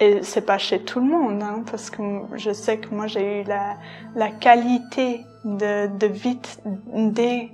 Et 0.00 0.22
c'est 0.22 0.44
pas 0.44 0.58
chez 0.58 0.80
tout 0.80 1.00
le 1.00 1.06
monde, 1.06 1.42
hein, 1.42 1.62
parce 1.70 1.88
que 1.88 2.02
je 2.34 2.52
sais 2.52 2.78
que 2.78 2.92
moi 2.92 3.06
j'ai 3.06 3.42
eu 3.42 3.44
la, 3.44 3.76
la 4.16 4.30
qualité 4.30 5.24
de, 5.44 5.86
de 5.86 6.06
vite 6.06 6.60
dès 6.94 7.50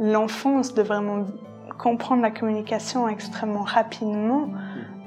l'enfance 0.00 0.72
de 0.74 0.82
vraiment 0.82 1.26
comprendre 1.78 2.22
la 2.22 2.30
communication 2.30 3.08
extrêmement 3.08 3.62
rapidement. 3.62 4.48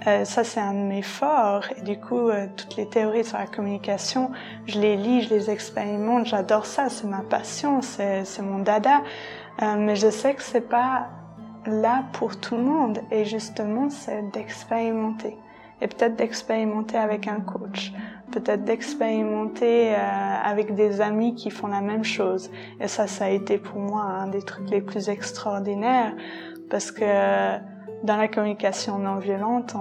Euh, 0.08 0.24
ça, 0.24 0.44
c'est 0.44 0.60
un 0.60 0.74
de 0.74 0.88
mes 0.88 1.02
forts. 1.02 1.66
Et 1.78 1.82
du 1.82 2.00
coup, 2.00 2.30
euh, 2.30 2.48
toutes 2.56 2.78
les 2.78 2.88
théories 2.88 3.26
sur 3.26 3.38
la 3.38 3.48
communication, 3.48 4.32
je 4.66 4.80
les 4.80 4.96
lis, 4.96 5.24
je 5.24 5.30
les 5.30 5.50
expérimente. 5.50 6.26
J'adore 6.26 6.66
ça. 6.66 6.90
C'est 6.90 7.08
ma 7.08 7.22
passion. 7.22 7.82
C'est 7.82 8.42
mon 8.42 8.60
dada. 8.60 9.02
Euh, 9.62 9.76
mais 9.78 9.96
je 9.96 10.10
sais 10.10 10.36
que 10.36 10.44
c'est 10.44 10.68
pas 10.70 11.08
là 11.66 12.04
pour 12.14 12.40
tout 12.40 12.56
le 12.56 12.64
monde. 12.64 13.00
Et 13.12 13.26
justement, 13.26 13.90
c'est 13.90 14.32
d'expérimenter. 14.32 15.38
Et 15.82 15.88
peut-être 15.88 16.16
d'expérimenter 16.18 16.98
avec 16.98 17.28
un 17.28 17.40
coach, 17.40 17.94
peut-être 18.32 18.66
d'expérimenter 18.66 19.96
euh, 19.96 19.98
avec 20.44 20.76
des 20.76 21.00
amis 21.00 21.36
qui 21.36 21.50
font 21.50 21.68
la 21.68 21.80
même 21.80 22.04
chose. 22.04 22.52
Et 22.82 22.88
ça, 22.88 23.08
ça 23.08 23.26
a 23.26 23.30
été 23.30 23.58
pour 23.58 23.80
moi 23.80 24.02
un 24.02 24.28
des 24.28 24.42
trucs 24.42 24.70
les 24.70 24.82
plus 24.82 25.08
extraordinaires 25.08 26.14
parce 26.70 26.92
que 26.92 27.58
dans 28.04 28.18
la 28.18 28.28
communication 28.28 29.00
non 29.00 29.16
violente, 29.16 29.76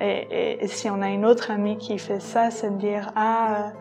et, 0.00 0.66
si 0.66 0.90
on 0.90 1.00
a 1.00 1.08
une 1.08 1.24
autre 1.24 1.50
amie 1.50 1.78
qui 1.78 1.98
fait 1.98 2.20
ça, 2.20 2.50
c'est 2.50 2.70
de 2.70 2.76
dire 2.76 3.12
ah, 3.16 3.72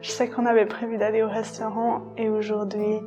je 0.00 0.10
sais 0.10 0.28
qu'on 0.28 0.46
avait 0.46 0.66
prévu 0.66 0.96
d'aller 0.96 1.22
au 1.22 1.28
restaurant 1.28 2.02
et 2.16 2.28
aujourd'hui 2.28 3.00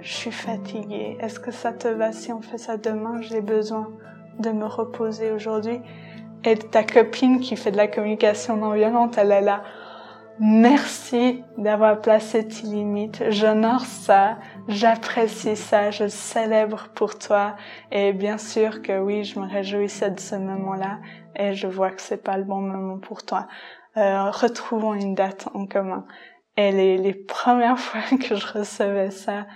je 0.00 0.12
suis 0.12 0.30
fatiguée. 0.30 1.16
Est-ce 1.20 1.40
que 1.40 1.50
ça 1.50 1.72
te 1.72 1.88
va 1.88 2.12
si 2.12 2.32
on 2.32 2.40
fait 2.40 2.58
ça 2.58 2.76
demain? 2.76 3.20
J'ai 3.22 3.40
besoin 3.40 3.92
de 4.38 4.50
me 4.50 4.66
reposer 4.66 5.30
aujourd'hui. 5.32 5.80
Et 6.44 6.56
ta 6.56 6.84
copine 6.84 7.40
qui 7.40 7.56
fait 7.56 7.70
de 7.70 7.76
la 7.76 7.88
communication 7.88 8.56
non 8.56 8.72
violente, 8.72 9.18
elle 9.18 9.32
est 9.32 9.40
là. 9.40 9.62
Merci 10.38 11.42
d'avoir 11.56 12.02
placé 12.02 12.46
tes 12.46 12.66
limites. 12.66 13.24
J'honore 13.30 13.86
ça, 13.86 14.36
j'apprécie 14.68 15.56
ça, 15.56 15.90
je 15.90 16.08
célèbre 16.08 16.88
pour 16.94 17.18
toi. 17.18 17.56
Et 17.90 18.12
bien 18.12 18.36
sûr 18.36 18.82
que 18.82 18.98
oui, 18.98 19.24
je 19.24 19.40
me 19.40 19.46
réjouissais 19.46 20.10
de 20.10 20.20
ce 20.20 20.36
moment-là 20.36 20.98
et 21.36 21.54
je 21.54 21.66
vois 21.66 21.90
que 21.90 22.02
c'est 22.02 22.22
pas 22.22 22.36
le 22.36 22.44
bon 22.44 22.60
moment 22.60 22.98
pour 22.98 23.24
toi. 23.24 23.46
Euh, 23.96 24.30
retrouvons 24.30 24.92
une 24.92 25.14
date 25.14 25.48
en 25.54 25.66
commun. 25.66 26.04
Et 26.58 26.70
les, 26.70 26.98
les 26.98 27.14
premières 27.14 27.78
fois 27.78 28.02
que 28.18 28.36
je 28.36 28.58
recevais 28.58 29.10
ça, 29.10 29.46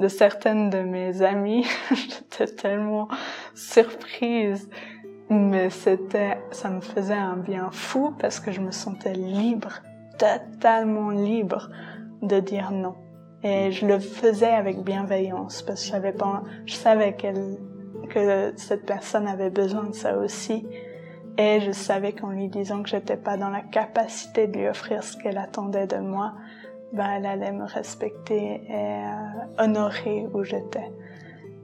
de 0.00 0.08
certaines 0.08 0.70
de 0.70 0.78
mes 0.78 1.22
amies. 1.22 1.66
J'étais 1.90 2.46
tellement 2.46 3.08
surprise. 3.54 4.68
Mais 5.28 5.70
c'était, 5.70 6.38
ça 6.50 6.70
me 6.70 6.80
faisait 6.80 7.14
un 7.14 7.36
bien 7.36 7.70
fou 7.70 8.12
parce 8.18 8.40
que 8.40 8.50
je 8.50 8.60
me 8.60 8.72
sentais 8.72 9.12
libre, 9.12 9.74
totalement 10.18 11.10
libre 11.10 11.70
de 12.22 12.40
dire 12.40 12.72
non. 12.72 12.96
Et 13.44 13.70
je 13.70 13.86
le 13.86 14.00
faisais 14.00 14.50
avec 14.50 14.82
bienveillance 14.82 15.62
parce 15.62 15.88
que 15.88 15.96
je 16.66 16.74
savais 16.74 17.14
que 17.14 18.52
cette 18.56 18.84
personne 18.84 19.28
avait 19.28 19.50
besoin 19.50 19.84
de 19.84 19.94
ça 19.94 20.18
aussi. 20.18 20.66
Et 21.38 21.60
je 21.60 21.70
savais 21.70 22.12
qu'en 22.12 22.30
lui 22.30 22.48
disant 22.48 22.82
que 22.82 22.88
j'étais 22.88 23.16
pas 23.16 23.36
dans 23.36 23.50
la 23.50 23.60
capacité 23.60 24.48
de 24.48 24.58
lui 24.58 24.68
offrir 24.68 25.04
ce 25.04 25.16
qu'elle 25.16 25.38
attendait 25.38 25.86
de 25.86 25.96
moi, 25.96 26.34
ben, 26.92 27.08
elle 27.16 27.26
allait 27.26 27.52
me 27.52 27.64
respecter 27.64 28.62
et 28.68 28.74
euh, 28.74 29.64
honorer 29.64 30.26
où 30.32 30.42
j'étais. 30.42 30.90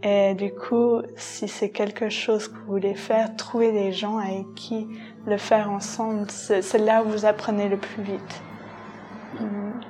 Et 0.02 0.34
du 0.34 0.52
coup, 0.52 1.02
si 1.16 1.48
c'est 1.48 1.70
quelque 1.70 2.10
chose 2.10 2.48
que 2.48 2.54
vous 2.58 2.66
voulez 2.66 2.94
faire, 2.94 3.34
trouvez 3.36 3.72
des 3.72 3.92
gens 3.92 4.18
avec 4.18 4.54
qui 4.54 4.86
le 5.26 5.36
faire 5.36 5.70
ensemble. 5.70 6.30
C'est 6.30 6.78
là 6.78 7.02
où 7.02 7.08
vous 7.08 7.24
apprenez 7.24 7.68
le 7.68 7.76
plus 7.76 8.02
vite. 8.02 8.42
Mm. 9.40 9.80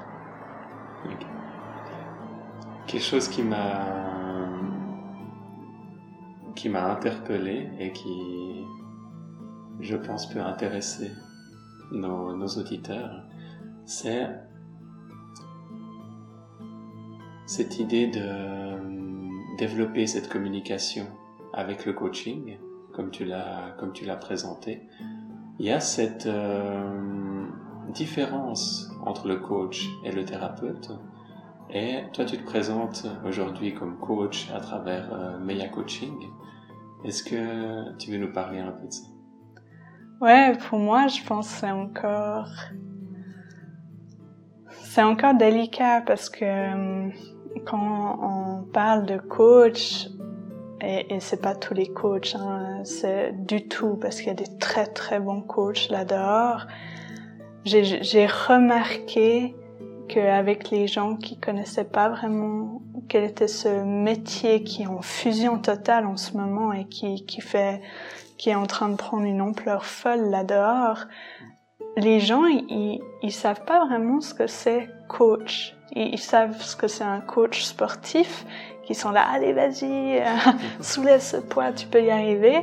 Quelque 2.87 3.03
chose 3.03 3.28
qui 3.28 3.43
m'a 3.43 4.07
qui 6.55 6.70
m'a 6.70 6.91
interpellé 6.91 7.68
et 7.78 7.93
qui, 7.93 8.64
je 9.80 9.95
pense, 9.95 10.26
peut 10.26 10.41
intéresser 10.41 11.11
nos, 11.93 12.34
nos 12.34 12.47
auditeurs, 12.47 13.24
c'est 13.84 14.26
cette 17.47 17.78
idée 17.78 18.09
de 18.09 18.20
euh, 18.20 18.76
développer 19.57 20.07
cette 20.07 20.28
communication 20.28 21.07
avec 21.53 21.86
le 21.86 21.92
coaching, 21.92 22.59
comme 22.92 23.11
tu 23.11 23.24
l'as 23.24 23.74
comme 23.78 23.92
tu 23.92 24.05
l'as 24.05 24.16
présenté, 24.16 24.82
il 25.59 25.66
y 25.66 25.70
a 25.70 25.80
cette 25.80 26.26
euh, 26.26 27.47
différence 27.94 28.90
entre 29.05 29.28
le 29.28 29.36
coach 29.36 29.86
et 30.05 30.12
le 30.12 30.24
thérapeute. 30.24 30.90
Et 31.70 32.03
toi, 32.12 32.24
tu 32.24 32.36
te 32.36 32.44
présentes 32.44 33.07
aujourd'hui 33.26 33.74
comme 33.74 33.99
coach 33.99 34.51
à 34.55 34.61
travers 34.61 35.12
euh, 35.12 35.38
Meia 35.38 35.68
Coaching. 35.68 36.14
Est-ce 37.05 37.22
que 37.22 37.97
tu 37.99 38.11
veux 38.11 38.18
nous 38.18 38.32
parler 38.32 38.61
un 38.61 38.72
peu 38.72 38.86
de 38.86 38.92
ça? 38.92 39.07
Ouais, 40.20 40.53
pour 40.68 40.78
moi, 40.78 41.07
je 41.09 41.22
pense 41.24 41.49
que 41.49 41.61
c'est 41.61 41.70
encore 41.70 42.49
c'est 44.97 45.03
encore 45.03 45.34
délicat 45.34 46.01
parce 46.07 46.30
que 46.30 47.11
quand 47.66 48.18
on 48.22 48.62
parle 48.72 49.04
de 49.04 49.18
coach, 49.18 50.08
et, 50.80 51.14
et 51.14 51.20
c'est 51.20 51.40
pas 51.40 51.54
tous 51.54 51.74
les 51.74 51.88
coachs, 51.88 52.34
hein, 52.38 52.80
c'est 52.84 53.32
du 53.46 53.66
tout 53.66 53.96
parce 54.00 54.16
qu'il 54.16 54.28
y 54.28 54.30
a 54.30 54.34
des 54.34 54.58
très 54.58 54.86
très 54.86 55.20
bons 55.20 55.42
coachs 55.42 55.88
là 55.90 56.04
dehors. 56.04 56.66
J'ai 57.64 58.26
remarqué 58.26 59.56
qu'avec 60.08 60.70
les 60.70 60.86
gens 60.86 61.16
qui 61.16 61.38
connaissaient 61.38 61.84
pas 61.84 62.08
vraiment 62.08 62.80
quel 63.08 63.24
était 63.24 63.48
ce 63.48 63.82
métier 63.84 64.62
qui 64.62 64.82
est 64.82 64.86
en 64.86 65.02
fusion 65.02 65.58
totale 65.58 66.06
en 66.06 66.16
ce 66.16 66.36
moment 66.36 66.72
et 66.72 66.84
qui, 66.84 67.40
fait, 67.40 67.80
qui 68.38 68.50
est 68.50 68.54
en 68.54 68.66
train 68.66 68.88
de 68.88 68.96
prendre 68.96 69.24
une 69.24 69.40
ampleur 69.40 69.84
folle 69.84 70.30
là 70.30 70.44
dehors, 70.44 71.06
les 71.96 72.20
gens 72.20 72.44
ils, 72.44 73.00
ils 73.22 73.32
savent 73.32 73.64
pas 73.64 73.84
vraiment 73.84 74.20
ce 74.20 74.34
que 74.34 74.46
c'est 74.46 74.88
coach 75.08 75.75
ils, 75.93 76.18
savent 76.18 76.61
ce 76.61 76.76
que 76.76 76.89
c'est 76.89 77.05
un 77.05 77.20
coach 77.20 77.62
sportif, 77.62 78.45
qui 78.84 78.95
sont 78.95 79.11
là, 79.11 79.26
allez 79.32 79.53
vas-y, 79.53 80.18
euh, 80.18 80.24
soulève 80.80 81.20
ce 81.20 81.39
poids, 81.39 81.72
tu 81.72 81.87
peux 81.87 82.03
y 82.03 82.11
arriver. 82.11 82.62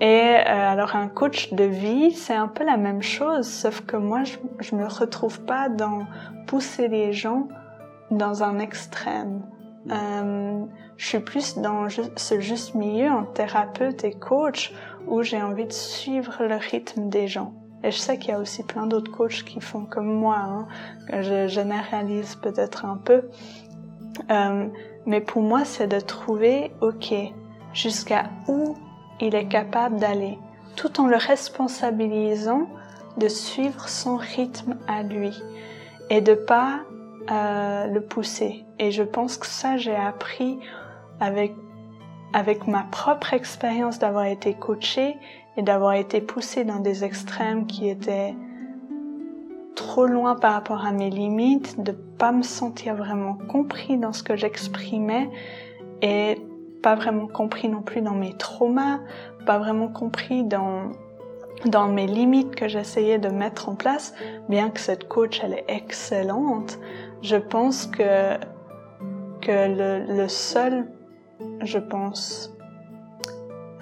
Et 0.00 0.04
euh, 0.04 0.72
alors 0.72 0.94
un 0.94 1.08
coach 1.08 1.52
de 1.52 1.64
vie, 1.64 2.12
c'est 2.12 2.34
un 2.34 2.48
peu 2.48 2.64
la 2.64 2.76
même 2.76 3.02
chose, 3.02 3.48
sauf 3.48 3.80
que 3.82 3.96
moi, 3.96 4.24
je, 4.24 4.36
je 4.60 4.74
me 4.74 4.86
retrouve 4.86 5.40
pas 5.40 5.68
dans 5.68 6.06
pousser 6.46 6.88
les 6.88 7.12
gens 7.12 7.48
dans 8.10 8.42
un 8.42 8.58
extrême. 8.58 9.42
Euh, 9.90 10.64
je 10.96 11.06
suis 11.06 11.20
plus 11.20 11.58
dans 11.58 11.88
ce 11.88 12.40
juste 12.40 12.74
milieu 12.74 13.10
en 13.10 13.24
thérapeute 13.24 14.04
et 14.04 14.12
coach 14.12 14.72
où 15.06 15.22
j'ai 15.22 15.40
envie 15.42 15.66
de 15.66 15.72
suivre 15.72 16.44
le 16.44 16.56
rythme 16.56 17.08
des 17.08 17.28
gens. 17.28 17.52
Et 17.86 17.92
je 17.92 17.98
sais 17.98 18.18
qu'il 18.18 18.30
y 18.30 18.32
a 18.32 18.40
aussi 18.40 18.64
plein 18.64 18.88
d'autres 18.88 19.12
coachs 19.12 19.44
qui 19.44 19.60
font 19.60 19.84
comme 19.84 20.12
moi. 20.12 20.38
Hein. 20.38 20.66
Je 21.08 21.46
généralise 21.46 22.34
peut-être 22.34 22.84
un 22.84 22.96
peu. 22.96 23.28
Euh, 24.28 24.66
Mais 25.06 25.20
pour 25.20 25.40
moi, 25.40 25.64
c'est 25.64 25.86
de 25.86 26.00
trouver, 26.00 26.72
ok, 26.80 27.14
jusqu'à 27.72 28.24
où 28.48 28.74
il 29.20 29.36
est 29.36 29.46
capable 29.46 29.98
d'aller, 30.00 30.36
tout 30.74 31.00
en 31.00 31.06
le 31.06 31.16
responsabilisant 31.16 32.66
de 33.18 33.28
suivre 33.28 33.88
son 33.88 34.16
rythme 34.16 34.76
à 34.88 35.04
lui 35.04 35.32
et 36.10 36.20
de 36.20 36.34
pas 36.34 36.80
euh, 37.30 37.86
le 37.86 38.00
pousser. 38.00 38.64
Et 38.80 38.90
je 38.90 39.04
pense 39.04 39.36
que 39.36 39.46
ça, 39.46 39.76
j'ai 39.76 39.94
appris 39.94 40.58
avec 41.20 41.54
avec 42.32 42.66
ma 42.66 42.82
propre 42.90 43.32
expérience 43.32 44.00
d'avoir 44.00 44.24
été 44.24 44.52
coachée 44.52 45.16
et 45.56 45.62
d'avoir 45.62 45.94
été 45.94 46.20
poussée 46.20 46.64
dans 46.64 46.80
des 46.80 47.04
extrêmes 47.04 47.66
qui 47.66 47.88
étaient 47.88 48.34
trop 49.74 50.06
loin 50.06 50.34
par 50.34 50.54
rapport 50.54 50.84
à 50.84 50.92
mes 50.92 51.10
limites, 51.10 51.82
de 51.82 51.92
pas 51.92 52.32
me 52.32 52.42
sentir 52.42 52.94
vraiment 52.94 53.34
compris 53.48 53.98
dans 53.98 54.12
ce 54.12 54.22
que 54.22 54.36
j'exprimais 54.36 55.30
et 56.02 56.38
pas 56.82 56.94
vraiment 56.94 57.26
compris 57.26 57.68
non 57.68 57.82
plus 57.82 58.00
dans 58.00 58.14
mes 58.14 58.34
traumas, 58.34 59.00
pas 59.44 59.58
vraiment 59.58 59.88
compris 59.88 60.44
dans 60.44 60.90
dans 61.64 61.88
mes 61.88 62.06
limites 62.06 62.54
que 62.54 62.68
j'essayais 62.68 63.18
de 63.18 63.28
mettre 63.28 63.70
en 63.70 63.76
place, 63.76 64.14
bien 64.48 64.68
que 64.68 64.78
cette 64.78 65.08
coach 65.08 65.40
elle 65.42 65.54
est 65.54 65.64
excellente, 65.68 66.78
je 67.22 67.36
pense 67.36 67.86
que 67.86 68.36
que 69.40 70.06
le, 70.06 70.16
le 70.16 70.28
seul, 70.28 70.86
je 71.62 71.78
pense, 71.78 72.55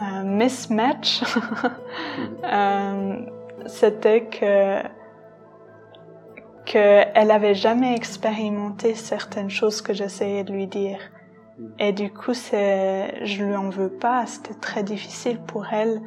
un 0.05 0.25
mismatch, 0.25 1.23
euh, 2.45 3.27
c'était 3.67 4.27
que 4.27 4.83
qu'elle 6.65 7.31
avait 7.31 7.55
jamais 7.55 7.95
expérimenté 7.95 8.95
certaines 8.95 9.51
choses 9.51 9.83
que 9.83 9.93
j'essayais 9.93 10.45
de 10.45 10.53
lui 10.53 10.67
dire. 10.67 10.99
Et 11.79 11.93
du 11.93 12.11
coup, 12.11 12.35
c'est, 12.35 13.25
je 13.25 13.45
lui 13.45 13.55
en 13.55 13.69
veux 13.69 13.91
pas. 13.91 14.27
C'était 14.27 14.59
très 14.59 14.83
difficile 14.83 15.41
pour 15.41 15.67
elle, 15.73 16.01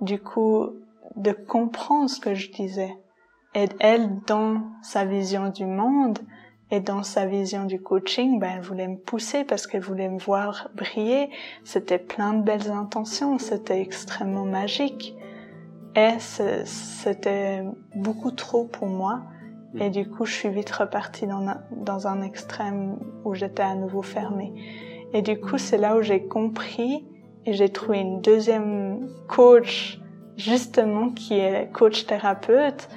du 0.00 0.18
coup, 0.18 0.70
de 1.16 1.32
comprendre 1.32 2.10
ce 2.10 2.20
que 2.20 2.34
je 2.34 2.50
disais. 2.50 2.96
Et 3.54 3.68
elle, 3.80 4.20
dans 4.26 4.62
sa 4.82 5.04
vision 5.04 5.50
du 5.50 5.66
monde 5.66 6.18
et 6.72 6.80
dans 6.80 7.02
sa 7.02 7.26
vision 7.26 7.66
du 7.66 7.82
coaching, 7.82 8.40
ben, 8.40 8.52
elle 8.56 8.62
voulait 8.62 8.88
me 8.88 8.96
pousser 8.96 9.44
parce 9.44 9.66
qu'elle 9.66 9.82
voulait 9.82 10.08
me 10.08 10.18
voir 10.18 10.70
briller. 10.74 11.28
C'était 11.64 11.98
plein 11.98 12.32
de 12.32 12.42
belles 12.42 12.70
intentions. 12.70 13.38
C'était 13.38 13.82
extrêmement 13.82 14.46
magique. 14.46 15.14
Et 15.94 16.14
c'était 16.18 17.62
beaucoup 17.94 18.30
trop 18.30 18.64
pour 18.64 18.86
moi. 18.88 19.20
Et 19.78 19.90
du 19.90 20.08
coup, 20.08 20.24
je 20.24 20.32
suis 20.32 20.48
vite 20.48 20.70
repartie 20.70 21.26
dans 21.26 21.46
un, 21.46 21.60
dans 21.76 22.06
un 22.06 22.22
extrême 22.22 22.96
où 23.26 23.34
j'étais 23.34 23.62
à 23.62 23.74
nouveau 23.74 24.00
fermée. 24.00 24.54
Et 25.12 25.20
du 25.20 25.38
coup, 25.38 25.58
c'est 25.58 25.76
là 25.76 25.98
où 25.98 26.00
j'ai 26.00 26.26
compris 26.26 27.04
et 27.44 27.52
j'ai 27.52 27.68
trouvé 27.68 27.98
une 27.98 28.22
deuxième 28.22 29.10
coach, 29.28 30.00
justement, 30.38 31.10
qui 31.10 31.34
est 31.34 31.70
coach 31.70 32.06
thérapeute, 32.06 32.88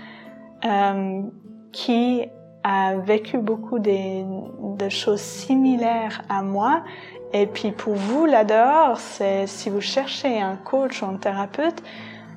euh, 0.64 1.24
qui 1.74 2.30
a 2.68 2.95
vécu 2.95 3.38
beaucoup 3.38 3.78
des, 3.78 4.26
de 4.59 4.89
choses 4.89 5.22
similaires 5.22 6.24
à 6.30 6.41
moi. 6.41 6.84
Et 7.32 7.45
puis 7.45 7.72
pour 7.72 7.93
vous 7.93 8.26
là-dehors, 8.26 8.97
c'est 8.97 9.45
si 9.45 9.70
vous 9.70 9.82
cherchez 9.82 10.41
un 10.41 10.55
coach 10.55 11.03
ou 11.03 11.05
un 11.05 11.18
thérapeute, 11.18 11.84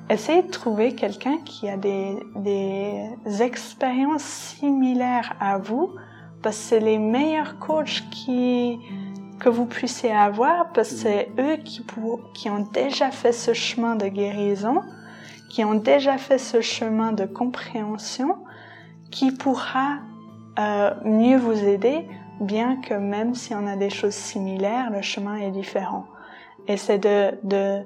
essayez 0.07 0.43
de 0.43 0.51
trouver 0.51 0.93
quelqu'un 0.93 1.37
qui 1.45 1.67
a 1.67 1.77
des, 1.77 2.15
des 2.35 3.41
expériences 3.41 4.21
similaires 4.21 5.33
à 5.39 5.57
vous, 5.57 5.95
parce 6.43 6.57
que 6.57 6.63
c'est 6.63 6.79
les 6.79 6.99
meilleurs 6.99 7.57
coachs 7.57 8.03
qui, 8.11 8.77
que 9.39 9.49
vous 9.49 9.65
puissiez 9.65 10.11
avoir, 10.11 10.71
parce 10.73 10.89
que 10.89 10.95
c'est 10.95 11.31
eux 11.39 11.57
qui, 11.65 11.83
qui 12.35 12.51
ont 12.51 12.67
déjà 12.71 13.09
fait 13.09 13.33
ce 13.33 13.53
chemin 13.53 13.95
de 13.95 14.07
guérison, 14.07 14.83
qui 15.49 15.65
ont 15.65 15.73
déjà 15.73 16.19
fait 16.19 16.37
ce 16.37 16.61
chemin 16.61 17.13
de 17.13 17.25
compréhension, 17.25 18.35
qui 19.09 19.31
pourra 19.31 19.97
euh, 20.57 20.93
mieux 21.05 21.37
vous 21.37 21.63
aider, 21.63 22.07
bien 22.41 22.77
que 22.77 22.93
même 22.93 23.35
si 23.35 23.53
on 23.53 23.67
a 23.67 23.75
des 23.75 23.89
choses 23.89 24.15
similaires, 24.15 24.89
le 24.91 25.01
chemin 25.01 25.35
est 25.35 25.51
différent. 25.51 26.05
Et 26.67 26.77
c'est 26.77 26.99
de, 26.99 27.37
de 27.43 27.83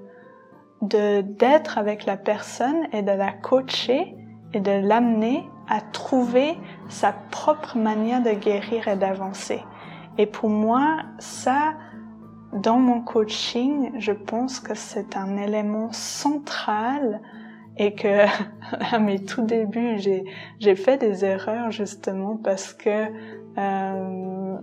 de 0.84 1.22
d'être 1.22 1.78
avec 1.78 2.06
la 2.06 2.18
personne 2.18 2.88
et 2.92 3.02
de 3.02 3.12
la 3.12 3.32
coacher 3.32 4.16
et 4.54 4.60
de 4.60 4.72
l'amener 4.72 5.48
à 5.70 5.82
trouver 5.82 6.58
sa 6.90 7.14
propre 7.32 7.78
manière 7.78 8.22
de 8.22 8.32
guérir 8.32 8.88
et 8.88 8.96
d'avancer. 8.96 9.64
Et 10.18 10.26
pour 10.26 10.50
moi, 10.50 10.98
ça, 11.20 11.74
dans 12.52 12.78
mon 12.78 13.02
coaching, 13.02 13.92
je 13.98 14.12
pense 14.12 14.60
que 14.60 14.76
c'est 14.76 15.16
un 15.16 15.38
élément 15.38 15.92
central 15.92 17.22
et 17.78 17.94
que 17.94 18.26
à 18.96 19.00
mes 19.00 19.24
tout 19.24 19.44
débuts, 19.44 19.98
j'ai, 19.98 20.24
j'ai 20.60 20.76
fait 20.76 20.98
des 20.98 21.26
erreurs 21.26 21.72
justement 21.72 22.38
parce 22.38 22.74
que 22.74 23.08
euh, 23.58 24.58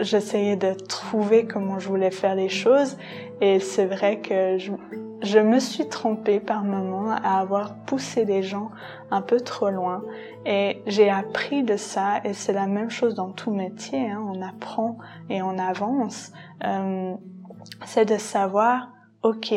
j'essayais 0.00 0.56
de 0.56 0.74
trouver 0.74 1.46
comment 1.46 1.78
je 1.78 1.88
voulais 1.88 2.10
faire 2.10 2.34
les 2.34 2.48
choses. 2.48 2.96
Et 3.40 3.58
c'est 3.58 3.86
vrai 3.86 4.20
que 4.20 4.58
je, 4.58 4.72
je 5.22 5.38
me 5.38 5.58
suis 5.58 5.88
trompée 5.88 6.40
par 6.40 6.64
moments 6.64 7.10
à 7.10 7.40
avoir 7.40 7.74
poussé 7.84 8.24
les 8.24 8.42
gens 8.42 8.70
un 9.10 9.22
peu 9.22 9.40
trop 9.40 9.70
loin. 9.70 10.02
Et 10.46 10.82
j'ai 10.86 11.10
appris 11.10 11.62
de 11.62 11.76
ça 11.76 12.20
et 12.24 12.32
c'est 12.32 12.52
la 12.52 12.66
même 12.66 12.90
chose 12.90 13.14
dans 13.14 13.30
tout 13.30 13.52
métier, 13.52 14.10
hein, 14.10 14.22
on 14.26 14.42
apprend 14.42 14.98
et 15.28 15.42
on 15.42 15.58
avance. 15.58 16.32
Euh, 16.64 17.14
c'est 17.84 18.04
de 18.04 18.18
savoir, 18.18 18.90
ok, 19.22 19.54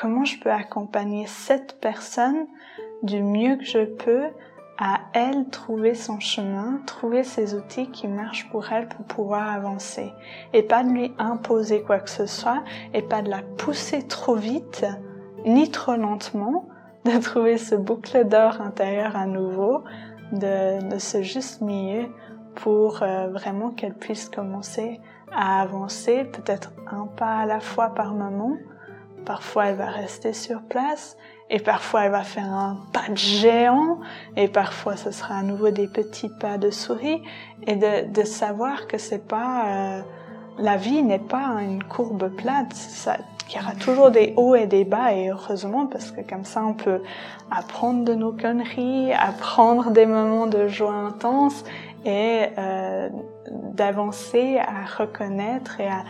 comment 0.00 0.24
je 0.24 0.38
peux 0.38 0.52
accompagner 0.52 1.26
cette 1.26 1.80
personne 1.80 2.46
du 3.02 3.22
mieux 3.22 3.56
que 3.56 3.64
je 3.64 3.84
peux 3.84 4.26
à 4.78 5.00
elle 5.12 5.48
trouver 5.48 5.94
son 5.94 6.20
chemin, 6.20 6.80
trouver 6.86 7.24
ses 7.24 7.56
outils 7.56 7.90
qui 7.90 8.06
marchent 8.06 8.48
pour 8.50 8.72
elle 8.72 8.88
pour 8.88 9.04
pouvoir 9.06 9.52
avancer. 9.52 10.12
Et 10.52 10.62
pas 10.62 10.84
de 10.84 10.90
lui 10.90 11.12
imposer 11.18 11.82
quoi 11.82 11.98
que 11.98 12.10
ce 12.10 12.26
soit, 12.26 12.62
et 12.94 13.02
pas 13.02 13.22
de 13.22 13.28
la 13.28 13.42
pousser 13.42 14.06
trop 14.06 14.36
vite, 14.36 14.86
ni 15.44 15.68
trop 15.68 15.96
lentement, 15.96 16.68
de 17.04 17.20
trouver 17.20 17.58
ce 17.58 17.74
boucle 17.74 18.24
d'or 18.24 18.60
intérieur 18.60 19.16
à 19.16 19.26
nouveau, 19.26 19.82
de, 20.30 20.90
de 20.90 20.98
ce 20.98 21.22
juste 21.22 21.60
milieu 21.60 22.06
pour 22.54 23.02
euh, 23.02 23.28
vraiment 23.30 23.70
qu'elle 23.70 23.94
puisse 23.94 24.28
commencer 24.28 25.00
à 25.32 25.60
avancer, 25.60 26.24
peut-être 26.24 26.72
un 26.86 27.06
pas 27.06 27.38
à 27.38 27.46
la 27.46 27.58
fois 27.58 27.88
par 27.94 28.14
moment. 28.14 28.56
Parfois 29.28 29.66
elle 29.66 29.76
va 29.76 29.90
rester 29.90 30.32
sur 30.32 30.62
place 30.62 31.18
et 31.50 31.60
parfois 31.60 32.04
elle 32.04 32.12
va 32.12 32.22
faire 32.22 32.50
un 32.50 32.78
pas 32.94 33.10
de 33.10 33.16
géant 33.18 33.98
et 34.36 34.48
parfois 34.48 34.96
ce 34.96 35.10
sera 35.10 35.34
à 35.34 35.42
nouveau 35.42 35.68
des 35.68 35.86
petits 35.86 36.30
pas 36.40 36.56
de 36.56 36.70
souris. 36.70 37.22
Et 37.66 37.76
de, 37.76 38.24
savoir 38.24 38.86
que 38.86 38.96
c'est 38.96 39.28
pas 39.28 39.66
euh, 39.66 40.02
la 40.58 40.78
vie 40.78 41.02
n'est 41.02 41.18
pas 41.18 41.58
une 41.60 41.84
courbe 41.84 42.30
plate 42.30 42.72
il 43.48 43.56
y 43.56 43.60
aura 43.60 43.74
toujours 43.74 44.10
des 44.10 44.34
hauts 44.36 44.54
et 44.54 44.66
des 44.66 44.84
bas 44.84 45.14
et 45.14 45.30
heureusement 45.30 45.86
parce 45.86 46.10
que 46.10 46.20
comme 46.20 46.44
ça 46.44 46.64
on 46.64 46.74
peut 46.74 47.02
apprendre 47.50 48.04
de 48.04 48.14
nos 48.14 48.32
conneries 48.32 49.12
apprendre 49.12 49.90
des 49.90 50.06
moments 50.06 50.46
de 50.46 50.68
joie 50.68 50.94
intense 50.94 51.64
et 52.04 52.46
euh, 52.56 53.08
d'avancer 53.50 54.58
à 54.58 54.84
reconnaître 54.84 55.80
et 55.80 55.88
à, 55.88 56.04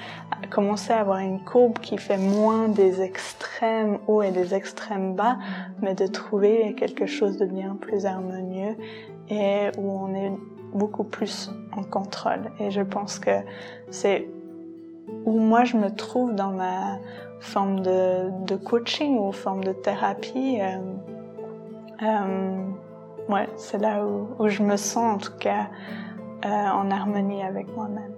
commencer 0.50 0.92
à 0.92 1.00
avoir 1.00 1.18
une 1.18 1.42
courbe 1.42 1.78
qui 1.78 1.98
fait 1.98 2.18
moins 2.18 2.68
des 2.68 3.02
extrêmes 3.02 3.98
hauts 4.06 4.22
et 4.22 4.30
des 4.30 4.54
extrêmes 4.54 5.14
bas, 5.14 5.38
mais 5.82 5.94
de 5.94 6.06
trouver 6.06 6.74
quelque 6.74 7.06
chose 7.06 7.38
de 7.38 7.46
bien 7.46 7.76
plus 7.80 8.06
harmonieux 8.06 8.76
et 9.28 9.68
où 9.76 9.90
on 9.90 10.14
est 10.14 10.32
beaucoup 10.72 11.04
plus 11.04 11.50
en 11.76 11.82
contrôle. 11.82 12.50
Et 12.60 12.70
je 12.70 12.82
pense 12.82 13.18
que 13.18 13.30
c'est 13.90 14.28
où 15.24 15.38
moi 15.38 15.64
je 15.64 15.76
me 15.76 15.90
trouve 15.90 16.34
dans 16.34 16.50
ma 16.50 16.98
forme 17.40 17.80
de, 17.80 18.56
coaching 18.56 19.18
ou 19.18 19.32
forme 19.32 19.64
de 19.64 19.72
thérapie. 19.72 20.58
Euh, 20.60 20.78
euh, 22.02 22.64
ouais, 23.28 23.48
c'est 23.56 23.78
là 23.78 24.04
où, 24.04 24.48
je 24.48 24.62
me 24.62 24.76
sens 24.76 25.14
en 25.14 25.18
tout 25.18 25.36
cas 25.38 25.68
euh, 26.44 26.48
en 26.48 26.90
harmonie 26.90 27.42
avec 27.42 27.66
moi-même. 27.74 28.12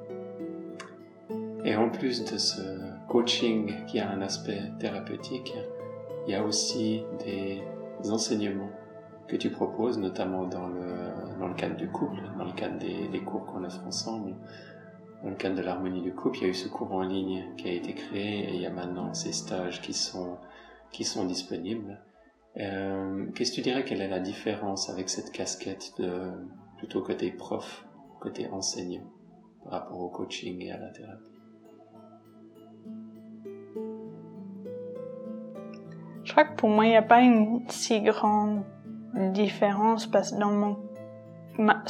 Et 1.65 1.77
en 1.77 1.91
plus 1.91 2.25
de 2.25 2.39
ce 2.39 2.63
coaching 3.09 3.85
qui 3.87 4.01
a 4.01 4.11
un 4.11 4.23
aspect 4.23 4.63
thérapeutique, 4.79 5.55
il 6.27 6.33
y 6.33 6.35
a 6.35 6.43
aussi 6.43 7.03
des 7.25 7.63
enseignements 8.11 8.71
que 9.29 9.37
tu 9.37 9.51
proposes, 9.51 9.99
notamment 9.99 10.45
dans 10.45 10.67
le, 10.67 11.39
dans 11.39 11.49
le 11.49 11.55
cadre 11.55 11.77
du 11.77 11.89
couple, 11.89 12.21
dans 12.39 12.45
le 12.45 12.53
cadre 12.53 12.79
des, 12.79 13.09
des 13.09 13.21
cours 13.21 13.47
qu'on 13.47 13.63
offre 13.65 13.81
ensemble. 13.87 14.35
Dans 15.23 15.29
le 15.29 15.37
cadre 15.37 15.57
de 15.57 15.63
l'harmonie 15.63 16.01
du 16.01 16.15
couple, 16.15 16.39
il 16.39 16.43
y 16.43 16.47
a 16.47 16.49
eu 16.49 16.55
ce 16.55 16.69
cours 16.69 16.93
en 16.93 17.03
ligne 17.03 17.55
qui 17.57 17.69
a 17.69 17.73
été 17.73 17.95
créé 17.95 18.49
et 18.49 18.55
il 18.55 18.61
y 18.63 18.67
a 18.67 18.71
maintenant 18.71 19.13
ces 19.13 19.33
stages 19.33 19.83
qui 19.83 19.93
sont, 19.93 20.39
qui 20.93 21.05
sont 21.05 21.27
disponibles. 21.27 22.01
Euh, 22.57 23.27
qu'est-ce 23.35 23.51
que 23.51 23.57
tu 23.57 23.63
dirais? 23.63 23.85
Quelle 23.85 24.01
est 24.01 24.09
la 24.09 24.19
différence 24.19 24.89
avec 24.89 25.11
cette 25.11 25.31
casquette 25.31 25.93
de 25.99 26.33
plutôt 26.79 27.03
côté 27.03 27.31
prof, 27.31 27.87
côté 28.19 28.49
enseignant 28.49 29.05
par 29.63 29.73
rapport 29.73 30.01
au 30.01 30.09
coaching 30.09 30.63
et 30.63 30.73
à 30.73 30.79
la 30.79 30.89
thérapie? 30.89 31.31
Je 36.25 36.33
crois 36.33 36.45
que 36.45 36.57
pour 36.57 36.71
moi, 36.71 36.87
il 36.87 36.91
n'y 36.91 36.97
a 36.97 37.03
pas 37.03 37.21
une 37.21 37.69
si 37.69 38.01
grande 38.01 38.63
différence 39.33 40.07
parce 40.07 40.33
que 40.33 40.39
dans 40.39 40.53
mon, 40.53 40.77
ma, 41.59 41.83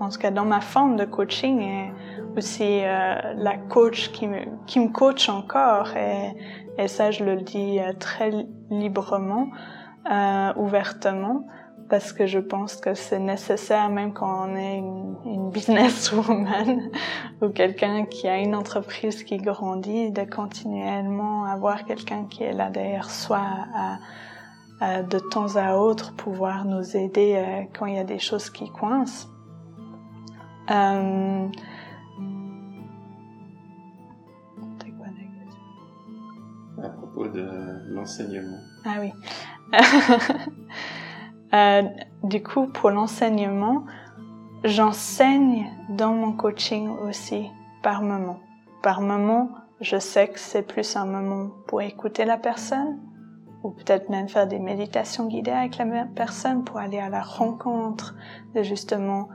en 0.00 0.08
tout 0.08 0.18
cas 0.18 0.30
dans 0.30 0.44
ma 0.44 0.60
forme 0.60 0.96
de 0.96 1.04
coaching 1.04 1.60
et 1.60 1.92
aussi 2.36 2.80
euh, 2.82 3.34
la 3.36 3.56
coach 3.56 4.10
qui 4.12 4.26
me, 4.26 4.40
qui 4.66 4.80
me 4.80 4.88
coach 4.88 5.28
encore 5.28 5.96
et, 5.96 6.34
et 6.78 6.88
ça 6.88 7.10
je 7.10 7.24
le 7.24 7.36
dis 7.36 7.78
euh, 7.78 7.92
très 7.98 8.32
librement, 8.70 9.48
euh, 10.10 10.52
ouvertement 10.56 11.46
parce 11.88 12.12
que 12.14 12.26
je 12.26 12.38
pense 12.38 12.76
que 12.76 12.94
c'est 12.94 13.18
nécessaire 13.18 13.90
même 13.90 14.14
quand 14.14 14.48
on 14.48 14.56
est 14.56 14.78
une, 14.78 15.16
une 15.26 15.50
businesswoman 15.50 16.90
ou 17.42 17.48
quelqu'un 17.50 18.06
qui 18.06 18.28
a 18.28 18.38
une 18.38 18.54
entreprise 18.54 19.22
qui 19.24 19.36
grandit 19.36 20.10
de 20.10 20.22
continuellement 20.22 21.44
avoir 21.44 21.84
quelqu'un 21.84 22.24
qui 22.24 22.44
est 22.44 22.54
là 22.54 22.70
derrière 22.70 23.10
soi 23.10 23.42
à, 23.74 23.98
à, 24.80 25.02
de 25.02 25.18
temps 25.18 25.56
à 25.56 25.76
autre 25.76 26.14
pouvoir 26.14 26.64
nous 26.64 26.96
aider 26.96 27.34
euh, 27.36 27.64
quand 27.78 27.86
il 27.86 27.96
y 27.96 27.98
a 27.98 28.04
des 28.04 28.18
choses 28.18 28.48
qui 28.48 28.70
coincent. 28.70 29.28
Euh, 30.70 31.48
à 36.82 36.88
propos 36.88 37.28
de 37.28 37.92
l'enseignement. 37.92 38.58
Ah 38.84 38.96
oui. 39.00 39.12
Euh, 41.54 41.82
du 42.24 42.42
coup, 42.42 42.66
pour 42.66 42.88
l'enseignement, 42.88 43.84
j'enseigne 44.64 45.66
dans 45.90 46.14
mon 46.14 46.32
coaching 46.32 46.88
aussi 46.88 47.50
par 47.82 48.00
moment. 48.00 48.40
Par 48.82 49.02
moment, 49.02 49.50
je 49.82 49.98
sais 49.98 50.28
que 50.28 50.38
c'est 50.38 50.62
plus 50.62 50.96
un 50.96 51.04
moment 51.04 51.50
pour 51.66 51.82
écouter 51.82 52.24
la 52.24 52.38
personne, 52.38 52.98
ou 53.62 53.68
peut-être 53.68 54.08
même 54.08 54.30
faire 54.30 54.46
des 54.46 54.58
méditations 54.58 55.26
guidées 55.26 55.50
avec 55.50 55.76
la 55.76 56.06
personne 56.06 56.64
pour 56.64 56.78
aller 56.78 56.98
à 56.98 57.10
la 57.10 57.22
rencontre 57.22 58.14
de 58.54 58.62
justement 58.62 59.28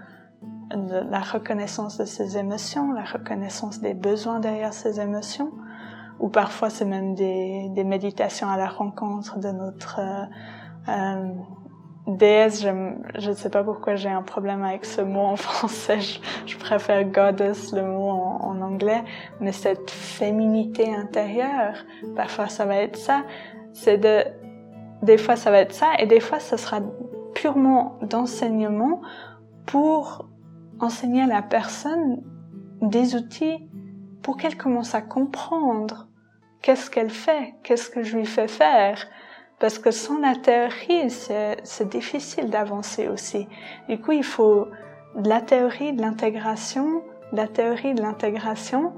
la 0.71 1.19
reconnaissance 1.19 1.97
de 1.97 2.05
ses 2.05 2.37
émotions, 2.37 2.91
la 2.91 3.03
reconnaissance 3.03 3.79
des 3.79 3.93
besoins 3.93 4.39
derrière 4.39 4.73
ses 4.73 4.99
émotions, 4.99 5.51
ou 6.19 6.29
parfois 6.29 6.69
c'est 6.69 6.85
même 6.85 7.15
des, 7.15 7.83
méditations 7.85 8.49
à 8.49 8.57
la 8.57 8.67
rencontre 8.67 9.39
de 9.39 9.49
notre 9.49 9.99
euh, 9.99 10.25
euh, 10.89 11.29
déesse, 12.07 12.63
je 12.63 13.29
ne 13.29 13.35
sais 13.35 13.49
pas 13.49 13.63
pourquoi 13.63 13.95
j'ai 13.95 14.09
un 14.09 14.23
problème 14.23 14.63
avec 14.63 14.85
ce 14.85 15.01
mot 15.01 15.21
en 15.21 15.35
français, 15.37 15.99
je, 16.45 16.57
préfère 16.57 17.03
goddess, 17.05 17.73
le 17.73 17.83
mot 17.83 18.09
en, 18.09 18.39
en, 18.41 18.61
anglais, 18.61 19.03
mais 19.39 19.51
cette 19.51 19.91
féminité 19.91 20.93
intérieure, 20.93 21.75
parfois 22.15 22.47
ça 22.47 22.65
va 22.65 22.77
être 22.77 22.97
ça, 22.97 23.23
c'est 23.73 23.97
de, 23.97 24.23
des 25.03 25.17
fois 25.17 25.35
ça 25.35 25.51
va 25.51 25.59
être 25.59 25.73
ça, 25.73 25.91
et 25.99 26.07
des 26.07 26.19
fois 26.19 26.39
ça 26.39 26.57
sera 26.57 26.81
purement 27.35 27.99
d'enseignement 28.01 29.01
pour 29.65 30.26
enseigner 30.79 31.23
à 31.23 31.27
la 31.27 31.41
personne 31.41 32.23
des 32.81 33.15
outils 33.15 33.69
pour 34.21 34.37
qu'elle 34.37 34.57
commence 34.57 34.95
à 34.95 35.01
comprendre 35.01 36.07
qu'est-ce 36.61 36.89
qu'elle 36.89 37.09
fait, 37.09 37.55
qu'est-ce 37.63 37.89
que 37.89 38.03
je 38.03 38.17
lui 38.17 38.25
fais 38.25 38.47
faire, 38.47 39.07
parce 39.59 39.79
que 39.79 39.89
sans 39.89 40.19
la 40.19 40.35
théorie, 40.35 41.09
c'est 41.09 41.89
difficile 41.89 42.49
d'avancer 42.49 43.07
aussi. 43.07 43.47
Du 43.89 43.99
coup, 43.99 44.11
il 44.11 44.23
faut 44.23 44.67
de 45.15 45.29
la 45.29 45.41
théorie, 45.41 45.93
de 45.93 46.01
l'intégration, 46.01 47.01
de 47.31 47.37
la 47.37 47.47
théorie, 47.47 47.95
de 47.95 48.01
l'intégration. 48.01 48.93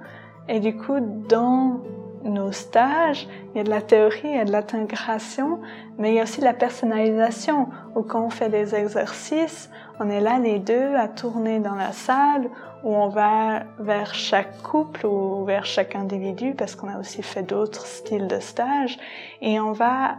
Et 0.49 0.59
du 0.59 0.75
coup, 0.75 0.99
dans 1.29 1.79
nos 2.23 2.51
stages, 2.51 3.29
il 3.53 3.57
y 3.57 3.61
a 3.61 3.63
de 3.63 3.69
la 3.69 3.81
théorie, 3.81 4.19
il 4.25 4.35
y 4.35 4.39
a 4.39 4.45
de 4.45 4.51
l'intégration, 4.51 5.61
mais 5.97 6.11
il 6.11 6.15
y 6.15 6.19
a 6.19 6.23
aussi 6.23 6.41
la 6.41 6.53
personnalisation, 6.53 7.69
où 7.95 8.01
quand 8.03 8.25
on 8.25 8.29
fait 8.29 8.49
des 8.49 8.75
exercices, 8.75 9.69
on 9.99 10.09
est 10.09 10.21
là 10.21 10.39
les 10.39 10.59
deux 10.59 10.95
à 10.95 11.07
tourner 11.07 11.59
dans 11.59 11.75
la 11.75 11.91
salle, 11.91 12.49
où 12.83 12.95
on 12.95 13.09
va 13.09 13.63
vers 13.79 14.13
chaque 14.13 14.61
couple 14.61 15.05
ou 15.05 15.43
vers 15.43 15.65
chaque 15.65 15.95
individu, 15.95 16.53
parce 16.57 16.75
qu'on 16.75 16.87
a 16.87 16.97
aussi 16.99 17.21
fait 17.21 17.43
d'autres 17.43 17.85
styles 17.85 18.27
de 18.27 18.39
stage, 18.39 18.97
et 19.41 19.59
on 19.59 19.73
va 19.73 20.15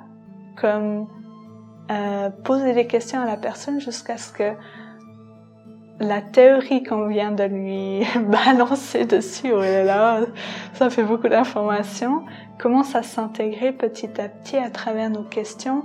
comme 0.60 1.06
euh, 1.90 2.28
poser 2.44 2.74
des 2.74 2.86
questions 2.86 3.20
à 3.20 3.26
la 3.26 3.36
personne 3.36 3.80
jusqu'à 3.80 4.18
ce 4.18 4.32
que 4.32 4.52
la 5.98 6.22
théorie 6.22 6.82
qu'on 6.82 7.08
vient 7.08 7.32
de 7.32 7.44
lui 7.44 8.06
balancer 8.28 9.06
dessus, 9.06 9.52
oh 9.52 9.60
là 9.60 10.20
ça 10.74 10.90
fait 10.90 11.02
beaucoup 11.02 11.28
d'informations, 11.28 12.24
commence 12.58 12.94
à 12.94 13.02
s'intégrer 13.02 13.72
petit 13.72 14.20
à 14.20 14.28
petit 14.28 14.56
à 14.56 14.70
travers 14.70 15.08
nos 15.10 15.24
questions 15.24 15.84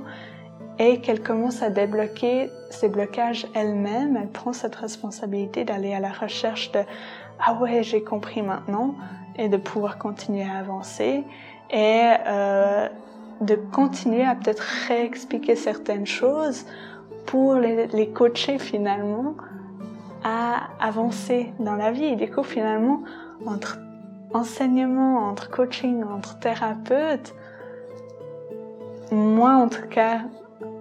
et 0.80 1.00
qu'elle 1.00 1.22
commence 1.22 1.62
à 1.62 1.70
débloquer 1.70 2.50
ses 2.70 2.90
blocages 2.90 3.48
elle-même, 3.54 4.18
elle 4.18 4.30
prend 4.30 4.54
cette 4.54 4.76
responsabilité 4.76 5.64
d'aller 5.64 5.94
à 5.94 6.00
la 6.00 6.12
recherche 6.12 6.72
de 6.72 6.82
ah 7.40 7.54
ouais 7.62 7.84
j'ai 7.84 8.04
compris 8.04 8.42
maintenant 8.42 8.96
et 9.38 9.50
de 9.50 9.58
pouvoir 9.58 9.98
continuer 9.98 10.44
à 10.44 10.58
avancer 10.58 11.24
et 11.70 12.12
euh, 12.28 12.88
de 13.42 13.56
continuer 13.56 14.24
à 14.24 14.36
peut-être 14.36 14.64
réexpliquer 14.88 15.56
certaines 15.56 16.06
choses 16.06 16.66
pour 17.26 17.56
les, 17.56 17.88
les, 17.88 18.10
coacher 18.10 18.60
finalement 18.60 19.36
à 20.24 20.70
avancer 20.80 21.52
dans 21.60 21.76
la 21.76 21.92
vie. 21.92 22.06
Et 22.06 22.16
du 22.16 22.30
coup, 22.30 22.44
finalement, 22.44 23.02
entre 23.46 23.80
enseignement, 24.34 25.28
entre 25.28 25.50
coaching, 25.50 26.04
entre 26.04 26.40
thérapeute, 26.40 27.34
moi 29.12 29.56
en 29.56 29.70
tout 29.70 29.88
cas, 29.90 30.22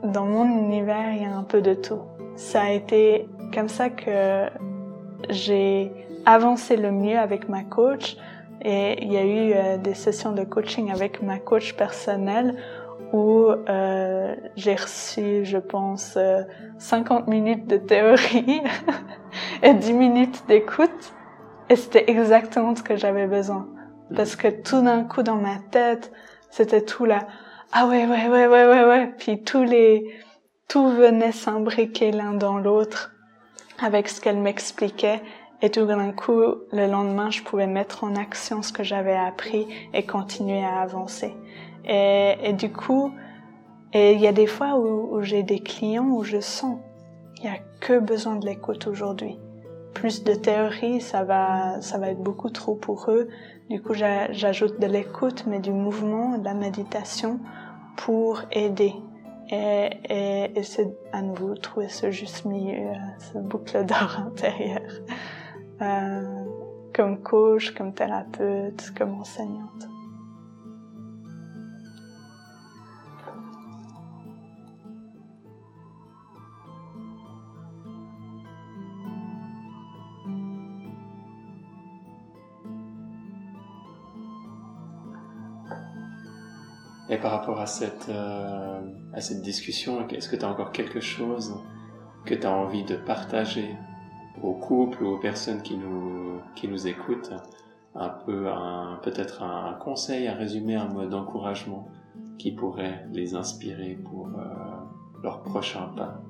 dans 0.05 0.27
mon 0.27 0.45
univers, 0.45 1.13
il 1.13 1.23
y 1.23 1.25
a 1.25 1.35
un 1.35 1.43
peu 1.43 1.61
de 1.61 1.75
tout. 1.75 2.03
Ça 2.37 2.63
a 2.63 2.71
été 2.71 3.29
comme 3.53 3.69
ça 3.69 3.91
que 3.91 4.49
j'ai 5.31 5.93
avancé 6.27 6.77
le 6.77 6.91
mieux 6.91 7.19
avec 7.19 7.49
ma 7.49 7.65
coach, 7.65 8.17
et 8.63 9.03
il 9.03 9.13
y 9.13 9.17
a 9.17 9.25
eu 9.25 9.53
euh, 9.53 9.77
des 9.77 9.95
sessions 9.95 10.33
de 10.33 10.43
coaching 10.43 10.91
avec 10.91 11.23
ma 11.23 11.39
coach 11.39 11.75
personnelle 11.75 12.57
où 13.13 13.47
euh, 13.49 14.35
j'ai 14.57 14.75
reçu, 14.75 15.45
je 15.45 15.59
pense, 15.59 16.19
50 16.79 17.23
euh, 17.29 17.31
minutes 17.31 17.67
de 17.67 17.77
théorie 17.77 18.63
et 19.63 19.75
10 19.75 19.93
minutes 19.93 20.45
d'écoute. 20.49 21.15
Et 21.69 21.77
c'était 21.77 22.11
exactement 22.11 22.75
ce 22.75 22.83
que 22.83 22.97
j'avais 22.97 23.27
besoin. 23.27 23.69
Parce 24.15 24.35
que 24.35 24.49
tout 24.49 24.83
d'un 24.83 25.05
coup, 25.05 25.23
dans 25.23 25.37
ma 25.37 25.59
tête, 25.71 26.11
c'était 26.51 26.83
tout 26.83 27.05
là. 27.05 27.27
Ah 27.77 27.89
ouais, 27.89 28.07
ouais, 28.07 28.29
ouais, 28.29 28.47
ouais, 28.47 28.67
ouais, 28.69 28.85
ouais. 28.85 29.13
Puis 29.19 29.43
tous 29.43 29.65
les, 29.65 30.07
tout 30.69 30.91
venait 30.91 31.33
s'imbriquer 31.33 32.13
l'un 32.13 32.33
dans 32.35 32.57
l'autre 32.57 33.13
avec 33.83 34.09
ce 34.09 34.21
qu'elle 34.21 34.39
m'expliquait. 34.39 35.21
Et 35.61 35.71
tout 35.71 35.85
d'un 35.85 36.13
coup, 36.13 36.41
le 36.71 36.87
lendemain, 36.87 37.31
je 37.31 37.43
pouvais 37.43 37.67
mettre 37.67 38.05
en 38.05 38.15
action 38.15 38.63
ce 38.63 38.73
que 38.73 38.85
j'avais 38.85 39.17
appris 39.17 39.67
et 39.93 40.07
continuer 40.07 40.65
à 40.65 40.83
avancer. 40.83 41.35
Et, 41.85 42.37
et 42.45 42.53
du 42.53 42.71
coup, 42.71 43.13
et 43.93 44.13
il 44.13 44.21
y 44.21 44.29
a 44.29 44.33
des 44.33 44.47
fois 44.47 44.79
où, 44.79 45.17
où 45.17 45.23
j'ai 45.23 45.43
des 45.43 45.59
clients 45.59 46.07
où 46.07 46.23
je 46.23 46.39
sens 46.39 46.79
il 47.39 47.47
y 47.47 47.49
a 47.49 47.59
que 47.81 47.99
besoin 47.99 48.37
de 48.37 48.47
l'écoute 48.47 48.87
aujourd'hui. 48.87 49.37
Plus 49.95 50.23
de 50.23 50.35
théorie, 50.35 51.01
ça 51.01 51.25
va, 51.25 51.81
ça 51.81 51.99
va 51.99 52.11
être 52.11 52.23
beaucoup 52.23 52.51
trop 52.51 52.77
pour 52.77 53.11
eux. 53.11 53.29
Du 53.69 53.83
coup, 53.83 53.95
j'ajoute 53.95 54.79
de 54.79 54.87
l'écoute, 54.87 55.45
mais 55.49 55.59
du 55.59 55.73
mouvement, 55.73 56.39
de 56.39 56.45
la 56.45 56.55
méditation 56.55 57.41
pour 57.97 58.43
aider. 58.51 58.95
Et, 59.51 59.91
et, 60.09 60.59
et 60.59 60.63
c'est 60.63 60.89
à 61.13 61.23
nouveau 61.23 61.55
trouver 61.55 61.89
ce 61.89 62.11
juste 62.11 62.45
milieu, 62.45 62.93
ce 63.19 63.39
boucle 63.39 63.85
d'or 63.85 64.19
intérieur. 64.27 64.81
Euh, 65.83 66.45
comme 66.95 67.21
coach, 67.23 67.73
comme 67.75 67.93
thérapeute, 67.93 68.93
comme 68.97 69.21
enseignante. 69.21 69.89
Par 87.25 87.33
rapport 87.33 87.59
à 87.59 87.65
cette, 87.65 88.11
euh, 88.11 88.81
à 89.15 89.21
cette 89.23 89.41
discussion, 89.41 90.07
est-ce 90.11 90.29
que 90.29 90.37
tu 90.37 90.45
as 90.45 90.49
encore 90.51 90.73
quelque 90.73 91.01
chose 91.01 91.59
que 92.27 92.35
tu 92.35 92.47
as 92.47 92.53
envie 92.53 92.85
de 92.85 92.97
partager 92.97 93.75
aux 94.43 94.53
couples 94.53 95.03
ou 95.03 95.15
aux 95.15 95.19
personnes 95.19 95.63
qui 95.63 95.79
nous, 95.79 96.39
qui 96.55 96.69
nous 96.69 96.87
écoutent? 96.87 97.33
Un 97.95 98.11
peu 98.11 98.53
un, 98.53 99.01
peut-être 99.03 99.43
un, 99.43 99.73
conseil, 99.73 100.29
un 100.29 100.35
résumé, 100.35 100.75
un 100.75 100.89
mot 100.89 101.07
d'encouragement 101.07 101.89
qui 102.37 102.53
pourrait 102.53 103.07
les 103.15 103.35
inspirer 103.35 103.99
pour 104.05 104.27
euh, 104.27 104.43
leur 105.23 105.41
prochain 105.41 105.89
pas? 105.97 106.21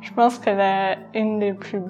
Je 0.00 0.14
pense 0.14 0.38
que 0.38 0.50
la, 0.50 0.94
des 1.12 1.54
plus 1.54 1.82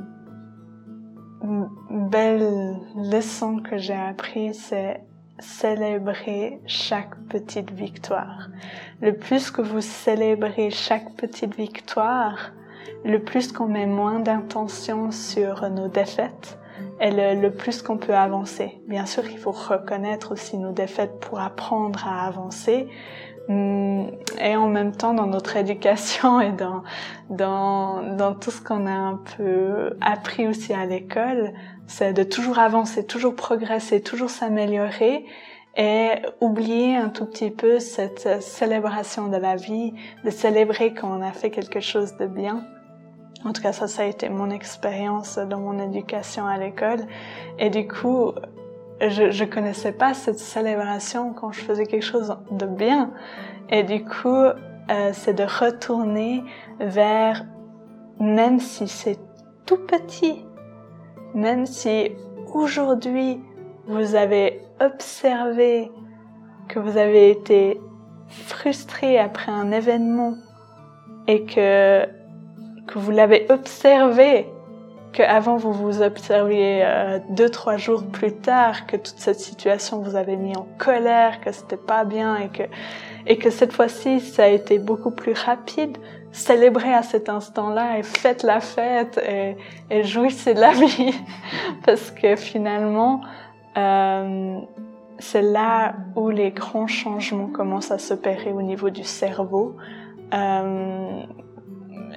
belles 1.90 2.78
leçons 2.96 3.58
que 3.58 3.76
j'ai 3.76 3.92
apprises, 3.92 4.58
c'est 4.58 5.04
célébrer 5.38 6.60
chaque 6.66 7.16
petite 7.28 7.70
victoire. 7.72 8.48
Le 9.00 9.14
plus 9.14 9.50
que 9.50 9.62
vous 9.62 9.80
célébrez 9.80 10.70
chaque 10.70 11.14
petite 11.14 11.56
victoire, 11.56 12.52
le 13.04 13.22
plus 13.22 13.52
qu'on 13.52 13.68
met 13.68 13.86
moins 13.86 14.20
d'intention 14.20 15.10
sur 15.10 15.68
nos 15.70 15.88
défaites 15.88 16.58
et 17.00 17.10
le, 17.10 17.50
plus 17.50 17.82
qu'on 17.82 17.98
peut 17.98 18.14
avancer. 18.14 18.80
Bien 18.88 19.06
sûr 19.06 19.22
qu'il 19.22 19.38
faut 19.38 19.52
reconnaître 19.52 20.32
aussi 20.32 20.56
nos 20.56 20.72
défaites 20.72 21.20
pour 21.20 21.40
apprendre 21.40 22.06
à 22.06 22.26
avancer, 22.26 22.88
hum, 23.48 24.10
et 24.40 24.56
en 24.56 24.68
même 24.68 24.92
temps 24.92 25.14
dans 25.14 25.26
notre 25.26 25.56
éducation 25.64 26.40
et 26.40 26.52
dans 26.52 26.82
dans 27.28 28.02
dans 28.16 28.34
tout 28.34 28.50
ce 28.50 28.62
qu'on 28.62 28.86
a 28.86 28.90
un 28.90 29.20
peu 29.36 29.96
appris 30.00 30.48
aussi 30.48 30.72
à 30.72 30.86
l'école, 30.86 31.52
c'est 31.86 32.12
de 32.12 32.22
toujours 32.22 32.58
avancer, 32.58 33.04
toujours 33.04 33.34
progresser, 33.34 34.00
toujours 34.00 34.30
s'améliorer 34.30 35.24
et 35.76 36.10
oublier 36.40 36.96
un 36.96 37.08
tout 37.08 37.26
petit 37.26 37.50
peu 37.50 37.78
cette 37.78 38.42
célébration 38.42 39.28
de 39.28 39.36
la 39.36 39.56
vie, 39.56 39.92
de 40.24 40.30
célébrer 40.30 40.94
quand 40.94 41.16
on 41.16 41.22
a 41.22 41.32
fait 41.32 41.50
quelque 41.50 41.80
chose 41.80 42.16
de 42.16 42.26
bien. 42.26 42.66
En 43.44 43.52
tout 43.52 43.62
cas, 43.62 43.72
ça, 43.72 43.86
ça 43.86 44.02
a 44.02 44.06
été 44.06 44.28
mon 44.28 44.50
expérience 44.50 45.38
dans 45.38 45.60
mon 45.60 45.78
éducation 45.78 46.46
à 46.46 46.56
l'école. 46.58 47.06
Et 47.58 47.70
du 47.70 47.86
coup, 47.86 48.32
je, 49.00 49.30
je 49.30 49.44
connaissais 49.44 49.92
pas 49.92 50.14
cette 50.14 50.38
célébration 50.38 51.34
quand 51.34 51.52
je 51.52 51.60
faisais 51.60 51.84
quelque 51.84 52.04
chose 52.04 52.36
de 52.50 52.66
bien. 52.66 53.12
Et 53.68 53.82
du 53.82 54.04
coup, 54.04 54.46
euh, 54.90 55.10
c'est 55.12 55.34
de 55.34 55.44
retourner 55.44 56.42
vers, 56.80 57.44
même 58.20 58.60
si 58.60 58.88
c'est 58.88 59.18
tout 59.66 59.78
petit, 59.78 60.44
même 61.36 61.66
si 61.66 62.12
aujourd'hui 62.54 63.38
vous 63.86 64.14
avez 64.14 64.60
observé 64.80 65.92
que 66.66 66.78
vous 66.78 66.96
avez 66.96 67.30
été 67.30 67.78
frustré 68.28 69.18
après 69.18 69.52
un 69.52 69.70
événement 69.70 70.34
et 71.28 71.44
que, 71.44 72.06
que 72.86 72.98
vous 72.98 73.10
l'avez 73.10 73.46
observé, 73.50 74.46
qu'avant 75.12 75.56
vous 75.56 75.72
vous 75.72 76.00
observiez 76.02 76.80
euh, 76.82 77.18
deux, 77.30 77.50
trois 77.50 77.76
jours 77.76 78.04
plus 78.04 78.32
tard, 78.32 78.86
que 78.86 78.96
toute 78.96 79.18
cette 79.18 79.38
situation 79.38 80.00
vous 80.00 80.16
avait 80.16 80.36
mis 80.36 80.56
en 80.56 80.66
colère, 80.78 81.42
que 81.42 81.52
c'était 81.52 81.76
pas 81.76 82.04
bien 82.04 82.36
et 82.36 82.48
que, 82.48 82.62
et 83.26 83.36
que 83.36 83.50
cette 83.50 83.74
fois-ci 83.74 84.20
ça 84.20 84.44
a 84.44 84.48
été 84.48 84.78
beaucoup 84.78 85.10
plus 85.10 85.34
rapide, 85.34 85.98
célébrez 86.36 86.92
à 86.92 87.02
cet 87.02 87.28
instant-là 87.28 87.98
et 87.98 88.02
faites 88.02 88.42
la 88.42 88.60
fête 88.60 89.18
et, 89.90 90.02
jouissez 90.04 90.52
de 90.54 90.60
la 90.60 90.70
vie 90.86 91.14
parce 91.84 92.10
que 92.10 92.36
finalement 92.36 93.22
euh, 93.76 94.58
c'est 95.18 95.42
là 95.42 95.94
où 96.14 96.28
les 96.28 96.50
grands 96.50 96.86
changements 96.86 97.48
commencent 97.48 97.90
à 97.90 97.98
s'opérer 97.98 98.52
au 98.52 98.60
niveau 98.60 98.90
du 98.90 99.02
cerveau. 99.02 99.76
Euh, 100.34 101.22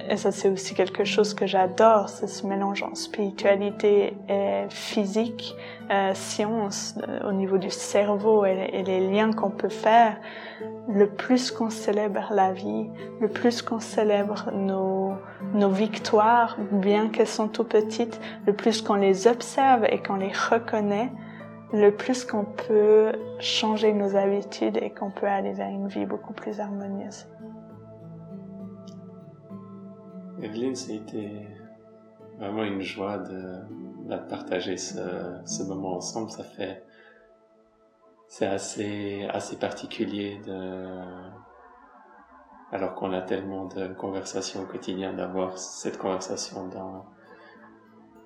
et 0.10 0.18
ça 0.18 0.32
c'est 0.32 0.49
aussi 0.49 0.74
quelque 0.74 1.03
chose 1.03 1.36
que 1.36 1.45
j'adore, 1.45 2.10
c'est 2.10 2.28
ce 2.28 2.45
mélange 2.45 2.82
en 2.82 2.95
spiritualité 2.95 4.18
et 4.28 4.66
physique, 4.70 5.55
euh, 5.91 6.14
science, 6.16 6.95
euh, 7.07 7.30
au 7.30 7.32
niveau 7.32 7.60
du 7.60 7.70
cerveau 7.70 8.43
et, 8.43 8.84
les 8.84 9.07
liens 9.07 9.32
qu'on 9.32 9.51
peut 9.51 9.70
faire. 9.70 10.18
Le 10.88 11.07
plus 11.07 11.51
qu'on 11.51 11.70
célèbre 11.70 12.32
la 12.32 12.51
vie, 12.51 12.89
le 13.22 13.28
plus 13.28 13.62
qu'on 13.62 13.80
célèbre 13.80 14.51
nos, 14.51 15.14
nos 15.53 15.70
victoires, 15.70 16.57
bien 16.72 17.10
qu'elles 17.10 17.28
sont 17.28 17.47
tout 17.47 17.64
petites, 17.64 18.20
le 18.47 18.53
plus 18.53 18.82
qu'on 18.82 18.95
les 18.95 19.28
observe 19.28 19.86
et 19.91 19.99
qu'on 20.01 20.16
les 20.16 20.32
reconnaît, 20.32 21.12
le 21.72 21.91
plus 21.91 22.26
qu'on 22.26 22.45
peut 22.45 23.12
changer 23.39 23.93
nos 23.93 24.16
habitudes 24.16 24.78
et 24.82 24.89
qu'on 24.89 25.12
peut 25.12 25.28
aller 25.28 25.53
vers 25.53 25.70
une 25.70 25.88
vie 25.88 26.07
beaucoup 26.07 26.34
plus 26.34 26.60
harmonieuse. 26.60 27.28
Evelyne, 30.42 30.76
ça 30.76 30.92
a 30.92 30.96
été 30.96 31.48
vraiment 32.38 32.64
une 32.64 32.82
joie 32.82 33.18
de, 33.18 34.16
partager 34.30 34.78
ce, 34.78 35.64
moment 35.64 35.96
ensemble. 35.96 36.32
Ça 36.32 36.44
fait, 36.44 36.84
c'est 38.28 38.48
assez, 38.48 39.28
assez 39.30 39.58
particulier 39.58 40.40
de, 40.46 40.88
alors 42.72 42.96
qu'on 42.96 43.12
a 43.14 43.22
tellement 43.22 43.66
de 43.66 43.88
conversations 43.88 44.62
au 44.62 44.66
quotidien, 44.66 45.14
d'avoir 45.14 45.58
cette 45.58 45.98
conversation 45.98 46.68
dans, 46.68 47.06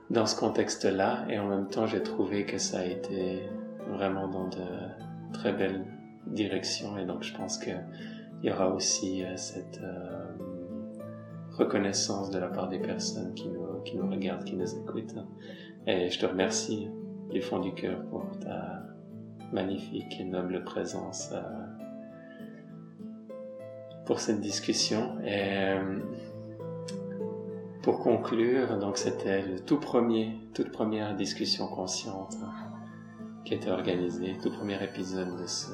dans 0.09 0.25
ce 0.25 0.39
contexte-là. 0.39 1.25
Et 1.29 1.39
en 1.39 1.47
même 1.47 1.67
temps, 1.67 1.87
j'ai 1.87 2.03
trouvé 2.03 2.45
que 2.45 2.57
ça 2.57 2.79
a 2.79 2.85
été 2.85 3.49
vraiment 3.87 4.27
dans 4.27 4.47
de 4.47 5.33
très 5.33 5.53
belles 5.53 5.85
directions. 6.27 6.97
Et 6.97 7.05
donc, 7.05 7.23
je 7.23 7.33
pense 7.35 7.57
qu'il 7.57 7.83
y 8.43 8.51
aura 8.51 8.69
aussi 8.69 9.23
euh, 9.23 9.35
cette, 9.35 9.81
euh, 9.81 10.52
reconnaissance 11.53 12.29
de 12.29 12.39
la 12.39 12.47
part 12.47 12.69
des 12.69 12.79
personnes 12.79 13.33
qui 13.33 13.47
nous, 13.47 13.81
qui 13.85 13.97
nous 13.97 14.09
regardent, 14.09 14.43
qui 14.43 14.55
nous 14.55 14.75
écoutent. 14.75 15.15
Et 15.87 16.09
je 16.09 16.19
te 16.19 16.25
remercie 16.25 16.89
du 17.29 17.41
fond 17.41 17.59
du 17.59 17.73
cœur 17.73 18.03
pour 18.05 18.25
ta 18.39 18.83
magnifique 19.51 20.19
et 20.19 20.23
noble 20.23 20.63
présence 20.63 21.29
euh, 21.31 21.41
pour 24.05 24.19
cette 24.19 24.41
discussion. 24.41 25.19
Et 25.23 25.41
euh, 25.49 25.99
pour 27.83 27.99
conclure, 27.99 28.79
donc 28.79 28.97
c'était 28.97 29.41
le 29.41 29.59
tout 29.59 29.79
premier, 29.79 30.39
toute 30.53 30.71
première 30.71 31.15
discussion 31.15 31.67
consciente 31.67 32.37
qui 33.45 33.53
était 33.53 33.71
organisée, 33.71 34.37
tout 34.41 34.51
premier 34.51 34.81
épisode 34.81 35.41
de 35.41 35.45
ce, 35.45 35.73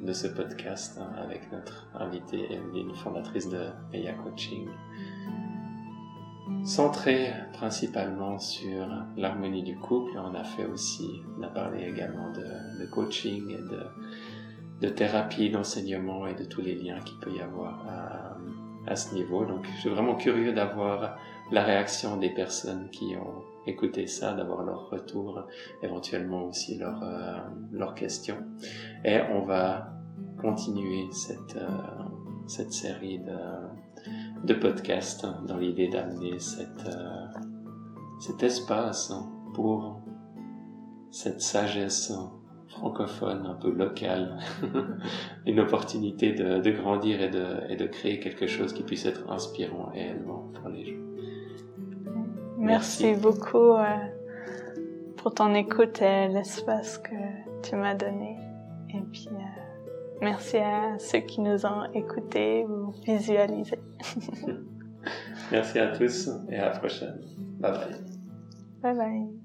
de 0.00 0.12
ce 0.12 0.28
podcast 0.28 1.00
avec 1.18 1.50
notre 1.50 1.88
invitée 1.94 2.52
Evelyne, 2.52 2.94
fondatrice 2.94 3.48
de 3.48 3.66
Eya 3.92 4.12
Coaching 4.14 4.68
centré 6.64 7.32
principalement 7.52 8.38
sur 8.38 8.86
l'harmonie 9.16 9.62
du 9.62 9.76
couple. 9.76 10.12
On 10.18 10.34
a 10.34 10.44
fait 10.44 10.66
aussi, 10.66 11.22
on 11.38 11.42
a 11.42 11.48
parlé 11.48 11.86
également 11.86 12.30
de, 12.32 12.86
coaching 12.86 13.50
et 13.50 14.86
de, 14.86 14.88
thérapie, 14.88 15.50
d'enseignement 15.50 16.26
et 16.26 16.34
de 16.34 16.44
tous 16.44 16.60
les 16.60 16.74
liens 16.74 17.00
qu'il 17.00 17.18
peut 17.18 17.32
y 17.32 17.40
avoir 17.40 17.84
à, 18.86 18.96
ce 18.96 19.14
niveau. 19.14 19.44
Donc, 19.44 19.66
je 19.76 19.80
suis 19.80 19.90
vraiment 19.90 20.16
curieux 20.16 20.52
d'avoir 20.52 21.16
la 21.52 21.62
réaction 21.62 22.16
des 22.16 22.30
personnes 22.30 22.88
qui 22.90 23.14
ont 23.16 23.44
écouté 23.66 24.06
ça, 24.06 24.32
d'avoir 24.32 24.64
leur 24.64 24.90
retour, 24.90 25.44
éventuellement 25.82 26.44
aussi 26.44 26.78
leurs 26.78 27.04
leur 27.72 27.94
questions. 27.94 28.38
Et 29.04 29.20
on 29.32 29.42
va 29.42 29.92
continuer 30.40 31.06
cette, 31.12 31.56
euh, 31.56 31.68
cette 32.46 32.72
série 32.72 33.18
de 33.18 33.36
de 34.44 34.54
podcast 34.54 35.26
dans 35.46 35.56
l'idée 35.56 35.88
d'amener 35.88 36.32
euh, 36.32 37.26
cet 38.20 38.42
espace 38.42 39.12
pour 39.54 40.00
cette 41.10 41.40
sagesse 41.40 42.12
francophone 42.68 43.46
un 43.46 43.54
peu 43.54 43.70
locale, 43.70 44.38
une 45.46 45.60
opportunité 45.60 46.32
de, 46.32 46.60
de 46.60 46.70
grandir 46.70 47.20
et 47.20 47.28
de, 47.28 47.44
et 47.68 47.76
de, 47.76 47.86
créer 47.86 48.20
quelque 48.20 48.46
chose 48.46 48.72
qui 48.72 48.82
puisse 48.84 49.06
être 49.06 49.28
inspirant 49.30 49.90
et 49.92 50.12
pour 50.14 50.68
les 50.68 50.84
gens. 50.84 51.00
Merci, 52.58 53.14
beaucoup 53.14 53.72
euh, 53.72 53.84
pour 55.16 55.34
ton 55.34 55.54
écoute 55.54 56.00
et 56.00 56.28
l'espace 56.28 56.98
que 56.98 57.14
tu 57.62 57.74
m'as 57.74 57.94
donné. 57.94 58.36
Et 58.90 59.00
puis, 59.12 59.28
euh, 59.32 59.59
Merci 60.20 60.58
à 60.58 60.98
ceux 60.98 61.20
qui 61.20 61.40
nous 61.40 61.64
ont 61.64 61.90
écoutés 61.94 62.64
ou 62.66 62.92
visualisés. 63.04 63.80
Merci 65.52 65.78
à 65.78 65.88
tous 65.88 66.28
et 66.48 66.56
à 66.56 66.66
la 66.66 66.78
prochaine. 66.78 67.20
Bye 67.58 67.72
bye. 67.72 67.96
Bye 68.82 68.96
bye. 68.96 69.39